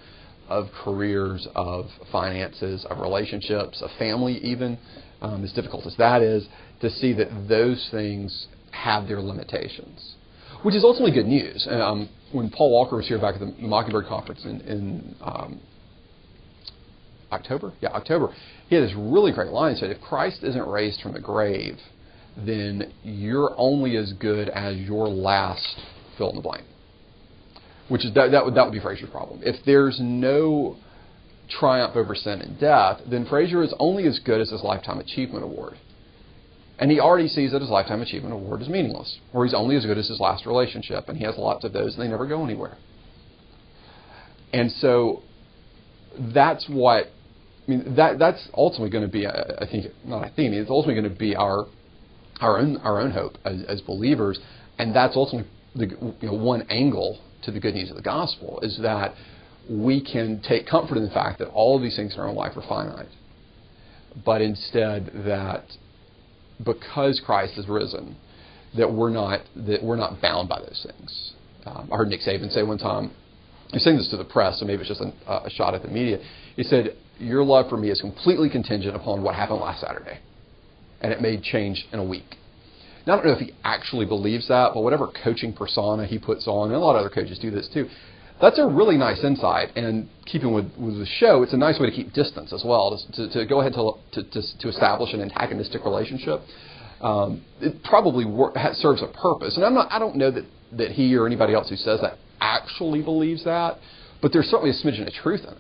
of 0.50 0.70
careers, 0.84 1.48
of 1.56 1.90
finances, 2.12 2.86
of 2.90 3.00
relationships, 3.00 3.82
of 3.82 3.90
family, 3.98 4.38
even, 4.40 4.78
um, 5.22 5.44
as 5.44 5.54
difficult 5.54 5.86
as 5.86 5.96
that 5.98 6.22
is, 6.22 6.48
to 6.82 6.90
see 6.90 7.14
that 7.14 7.30
those 7.48 7.88
things 7.92 8.48
have 8.72 9.08
their 9.08 9.22
limitations, 9.22 10.16
which 10.64 10.76
is 10.76 10.84
ultimately 10.84 11.12
good 11.12 11.28
news. 11.28 11.66
Um, 11.70 12.10
when 12.34 12.50
Paul 12.50 12.72
Walker 12.72 12.98
was 12.98 13.08
here 13.08 13.20
back 13.20 13.36
at 13.36 13.40
the 13.40 13.54
Mockingbird 13.60 14.08
Conference 14.08 14.44
in, 14.44 14.60
in 14.62 15.16
um, 15.22 15.62
October, 17.36 17.74
yeah, 17.82 17.90
October, 17.90 18.34
he 18.68 18.76
had 18.76 18.84
this 18.84 18.96
really 18.96 19.32
great 19.32 19.52
line. 19.52 19.76
He 19.76 19.80
said, 19.80 19.92
"If 19.92 20.02
Christ 20.02 20.44
isn't 20.44 20.68
raised 20.68 21.02
from 21.02 21.14
the 21.14 21.20
grave, 21.20 21.78
then 22.36 22.92
you're 23.04 23.54
only 23.58 23.96
as 23.98 24.14
good 24.14 24.50
as 24.50 24.78
your 24.78 25.08
last 25.08 25.80
fill 26.18 26.30
in 26.32 26.36
the 26.36 26.42
blank." 26.42 26.64
Which 27.88 28.04
is 28.04 28.14
that 28.14 28.32
that 28.32 28.44
would 28.44 28.56
that 28.56 28.66
would 28.66 28.74
be 28.74 28.80
Frasier's 28.80 29.12
problem. 29.12 29.42
If 29.44 29.64
there's 29.64 30.00
no 30.00 30.78
triumph 31.48 31.96
over 31.96 32.16
sin 32.16 32.42
and 32.42 32.60
death, 32.60 33.02
then 33.06 33.26
Frasier 33.26 33.64
is 33.64 33.74
only 33.80 34.08
as 34.08 34.18
good 34.20 34.42
as 34.42 34.50
his 34.50 34.64
lifetime 34.64 35.00
achievement 35.00 35.44
award. 35.44 35.76
And 36.80 36.92
he 36.92 37.00
already 37.00 37.28
sees 37.28 37.52
that 37.52 37.62
his 37.62 37.70
lifetime 37.70 38.02
achievement 38.02 38.34
award 38.34 38.62
is 38.62 38.70
meaningless, 38.70 39.20
or 39.32 39.46
he's 39.46 39.54
only 39.54 39.76
as 39.76 39.86
good 39.86 39.98
as 39.98 40.08
his 40.08 40.20
last 40.20 40.46
relationship, 40.46 41.08
and 41.08 41.18
he 41.18 41.24
has 41.24 41.38
lots 41.38 41.64
of 41.64 41.72
those, 41.72 41.96
and 41.96 42.04
they 42.04 42.10
never 42.10 42.26
go 42.26 42.44
anywhere. 42.44 42.78
And 44.52 44.72
so 44.72 45.22
that's 46.18 46.68
what 46.68 47.12
I 47.68 47.72
mean, 47.72 47.96
that 47.96 48.20
that's 48.20 48.48
ultimately 48.54 48.90
going 48.90 49.06
to 49.06 49.12
be, 49.12 49.26
I 49.26 49.68
think, 49.70 49.88
not 50.06 50.24
I 50.24 50.30
think, 50.30 50.54
it's 50.54 50.70
ultimately 50.70 51.02
going 51.02 51.14
to 51.14 51.20
be 51.20 51.36
our 51.36 51.66
our 52.42 52.60
own 52.60 52.78
our 52.78 53.00
own 53.02 53.12
hope 53.12 53.38
as, 53.44 53.64
as 53.68 53.82
believers, 53.82 54.40
and 54.78 54.96
that's 54.96 55.16
ultimately 55.16 55.50
the 55.76 55.88
you 56.22 56.28
know, 56.28 56.34
one 56.34 56.62
angle 56.70 57.20
to 57.44 57.52
the 57.52 57.60
good 57.60 57.74
news 57.74 57.90
of 57.90 57.96
the 57.96 58.02
gospel 58.02 58.60
is 58.62 58.80
that 58.82 59.14
we 59.70 60.04
can 60.04 60.42
take 60.48 60.68
comfort 60.68 60.98
in 60.98 61.04
the 61.04 61.12
fact 61.12 61.40
that 61.40 61.48
all 61.50 61.76
of 61.76 61.82
these 61.82 61.96
things 61.96 62.14
in 62.14 62.20
our 62.20 62.28
own 62.28 62.36
life 62.36 62.56
are 62.56 62.68
finite, 62.68 63.10
but 64.24 64.42
instead 64.42 65.12
that 65.26 65.66
because 66.64 67.22
Christ 67.26 67.58
is 67.58 67.68
risen, 67.68 68.16
that 68.78 68.92
we're 68.92 69.10
not 69.10 69.42
that 69.56 69.84
we're 69.84 69.96
not 69.96 70.22
bound 70.22 70.50
by 70.50 70.60
those 70.60 70.86
things. 70.88 71.34
Um, 71.66 71.90
I 71.92 71.98
heard 71.98 72.10
Nick 72.10 72.22
Saban 72.22 72.52
say 72.52 72.62
one 72.62 72.78
time, 72.78 73.12
he's 73.72 73.84
saying 73.84 73.98
this 73.98 74.10
to 74.10 74.18
the 74.18 74.24
press, 74.24 74.60
so 74.60 74.66
maybe 74.66 74.82
it's 74.82 74.90
just 74.90 75.02
a, 75.02 75.46
a 75.46 75.50
shot 75.50 75.74
at 75.74 75.82
the 75.82 75.88
media. 75.88 76.20
He 76.56 76.64
said, 76.64 76.96
your 77.20 77.44
love 77.44 77.70
for 77.70 77.78
me 77.78 77.90
is 77.90 78.02
completely 78.02 78.50
contingent 78.50 78.96
upon 78.96 79.24
what 79.24 79.36
happened 79.36 79.62
last 79.62 79.82
Saturday. 79.82 80.20
And 81.02 81.12
it 81.12 81.22
may 81.22 81.40
change 81.40 81.88
in 81.92 82.00
a 82.00 82.04
week. 82.04 82.36
Now, 83.06 83.14
I 83.14 83.16
don't 83.18 83.26
know 83.28 83.34
if 83.34 83.40
he 83.40 83.54
actually 83.64 84.06
believes 84.06 84.48
that, 84.48 84.72
but 84.74 84.82
whatever 84.82 85.08
coaching 85.24 85.54
persona 85.54 86.06
he 86.06 86.18
puts 86.18 86.48
on, 86.48 86.70
and 86.70 86.76
a 86.76 86.80
lot 86.80 86.96
of 86.96 87.02
other 87.02 87.10
coaches 87.10 87.38
do 87.38 87.52
this 87.52 87.70
too, 87.72 87.88
that's 88.42 88.60
a 88.60 88.68
really 88.68 88.98
nice 88.98 89.24
insight. 89.24 89.76
And 89.78 90.10
keeping 90.26 90.54
with, 90.54 90.66
with 90.78 90.98
the 90.98 91.06
show, 91.06 91.44
it's 91.44 91.54
a 91.54 91.58
nice 91.58 91.80
way 91.80 91.90
to 91.90 91.96
keep 91.96 92.14
distance 92.14 92.52
as 92.52 92.64
well, 92.66 93.00
to, 93.14 93.28
to, 93.28 93.34
to 93.34 93.46
go 93.46 93.62
ahead 93.62 93.74
to, 93.74 94.24
to, 94.24 94.58
to, 94.60 94.70
establish 94.70 95.14
an 95.14 95.22
antagonistic 95.22 95.86
relationship. 95.86 96.42
Um, 97.02 97.44
it 97.62 97.84
probably 97.84 98.26
serves 98.74 99.02
a 99.02 99.08
purpose. 99.08 99.56
And 99.56 99.66
I'm 99.66 99.74
not, 99.74 99.92
I 99.92 100.00
don't 100.00 100.16
know 100.16 100.32
that, 100.32 100.46
that 100.74 100.92
he 100.92 101.16
or 101.16 101.28
anybody 101.28 101.54
else 101.54 101.70
who 101.70 101.76
says 101.76 102.02
that 102.02 102.18
actually 102.42 103.04
believes 103.04 103.44
that, 103.46 103.78
but 104.22 104.34
there's 104.34 104.48
certainly 104.48 104.72
a 104.72 104.74
smidgen 104.74 105.08
of 105.08 105.14
truth 105.14 105.42
in 105.44 105.54
it. 105.54 105.60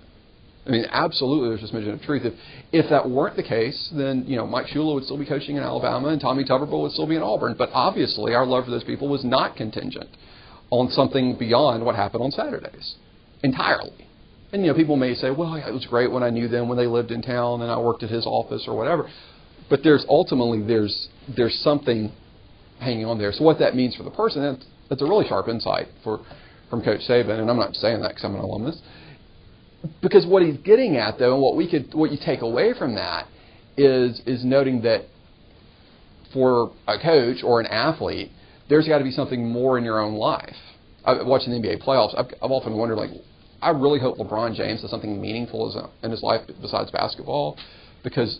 I 0.67 0.71
mean, 0.71 0.85
absolutely, 0.89 1.49
there's 1.49 1.69
a 1.69 1.73
smidgen 1.73 1.93
of 1.93 2.01
truth. 2.01 2.23
If 2.25 2.33
if 2.71 2.89
that 2.89 3.07
weren't 3.07 3.35
the 3.35 3.43
case, 3.43 3.89
then 3.95 4.25
you 4.27 4.35
know 4.35 4.47
Mike 4.47 4.65
Shula 4.67 4.95
would 4.95 5.03
still 5.03 5.17
be 5.17 5.25
coaching 5.25 5.57
in 5.57 5.63
Alabama, 5.63 6.07
and 6.07 6.19
Tommy 6.19 6.43
Tuberville 6.43 6.81
would 6.81 6.91
still 6.91 7.07
be 7.07 7.15
in 7.15 7.21
Auburn. 7.21 7.55
But 7.57 7.69
obviously, 7.71 8.33
our 8.33 8.45
love 8.45 8.65
for 8.65 8.71
those 8.71 8.83
people 8.83 9.07
was 9.07 9.23
not 9.23 9.55
contingent 9.55 10.09
on 10.71 10.89
something 10.89 11.37
beyond 11.37 11.85
what 11.85 11.95
happened 11.95 12.23
on 12.23 12.31
Saturdays, 12.31 12.95
entirely. 13.43 14.07
And 14.51 14.63
you 14.63 14.69
know, 14.69 14.73
people 14.73 14.95
may 14.95 15.13
say, 15.13 15.29
"Well, 15.29 15.55
yeah, 15.55 15.67
it 15.67 15.73
was 15.73 15.85
great 15.85 16.11
when 16.11 16.23
I 16.23 16.31
knew 16.31 16.47
them 16.47 16.67
when 16.67 16.77
they 16.79 16.87
lived 16.87 17.11
in 17.11 17.21
town, 17.21 17.61
and 17.61 17.69
I 17.69 17.77
worked 17.77 18.01
at 18.01 18.09
his 18.09 18.25
office 18.25 18.63
or 18.67 18.75
whatever." 18.75 19.07
But 19.69 19.83
there's 19.83 20.03
ultimately 20.09 20.63
there's 20.63 21.09
there's 21.35 21.59
something 21.59 22.11
hanging 22.79 23.05
on 23.05 23.19
there. 23.19 23.31
So 23.31 23.43
what 23.43 23.59
that 23.59 23.75
means 23.75 23.95
for 23.95 24.03
the 24.03 24.11
person, 24.11 24.41
that's, 24.41 24.65
that's 24.89 25.01
a 25.01 25.05
really 25.05 25.27
sharp 25.27 25.47
insight 25.47 25.87
for 26.03 26.21
from 26.71 26.81
Coach 26.81 27.01
Saban. 27.07 27.39
And 27.39 27.51
I'm 27.51 27.57
not 27.57 27.75
saying 27.75 28.01
that 28.01 28.09
because 28.09 28.23
I'm 28.23 28.33
an 28.33 28.41
alumnus 28.41 28.81
because 30.01 30.25
what 30.25 30.43
he's 30.43 30.57
getting 30.57 30.97
at, 30.97 31.17
though, 31.19 31.33
and 31.33 31.41
what 31.41 31.55
we 31.55 31.69
could, 31.69 31.93
what 31.93 32.11
you 32.11 32.17
take 32.23 32.41
away 32.41 32.73
from 32.77 32.95
that, 32.95 33.27
is 33.77 34.21
is 34.25 34.45
noting 34.45 34.81
that 34.83 35.05
for 36.33 36.71
a 36.87 36.99
coach 36.99 37.43
or 37.43 37.59
an 37.59 37.67
athlete, 37.67 38.31
there's 38.69 38.87
got 38.87 38.97
to 38.99 39.03
be 39.03 39.11
something 39.11 39.47
more 39.49 39.77
in 39.77 39.83
your 39.83 39.99
own 39.99 40.15
life. 40.15 40.55
I, 41.05 41.21
watching 41.23 41.51
the 41.51 41.67
NBA 41.67 41.83
playoffs, 41.83 42.17
I've, 42.17 42.33
I've 42.41 42.51
often 42.51 42.75
wondered, 42.75 42.95
like, 42.95 43.11
I 43.61 43.69
really 43.69 43.99
hope 43.99 44.17
LeBron 44.17 44.55
James 44.55 44.81
does 44.81 44.91
something 44.91 45.21
meaningful 45.21 45.89
in 46.03 46.11
his 46.11 46.21
life 46.23 46.41
besides 46.61 46.91
basketball, 46.91 47.57
because 48.03 48.39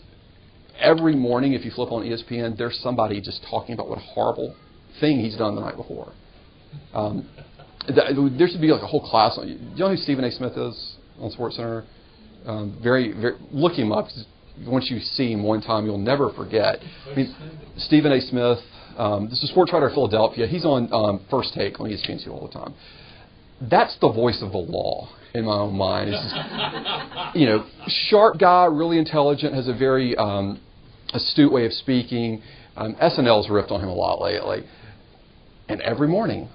every 0.78 1.16
morning, 1.16 1.54
if 1.54 1.64
you 1.64 1.70
flip 1.70 1.90
on 1.90 2.02
ESPN, 2.02 2.56
there's 2.58 2.78
somebody 2.82 3.20
just 3.20 3.44
talking 3.48 3.74
about 3.74 3.88
what 3.88 3.98
a 3.98 4.02
horrible 4.02 4.54
thing 5.00 5.20
he's 5.20 5.36
done 5.36 5.54
the 5.54 5.60
night 5.60 5.76
before. 5.76 6.12
Um, 6.92 7.28
there 7.88 8.48
should 8.48 8.60
be 8.60 8.68
like 8.68 8.82
a 8.82 8.86
whole 8.86 9.08
class 9.08 9.38
on. 9.38 9.48
You 9.48 9.58
know 9.78 9.90
who 9.90 9.96
Stephen 9.96 10.24
A. 10.24 10.30
Smith 10.30 10.56
is 10.56 10.95
on 11.20 11.30
SportsCenter? 11.30 11.84
Um, 12.46 12.78
very, 12.82 13.12
very. 13.12 13.34
Look 13.50 13.72
him 13.72 13.92
up. 13.92 14.06
Once 14.66 14.90
you 14.90 15.00
see 15.00 15.32
him 15.32 15.42
one 15.42 15.60
time, 15.60 15.84
you'll 15.84 15.98
never 15.98 16.30
forget. 16.32 16.78
I 17.10 17.14
mean, 17.14 17.34
Stephen 17.76 18.12
A. 18.12 18.20
Smith. 18.20 18.58
Um, 18.96 19.28
this 19.28 19.42
is 19.42 19.50
sports 19.50 19.72
writer 19.72 19.90
Philadelphia. 19.90 20.46
He's 20.46 20.64
on 20.64 20.88
um, 20.92 21.26
First 21.30 21.52
Take 21.54 21.78
on 21.80 21.90
ESPN 21.90 22.26
all 22.28 22.46
the 22.46 22.52
time. 22.52 22.74
That's 23.60 23.96
the 24.00 24.10
voice 24.10 24.40
of 24.42 24.52
the 24.52 24.58
law 24.58 25.08
in 25.34 25.44
my 25.44 25.58
own 25.58 25.76
mind. 25.76 26.10
Just, 26.12 27.34
you 27.36 27.46
know, 27.46 27.66
sharp 28.08 28.38
guy, 28.38 28.64
really 28.66 28.98
intelligent, 28.98 29.54
has 29.54 29.68
a 29.68 29.74
very 29.74 30.16
um, 30.16 30.60
astute 31.12 31.52
way 31.52 31.66
of 31.66 31.72
speaking. 31.72 32.42
Um, 32.76 32.94
SNL's 32.94 33.50
ripped 33.50 33.70
on 33.70 33.80
him 33.80 33.88
a 33.88 33.94
lot 33.94 34.20
lately. 34.20 34.64
And 35.68 35.80
every 35.82 36.08
morning, 36.08 36.48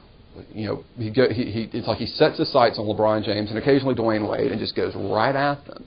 you 0.53 0.67
know, 0.67 0.83
he 0.97 1.09
go, 1.11 1.29
he, 1.29 1.45
he, 1.45 1.69
it's 1.73 1.87
like 1.87 1.97
he 1.97 2.05
sets 2.05 2.37
his 2.37 2.51
sights 2.51 2.77
on 2.79 2.85
LeBron 2.85 3.23
James 3.23 3.49
and 3.49 3.57
occasionally 3.57 3.95
Dwyane 3.95 4.29
Wade 4.29 4.51
and 4.51 4.59
just 4.59 4.75
goes 4.75 4.93
right 4.95 5.35
at 5.35 5.65
them. 5.65 5.85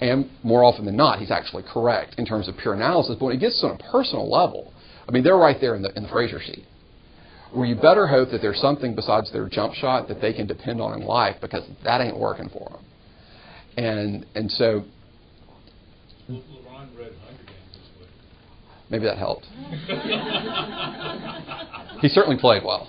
And 0.00 0.30
more 0.42 0.64
often 0.64 0.84
than 0.84 0.96
not, 0.96 1.18
he's 1.18 1.30
actually 1.30 1.62
correct 1.62 2.16
in 2.18 2.26
terms 2.26 2.48
of 2.48 2.56
pure 2.58 2.74
analysis. 2.74 3.16
But 3.18 3.26
when 3.26 3.36
it 3.36 3.40
gets 3.40 3.62
on 3.62 3.72
a 3.72 3.90
personal 3.90 4.30
level, 4.30 4.72
I 5.08 5.12
mean, 5.12 5.22
they're 5.22 5.36
right 5.36 5.56
there 5.60 5.74
in 5.74 5.82
the, 5.82 5.96
in 5.96 6.02
the 6.02 6.08
Frasier 6.08 6.44
seat. 6.44 6.64
Where 7.52 7.66
you 7.66 7.76
better 7.76 8.06
hope 8.06 8.30
that 8.30 8.42
there's 8.42 8.60
something 8.60 8.94
besides 8.96 9.32
their 9.32 9.48
jump 9.48 9.74
shot 9.74 10.08
that 10.08 10.20
they 10.20 10.32
can 10.32 10.46
depend 10.46 10.80
on 10.80 11.00
in 11.00 11.06
life 11.06 11.36
because 11.40 11.62
that 11.84 12.00
ain't 12.00 12.18
working 12.18 12.48
for 12.48 12.68
them. 12.70 12.84
And 13.76 14.26
and 14.34 14.50
so. 14.50 14.84
LeBron 16.28 16.88
read 16.98 17.12
Hunger 17.24 17.44
Games 17.46 17.72
this 17.72 18.00
week. 18.00 18.08
Maybe 18.90 19.04
that 19.04 19.18
helped. 19.18 19.46
he 22.00 22.08
certainly 22.08 22.38
played 22.38 22.62
well. 22.64 22.88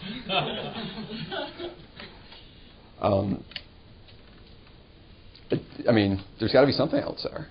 Um, 3.02 3.44
it, 5.50 5.62
I 5.88 5.92
mean, 5.92 6.24
there's 6.40 6.52
got 6.52 6.62
to 6.62 6.68
be 6.68 6.74
something 6.74 7.00
else 7.00 7.26
there. 7.30 7.48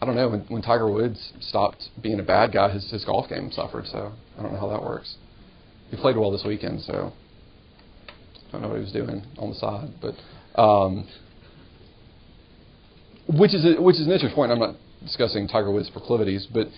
I 0.00 0.06
don't 0.06 0.16
know. 0.16 0.28
When, 0.30 0.40
when 0.48 0.62
Tiger 0.62 0.90
Woods 0.90 1.32
stopped 1.40 1.88
being 2.02 2.18
a 2.18 2.24
bad 2.24 2.52
guy, 2.52 2.70
his, 2.70 2.90
his 2.90 3.04
golf 3.04 3.28
game 3.28 3.52
suffered. 3.52 3.86
So 3.86 4.12
I 4.38 4.42
don't 4.42 4.52
know 4.52 4.58
how 4.58 4.68
that 4.70 4.82
works. 4.82 5.14
He 5.90 5.96
played 5.96 6.16
well 6.16 6.32
this 6.32 6.42
weekend, 6.44 6.80
so 6.82 7.12
I 8.48 8.52
don't 8.52 8.62
know 8.62 8.68
what 8.68 8.78
he 8.78 8.82
was 8.82 8.92
doing 8.92 9.22
on 9.38 9.50
the 9.50 9.54
side. 9.54 9.90
But 10.00 10.60
um, 10.60 11.06
which 13.28 13.54
is 13.54 13.64
a, 13.64 13.80
which 13.80 13.96
is 13.96 14.06
an 14.06 14.12
interesting 14.12 14.34
point. 14.34 14.50
I'm 14.50 14.58
not 14.58 14.76
discussing 15.04 15.48
Tiger 15.48 15.70
Woods' 15.70 15.90
proclivities, 15.90 16.46
but 16.52 16.68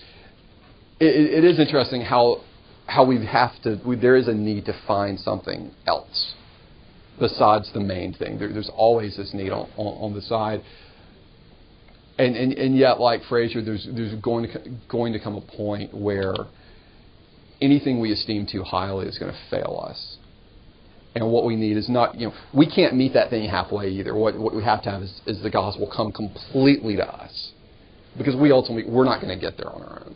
it, 0.99 1.15
it 1.15 1.43
is 1.43 1.59
interesting 1.59 2.01
how 2.01 2.41
how 2.87 3.03
we 3.05 3.25
have 3.25 3.59
to. 3.63 3.79
We, 3.85 3.95
there 3.95 4.15
is 4.15 4.27
a 4.27 4.33
need 4.33 4.65
to 4.65 4.73
find 4.87 5.19
something 5.19 5.71
else 5.87 6.35
besides 7.19 7.71
the 7.73 7.79
main 7.79 8.13
thing. 8.13 8.37
There, 8.37 8.51
there's 8.51 8.69
always 8.75 9.17
this 9.17 9.33
need 9.33 9.51
on, 9.51 9.69
on, 9.77 10.11
on 10.11 10.13
the 10.13 10.21
side. 10.21 10.61
And, 12.17 12.35
and, 12.35 12.53
and 12.53 12.77
yet, 12.77 12.99
like 12.99 13.21
Frasier, 13.23 13.65
there's, 13.65 13.87
there's 13.93 14.13
going, 14.21 14.49
to, 14.51 14.59
going 14.89 15.13
to 15.13 15.19
come 15.19 15.35
a 15.35 15.41
point 15.41 15.93
where 15.93 16.33
anything 17.61 17.99
we 17.99 18.11
esteem 18.11 18.47
too 18.49 18.63
highly 18.63 19.07
is 19.07 19.17
going 19.17 19.31
to 19.31 19.39
fail 19.49 19.83
us. 19.89 20.17
And 21.13 21.29
what 21.31 21.45
we 21.45 21.55
need 21.55 21.77
is 21.77 21.89
not, 21.89 22.15
you 22.15 22.27
know, 22.27 22.33
we 22.53 22.69
can't 22.69 22.95
meet 22.95 23.13
that 23.13 23.29
thing 23.29 23.49
halfway 23.49 23.89
either. 23.89 24.13
What, 24.15 24.37
what 24.37 24.55
we 24.55 24.63
have 24.63 24.83
to 24.83 24.91
have 24.91 25.01
is, 25.01 25.21
is 25.25 25.41
the 25.41 25.49
gospel 25.49 25.91
come 25.93 26.11
completely 26.11 26.95
to 26.97 27.07
us. 27.07 27.51
Because 28.17 28.35
we 28.35 28.51
ultimately, 28.51 28.91
we're 28.91 29.05
not 29.05 29.21
going 29.21 29.37
to 29.37 29.39
get 29.39 29.57
there 29.57 29.69
on 29.69 29.81
our 29.81 30.03
own. 30.05 30.15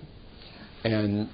And 0.83 1.29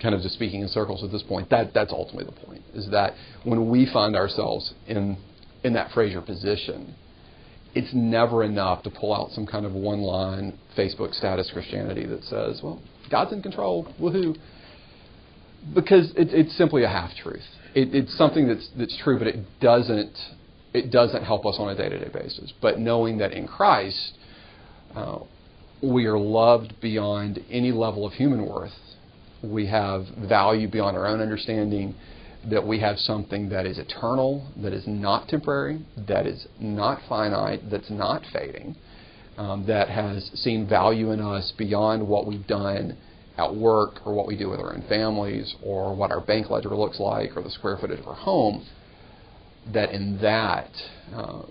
kind 0.00 0.14
of 0.14 0.20
just 0.20 0.34
speaking 0.34 0.60
in 0.60 0.68
circles 0.68 1.04
at 1.04 1.10
this 1.10 1.22
point, 1.22 1.50
that, 1.50 1.72
that's 1.74 1.92
ultimately 1.92 2.24
the 2.24 2.46
point, 2.46 2.62
is 2.74 2.88
that 2.90 3.14
when 3.44 3.68
we 3.68 3.88
find 3.92 4.16
ourselves 4.16 4.74
in, 4.86 5.16
in 5.64 5.72
that 5.74 5.90
Frasier 5.90 6.24
position, 6.24 6.94
it's 7.74 7.92
never 7.92 8.42
enough 8.42 8.82
to 8.84 8.90
pull 8.90 9.14
out 9.14 9.30
some 9.32 9.46
kind 9.46 9.66
of 9.66 9.72
one 9.72 10.00
line 10.00 10.58
Facebook 10.76 11.14
status 11.14 11.50
Christianity 11.52 12.06
that 12.06 12.24
says, 12.24 12.60
well, 12.62 12.80
God's 13.10 13.32
in 13.32 13.42
control, 13.42 13.92
woohoo. 14.00 14.36
Because 15.74 16.10
it, 16.16 16.32
it's 16.32 16.56
simply 16.56 16.84
a 16.84 16.88
half 16.88 17.10
truth. 17.22 17.44
It, 17.74 17.94
it's 17.94 18.16
something 18.16 18.48
that's, 18.48 18.68
that's 18.78 18.96
true, 19.02 19.18
but 19.18 19.26
it 19.26 19.44
doesn't, 19.60 20.16
it 20.72 20.90
doesn't 20.90 21.24
help 21.24 21.44
us 21.44 21.56
on 21.58 21.68
a 21.68 21.74
day 21.76 21.88
to 21.88 21.98
day 21.98 22.10
basis. 22.12 22.52
But 22.62 22.78
knowing 22.78 23.18
that 23.18 23.32
in 23.32 23.46
Christ, 23.46 24.15
uh, 24.96 25.18
we 25.82 26.06
are 26.06 26.18
loved 26.18 26.80
beyond 26.80 27.38
any 27.50 27.70
level 27.70 28.06
of 28.06 28.14
human 28.14 28.46
worth 28.46 28.72
we 29.42 29.66
have 29.66 30.06
value 30.28 30.68
beyond 30.68 30.96
our 30.96 31.06
own 31.06 31.20
understanding, 31.20 31.94
that 32.50 32.64
we 32.64 32.78
have 32.80 32.98
something 32.98 33.48
that 33.48 33.66
is 33.66 33.78
eternal, 33.78 34.46
that 34.62 34.72
is 34.72 34.86
not 34.86 35.28
temporary, 35.28 35.84
that 36.08 36.26
is 36.26 36.46
not 36.60 37.00
finite, 37.08 37.60
that's 37.70 37.90
not 37.90 38.22
fading, 38.32 38.76
um, 39.36 39.66
that 39.66 39.88
has 39.88 40.30
seen 40.34 40.68
value 40.68 41.10
in 41.10 41.20
us 41.20 41.52
beyond 41.58 42.06
what 42.06 42.26
we've 42.26 42.46
done 42.46 42.96
at 43.36 43.54
work 43.54 44.00
or 44.06 44.14
what 44.14 44.26
we 44.26 44.36
do 44.36 44.48
with 44.48 44.60
our 44.60 44.72
own 44.72 44.82
families 44.88 45.54
or 45.62 45.94
what 45.94 46.10
our 46.10 46.20
bank 46.20 46.48
ledger 46.48 46.70
looks 46.70 47.00
like 47.00 47.36
or 47.36 47.42
the 47.42 47.50
square 47.50 47.76
footage 47.76 47.98
of 47.98 48.06
our 48.06 48.14
home, 48.14 48.64
that 49.72 49.90
in 49.90 50.18
that 50.22 50.70
uh, 51.14 51.42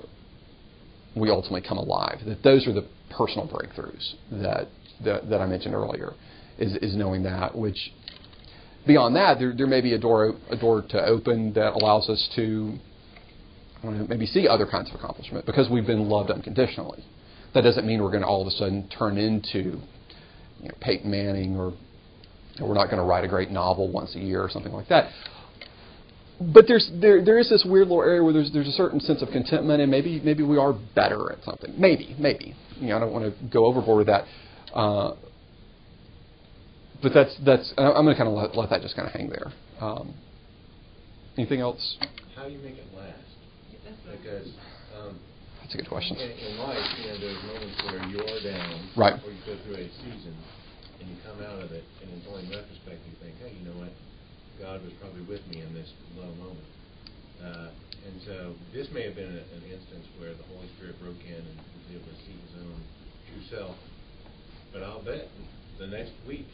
we 1.16 1.30
ultimately 1.30 1.62
come 1.62 1.78
alive. 1.78 2.20
That 2.26 2.41
those 2.41 2.66
are 2.68 2.74
the 2.74 2.88
personal 3.16 3.47
breakthroughs 3.47 4.13
that, 4.32 4.68
that, 5.03 5.30
that 5.30 5.41
I 5.41 5.45
mentioned 5.45 5.74
earlier 5.74 6.13
is, 6.57 6.76
is 6.78 6.95
knowing 6.95 7.24
that. 7.24 7.55
Which 7.55 7.91
beyond 8.86 9.16
that, 9.16 9.39
there, 9.39 9.53
there 9.55 9.68
may 9.68 9.82
be 9.82 9.93
a 9.93 9.97
door 9.97 10.36
a 10.49 10.57
door 10.57 10.84
to 10.89 11.05
open 11.05 11.53
that 11.53 11.74
allows 11.74 12.09
us 12.09 12.30
to 12.36 12.78
maybe 13.84 14.26
see 14.26 14.47
other 14.47 14.66
kinds 14.66 14.89
of 14.89 14.95
accomplishment 14.95 15.45
because 15.45 15.70
we've 15.70 15.86
been 15.86 16.09
loved 16.09 16.32
unconditionally. 16.32 17.03
That 17.53 17.61
doesn't 17.61 17.86
mean 17.86 18.01
we're 18.01 18.09
going 18.09 18.24
to 18.24 18.28
all 18.28 18.41
of 18.41 18.47
a 18.47 18.51
sudden 18.51 18.89
turn 18.89 19.18
into 19.18 19.80
you 20.61 20.70
know, 20.70 20.76
Peyton 20.82 21.09
Manning 21.09 21.55
or 21.55 21.74
we're 22.59 22.74
not 22.74 22.86
going 22.86 22.97
to 22.97 23.03
write 23.03 23.24
a 23.24 23.28
great 23.28 23.51
novel 23.51 23.91
once 23.91 24.16
a 24.16 24.20
year 24.20 24.41
or 24.41 24.49
something 24.49 24.72
like 24.72 24.88
that. 24.88 25.11
But 26.40 26.66
there's 26.68 26.92
there 27.00 27.24
there 27.24 27.40
is 27.40 27.50
this 27.50 27.66
weird 27.66 27.88
little 27.88 28.04
area 28.04 28.24
where 28.24 28.34
there's 28.34 28.52
there's 28.52 28.68
a 28.68 28.74
certain 28.74 29.00
sense 29.00 29.22
of 29.22 29.30
contentment 29.30 29.82
and 29.82 29.90
maybe 29.90 30.20
maybe 30.24 30.44
we 30.44 30.58
are 30.58 30.74
better 30.94 31.32
at 31.32 31.44
something. 31.44 31.74
Maybe 31.78 32.16
maybe 32.20 32.54
you 32.76 32.90
know 32.90 32.98
I 32.98 33.00
don't 33.00 33.14
want 33.14 33.26
to 33.26 33.48
go 33.48 33.66
overboard 33.66 34.00
with 34.00 34.08
that. 34.08 34.26
Uh, 34.74 35.16
but 37.02 37.14
that's 37.14 37.36
that's 37.46 37.74
I'm 37.78 38.04
going 38.04 38.16
to 38.16 38.18
kind 38.18 38.28
of 38.28 38.36
let, 38.36 38.56
let 38.56 38.70
that 38.70 38.82
just 38.82 38.96
kind 38.96 39.08
of 39.08 39.14
hang 39.14 39.30
there. 39.30 39.54
Um, 39.80 40.14
anything 41.38 41.62
else? 41.62 41.98
How 42.36 42.46
do 42.46 42.52
you 42.52 42.60
make 42.60 42.76
it 42.76 42.88
last? 42.96 43.16
Because 44.12 44.48
um, 44.98 45.20
that's 45.62 45.74
a 45.74 45.78
good 45.78 45.88
question. 45.88 46.18
In, 46.18 46.32
in 46.32 46.58
life, 46.58 46.84
you 47.00 47.08
know, 47.08 47.18
there's 47.20 47.44
moments 47.46 47.78
where 47.86 48.02
you're 48.10 48.42
down, 48.44 48.90
right? 48.98 49.14
Or 49.24 49.32
you 49.32 49.40
go 49.46 49.56
through 49.64 49.76
a 49.76 49.88
season, 50.04 50.36
and 51.00 51.10
you 51.10 51.16
come 51.24 51.40
out 51.46 51.62
of 51.62 51.72
it, 51.72 51.84
and 52.02 52.12
in 52.12 52.22
only 52.28 52.44
retrospect, 52.50 53.00
you 53.08 53.16
think, 53.22 53.36
hey, 53.40 53.56
you 53.58 53.66
know 53.66 53.78
what? 53.80 53.92
God 54.60 54.84
was 54.84 54.93
probably 54.99 55.24
with 55.28 55.45
me 55.47 55.62
in 55.62 55.74
this 55.74 55.89
low 56.16 56.32
moment. 56.39 56.70
Uh, 57.43 57.70
and 58.08 58.16
so 58.26 58.56
this 58.74 58.88
may 58.93 59.03
have 59.03 59.16
been 59.16 59.34
a, 59.34 59.43
an 59.58 59.64
instance 59.68 60.06
where 60.20 60.34
the 60.34 60.45
Holy 60.53 60.70
Spirit 60.78 60.95
broke 61.01 61.20
in 61.26 61.41
and 61.41 61.58
was 61.58 61.88
able 61.91 62.08
to 62.08 62.20
see 62.24 62.36
his 62.36 62.53
own 62.62 62.80
true 63.28 63.43
self. 63.49 63.76
But 64.72 64.84
I'll 64.84 65.03
bet 65.03 65.28
the 65.80 65.88
next 65.88 66.14
week 66.28 66.47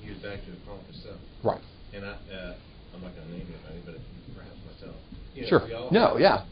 he 0.00 0.10
was 0.10 0.18
back 0.18 0.40
to 0.44 0.50
his 0.50 0.60
pompous 0.66 1.02
self. 1.02 1.20
Right. 1.44 1.62
And 1.94 2.04
I, 2.04 2.14
uh, 2.32 2.54
I'm 2.94 3.02
not 3.02 3.14
going 3.14 3.26
to 3.28 3.32
name 3.32 3.46
anybody, 3.46 3.82
but 3.84 3.98
perhaps 4.34 4.58
myself. 4.66 4.96
You 5.34 5.42
know, 5.42 5.48
sure. 5.48 5.90
No, 5.90 6.18
yeah. 6.18 6.44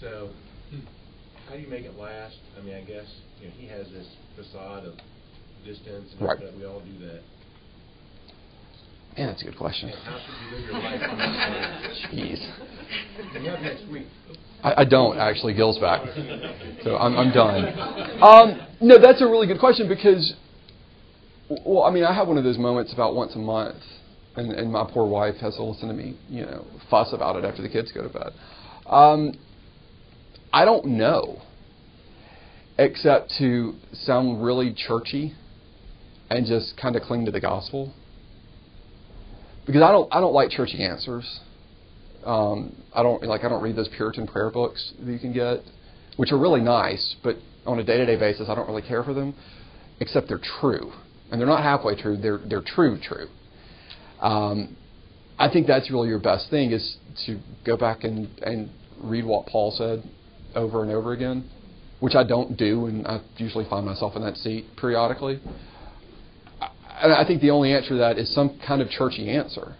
So, 0.00 0.30
how 1.48 1.54
do 1.54 1.60
you 1.60 1.68
make 1.68 1.84
it 1.84 1.96
last? 1.98 2.36
I 2.58 2.62
mean, 2.62 2.74
I 2.74 2.82
guess 2.82 3.06
you 3.40 3.48
know 3.48 3.54
he 3.56 3.66
has 3.68 3.86
this 3.90 4.06
facade 4.36 4.84
of 4.84 4.94
distance, 5.64 6.10
and 6.18 6.26
right. 6.26 6.38
we 6.56 6.64
all 6.64 6.80
do 6.80 7.06
that. 7.06 7.22
Man, 9.16 9.26
that's 9.28 9.42
a 9.42 9.44
good 9.44 9.58
question. 9.58 9.90
And 9.90 9.98
how 9.98 10.18
should 10.18 10.50
you 10.50 10.56
live 10.56 10.64
your 10.64 10.74
life 10.74 11.00
on 11.10 11.18
that 11.18 11.90
Jeez. 12.10 13.42
You 13.42 13.50
have 13.50 13.60
next 13.60 13.86
week. 13.88 14.06
I, 14.62 14.82
I 14.82 14.84
don't 14.84 15.18
actually. 15.18 15.54
Gil's 15.54 15.78
back, 15.78 16.02
so 16.82 16.96
I'm, 16.96 17.16
I'm 17.16 17.32
done. 17.32 17.64
Um, 18.22 18.66
no, 18.80 18.98
that's 18.98 19.20
a 19.20 19.26
really 19.26 19.46
good 19.46 19.58
question 19.58 19.88
because 19.88 20.34
well, 21.64 21.84
I 21.84 21.90
mean, 21.90 22.04
I 22.04 22.14
have 22.14 22.28
one 22.28 22.38
of 22.38 22.44
those 22.44 22.58
moments 22.58 22.92
about 22.92 23.14
once 23.14 23.34
a 23.34 23.38
month, 23.38 23.82
and, 24.36 24.52
and 24.52 24.72
my 24.72 24.88
poor 24.90 25.06
wife 25.06 25.36
has 25.36 25.56
to 25.56 25.64
listen 25.64 25.88
to 25.88 25.94
me, 25.94 26.16
you 26.28 26.46
know, 26.46 26.64
fuss 26.90 27.12
about 27.12 27.36
it 27.36 27.44
after 27.44 27.62
the 27.62 27.68
kids 27.68 27.92
go 27.92 28.02
to 28.02 28.08
bed. 28.08 28.32
Um, 28.86 29.34
I 30.52 30.64
don't 30.64 30.86
know, 30.86 31.42
except 32.78 33.34
to 33.38 33.74
sound 33.92 34.42
really 34.42 34.74
churchy 34.74 35.34
and 36.30 36.46
just 36.46 36.76
kind 36.80 36.96
of 36.96 37.02
cling 37.02 37.26
to 37.26 37.30
the 37.30 37.40
gospel. 37.40 37.92
Because 39.66 39.82
I 39.82 39.92
don't, 39.92 40.12
I 40.12 40.20
don't 40.20 40.32
like 40.32 40.50
churchy 40.50 40.82
answers. 40.82 41.40
Um, 42.24 42.76
I 42.94 43.02
don't 43.02 43.22
like 43.24 43.42
I 43.44 43.48
don't 43.48 43.62
read 43.62 43.76
those 43.76 43.88
Puritan 43.88 44.26
prayer 44.26 44.50
books 44.50 44.92
that 45.00 45.10
you 45.10 45.18
can 45.18 45.32
get, 45.32 45.60
which 46.16 46.30
are 46.30 46.38
really 46.38 46.60
nice, 46.60 47.16
but 47.22 47.36
on 47.66 47.78
a 47.78 47.84
day-to-day 47.84 48.16
basis, 48.16 48.48
I 48.48 48.54
don't 48.54 48.68
really 48.68 48.82
care 48.82 49.02
for 49.02 49.14
them, 49.14 49.34
except 50.00 50.28
they're 50.28 50.40
true, 50.60 50.92
and 51.30 51.40
they're 51.40 51.48
not 51.48 51.62
halfway 51.62 52.00
true. 52.00 52.16
They're 52.16 52.38
they're 52.38 52.62
true, 52.62 52.98
true. 53.02 53.26
Um, 54.20 54.76
I 55.38 55.48
think 55.48 55.66
that's 55.66 55.90
really 55.90 56.08
your 56.08 56.20
best 56.20 56.48
thing 56.50 56.70
is 56.70 56.96
to 57.26 57.40
go 57.64 57.76
back 57.76 58.04
and 58.04 58.28
and 58.42 58.70
read 59.02 59.24
what 59.24 59.46
Paul 59.46 59.72
said 59.76 60.08
over 60.54 60.82
and 60.82 60.92
over 60.92 61.12
again, 61.12 61.48
which 62.00 62.14
I 62.14 62.22
don't 62.22 62.56
do, 62.56 62.86
and 62.86 63.06
I 63.06 63.20
usually 63.36 63.64
find 63.68 63.84
myself 63.84 64.14
in 64.14 64.22
that 64.22 64.36
seat 64.36 64.66
periodically. 64.76 65.40
I 67.02 67.24
think 67.26 67.40
the 67.40 67.50
only 67.50 67.72
answer 67.72 67.90
to 67.90 67.96
that 67.96 68.18
is 68.18 68.32
some 68.34 68.58
kind 68.66 68.80
of 68.80 68.88
churchy 68.88 69.28
answer. 69.28 69.74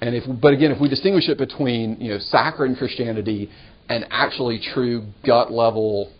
And 0.00 0.14
if, 0.14 0.24
but 0.40 0.52
again, 0.52 0.72
if 0.72 0.80
we 0.80 0.88
distinguish 0.88 1.28
it 1.28 1.38
between 1.38 2.00
you 2.00 2.12
know 2.12 2.18
saccharine 2.18 2.76
Christianity 2.76 3.50
and 3.88 4.06
actually 4.10 4.60
true 4.74 5.06
gut 5.24 5.52
level, 5.52 6.12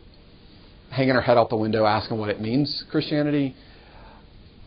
hanging 0.91 1.17
our 1.17 1.21
head 1.23 1.37
out 1.37 1.51
the 1.51 1.57
window, 1.57 1.85
asking 1.85 2.19
what 2.19 2.31
it 2.31 2.41
means 2.41 2.85
Christianity, 2.91 3.55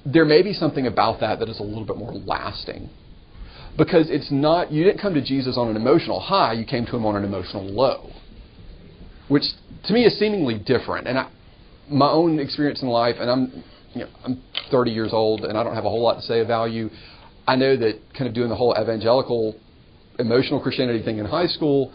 there 0.05 0.25
may 0.25 0.41
be 0.41 0.53
something 0.53 0.87
about 0.87 1.19
that 1.21 1.39
that 1.39 1.49
is 1.49 1.59
a 1.59 1.63
little 1.63 1.85
bit 1.85 1.97
more 1.97 2.13
lasting. 2.13 2.89
Because 3.77 4.09
it's 4.09 4.31
not, 4.31 4.71
you 4.71 4.83
didn't 4.83 5.01
come 5.01 5.13
to 5.13 5.23
Jesus 5.23 5.57
on 5.57 5.69
an 5.69 5.75
emotional 5.75 6.19
high, 6.19 6.53
you 6.53 6.65
came 6.65 6.85
to 6.85 6.95
him 6.95 7.05
on 7.05 7.15
an 7.15 7.23
emotional 7.23 7.63
low. 7.65 8.11
Which 9.27 9.43
to 9.85 9.93
me 9.93 10.05
is 10.05 10.17
seemingly 10.19 10.57
different. 10.57 11.07
And 11.07 11.17
I, 11.17 11.29
my 11.89 12.09
own 12.09 12.39
experience 12.39 12.81
in 12.81 12.89
life, 12.89 13.15
and 13.19 13.29
I'm, 13.29 13.63
you 13.93 14.01
know, 14.01 14.09
I'm 14.23 14.41
30 14.71 14.91
years 14.91 15.13
old 15.13 15.41
and 15.41 15.57
I 15.57 15.63
don't 15.63 15.75
have 15.75 15.85
a 15.85 15.89
whole 15.89 16.01
lot 16.01 16.15
to 16.15 16.21
say 16.21 16.39
of 16.39 16.47
value. 16.47 16.89
I 17.47 17.55
know 17.55 17.75
that 17.77 17.99
kind 18.13 18.27
of 18.27 18.33
doing 18.33 18.49
the 18.49 18.55
whole 18.55 18.75
evangelical 18.79 19.55
emotional 20.19 20.59
Christianity 20.61 21.03
thing 21.03 21.17
in 21.17 21.25
high 21.25 21.47
school, 21.47 21.93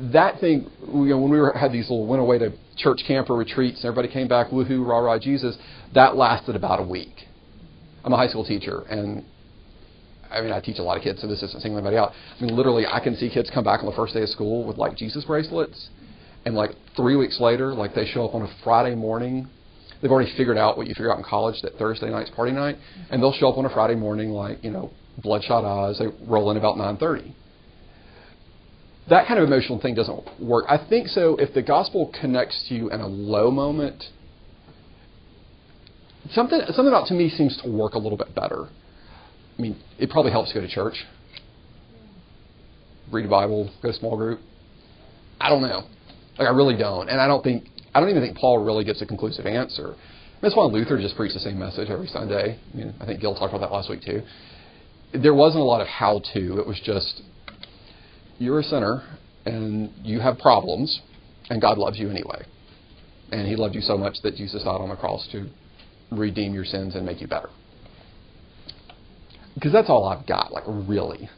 that 0.00 0.40
thing, 0.40 0.70
you 0.86 1.06
know, 1.06 1.18
when 1.18 1.30
we 1.30 1.38
were, 1.38 1.52
had 1.52 1.72
these 1.72 1.90
little 1.90 2.06
went 2.06 2.22
away 2.22 2.38
to 2.38 2.52
church 2.76 3.02
camper 3.06 3.34
retreats 3.34 3.78
and 3.78 3.84
everybody 3.86 4.12
came 4.12 4.26
back, 4.26 4.48
woohoo, 4.48 4.86
rah 4.86 4.98
rah 4.98 5.18
Jesus, 5.18 5.56
that 5.94 6.16
lasted 6.16 6.56
about 6.56 6.80
a 6.80 6.82
week. 6.82 7.14
I'm 8.02 8.12
a 8.12 8.16
high 8.16 8.28
school 8.28 8.44
teacher 8.44 8.80
and 8.90 9.24
I 10.30 10.40
mean, 10.40 10.52
I 10.52 10.60
teach 10.60 10.78
a 10.78 10.82
lot 10.82 10.96
of 10.96 11.02
kids, 11.02 11.20
so 11.20 11.26
this 11.26 11.42
isn't 11.42 11.60
singling 11.60 11.84
anybody 11.84 11.96
out. 11.96 12.12
I 12.38 12.44
mean, 12.44 12.56
literally, 12.56 12.86
I 12.86 13.00
can 13.00 13.16
see 13.16 13.28
kids 13.28 13.50
come 13.52 13.64
back 13.64 13.80
on 13.80 13.86
the 13.86 13.96
first 13.96 14.14
day 14.14 14.22
of 14.22 14.28
school 14.28 14.64
with 14.64 14.78
like 14.78 14.96
Jesus 14.96 15.24
bracelets, 15.24 15.88
and 16.44 16.54
like 16.54 16.70
three 16.96 17.16
weeks 17.16 17.40
later, 17.40 17.74
like 17.74 17.94
they 17.94 18.06
show 18.06 18.26
up 18.26 18.34
on 18.34 18.42
a 18.42 18.48
Friday 18.62 18.94
morning 18.94 19.48
they've 20.00 20.10
already 20.10 20.32
figured 20.36 20.58
out 20.58 20.76
what 20.76 20.86
you 20.86 20.94
figure 20.94 21.12
out 21.12 21.18
in 21.18 21.24
college 21.24 21.60
that 21.62 21.76
Thursday 21.78 22.10
night's 22.10 22.30
party 22.30 22.52
night, 22.52 22.76
and 23.10 23.22
they'll 23.22 23.32
show 23.32 23.48
up 23.48 23.58
on 23.58 23.66
a 23.66 23.70
Friday 23.70 23.94
morning 23.94 24.30
like 24.30 24.62
you 24.62 24.70
know 24.70 24.90
bloodshot 25.18 25.64
eyes. 25.64 25.98
They 25.98 26.06
roll 26.26 26.50
in 26.50 26.56
about 26.56 26.76
9:30. 26.76 27.34
That 29.08 29.26
kind 29.26 29.40
of 29.40 29.46
emotional 29.46 29.80
thing 29.80 29.94
doesn't 29.94 30.40
work. 30.40 30.66
I 30.68 30.78
think 30.78 31.08
so 31.08 31.36
if 31.36 31.52
the 31.54 31.62
gospel 31.62 32.12
connects 32.20 32.66
to 32.68 32.74
you 32.74 32.90
in 32.90 33.00
a 33.00 33.08
low 33.08 33.50
moment. 33.50 34.04
Something 36.32 36.60
something 36.66 36.88
about 36.88 37.08
to 37.08 37.14
me 37.14 37.28
seems 37.28 37.60
to 37.62 37.70
work 37.70 37.94
a 37.94 37.98
little 37.98 38.18
bit 38.18 38.34
better. 38.34 38.66
I 39.58 39.62
mean, 39.62 39.80
it 39.98 40.10
probably 40.10 40.30
helps 40.30 40.52
to 40.52 40.54
go 40.54 40.60
to 40.60 40.68
church, 40.68 41.04
read 43.10 43.26
a 43.26 43.28
Bible, 43.28 43.70
go 43.82 43.90
to 43.90 43.96
a 43.96 43.98
small 43.98 44.16
group. 44.16 44.40
I 45.40 45.48
don't 45.48 45.62
know. 45.62 45.82
Like 46.38 46.48
I 46.48 46.52
really 46.52 46.76
don't, 46.76 47.08
and 47.08 47.20
I 47.20 47.26
don't 47.26 47.42
think 47.42 47.64
I 47.94 48.00
don't 48.00 48.08
even 48.10 48.22
think 48.22 48.36
Paul 48.36 48.58
really 48.58 48.84
gives 48.84 49.02
a 49.02 49.06
conclusive 49.06 49.46
answer. 49.46 49.94
That's 50.42 50.56
why 50.56 50.64
Luther 50.64 50.98
just 50.98 51.16
preached 51.16 51.34
the 51.34 51.40
same 51.40 51.58
message 51.58 51.90
every 51.90 52.06
Sunday. 52.06 52.58
I 52.72 52.76
mean, 52.76 52.94
I 53.00 53.06
think 53.06 53.20
Gil 53.20 53.34
talked 53.34 53.52
about 53.52 53.60
that 53.68 53.72
last 53.72 53.90
week 53.90 54.02
too. 54.02 54.22
There 55.12 55.34
wasn't 55.34 55.60
a 55.62 55.64
lot 55.64 55.80
of 55.80 55.88
how 55.88 56.22
to. 56.34 56.60
It 56.60 56.66
was 56.66 56.80
just 56.84 57.22
you're 58.38 58.60
a 58.60 58.62
sinner 58.62 59.02
and 59.44 59.90
you 60.02 60.20
have 60.20 60.38
problems, 60.38 61.00
and 61.48 61.60
God 61.60 61.78
loves 61.78 61.98
you 61.98 62.10
anyway. 62.10 62.44
And 63.32 63.46
He 63.46 63.56
loved 63.56 63.74
you 63.74 63.80
so 63.80 63.96
much 63.96 64.16
that 64.22 64.36
Jesus 64.36 64.62
died 64.62 64.80
on 64.80 64.88
the 64.88 64.96
cross 64.96 65.28
to 65.32 65.48
redeem 66.10 66.54
your 66.54 66.64
sins 66.64 66.94
and 66.94 67.06
make 67.06 67.20
you 67.20 67.28
better. 67.28 67.48
Because 69.54 69.72
that's 69.72 69.88
all 69.88 70.06
I've 70.06 70.26
got, 70.26 70.52
like, 70.52 70.64
really. 70.66 71.28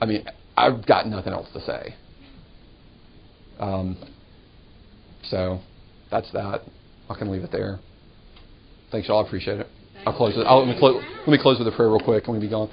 I 0.00 0.06
mean, 0.06 0.24
I've 0.56 0.86
got 0.86 1.06
nothing 1.06 1.32
else 1.32 1.48
to 1.52 1.60
say. 1.60 1.94
Um, 3.58 3.96
so 5.24 5.60
that's 6.10 6.30
that. 6.32 6.62
I 7.08 7.14
can 7.14 7.30
leave 7.30 7.42
it 7.42 7.52
there. 7.52 7.78
Thanks, 8.90 9.08
y'all. 9.08 9.22
I 9.22 9.26
appreciate 9.26 9.60
it. 9.60 9.66
I'll 10.06 10.16
close 10.16 10.36
it. 10.36 10.40
I'll, 10.40 10.64
let, 10.64 10.74
me 10.74 10.78
close, 10.78 11.02
let 11.20 11.28
me 11.28 11.38
close 11.40 11.58
with 11.58 11.68
a 11.68 11.76
prayer 11.76 11.88
real 11.88 12.00
quick 12.00 12.24
and 12.26 12.34
we 12.34 12.40
be 12.40 12.50
gone. 12.50 12.70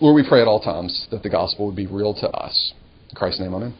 Lord, 0.00 0.14
we 0.14 0.28
pray 0.28 0.42
at 0.42 0.48
all 0.48 0.60
times 0.60 1.06
that 1.10 1.22
the 1.22 1.30
gospel 1.30 1.66
would 1.66 1.76
be 1.76 1.86
real 1.86 2.14
to 2.14 2.28
us. 2.28 2.72
In 3.10 3.16
Christ's 3.16 3.40
name, 3.40 3.54
amen. 3.54 3.74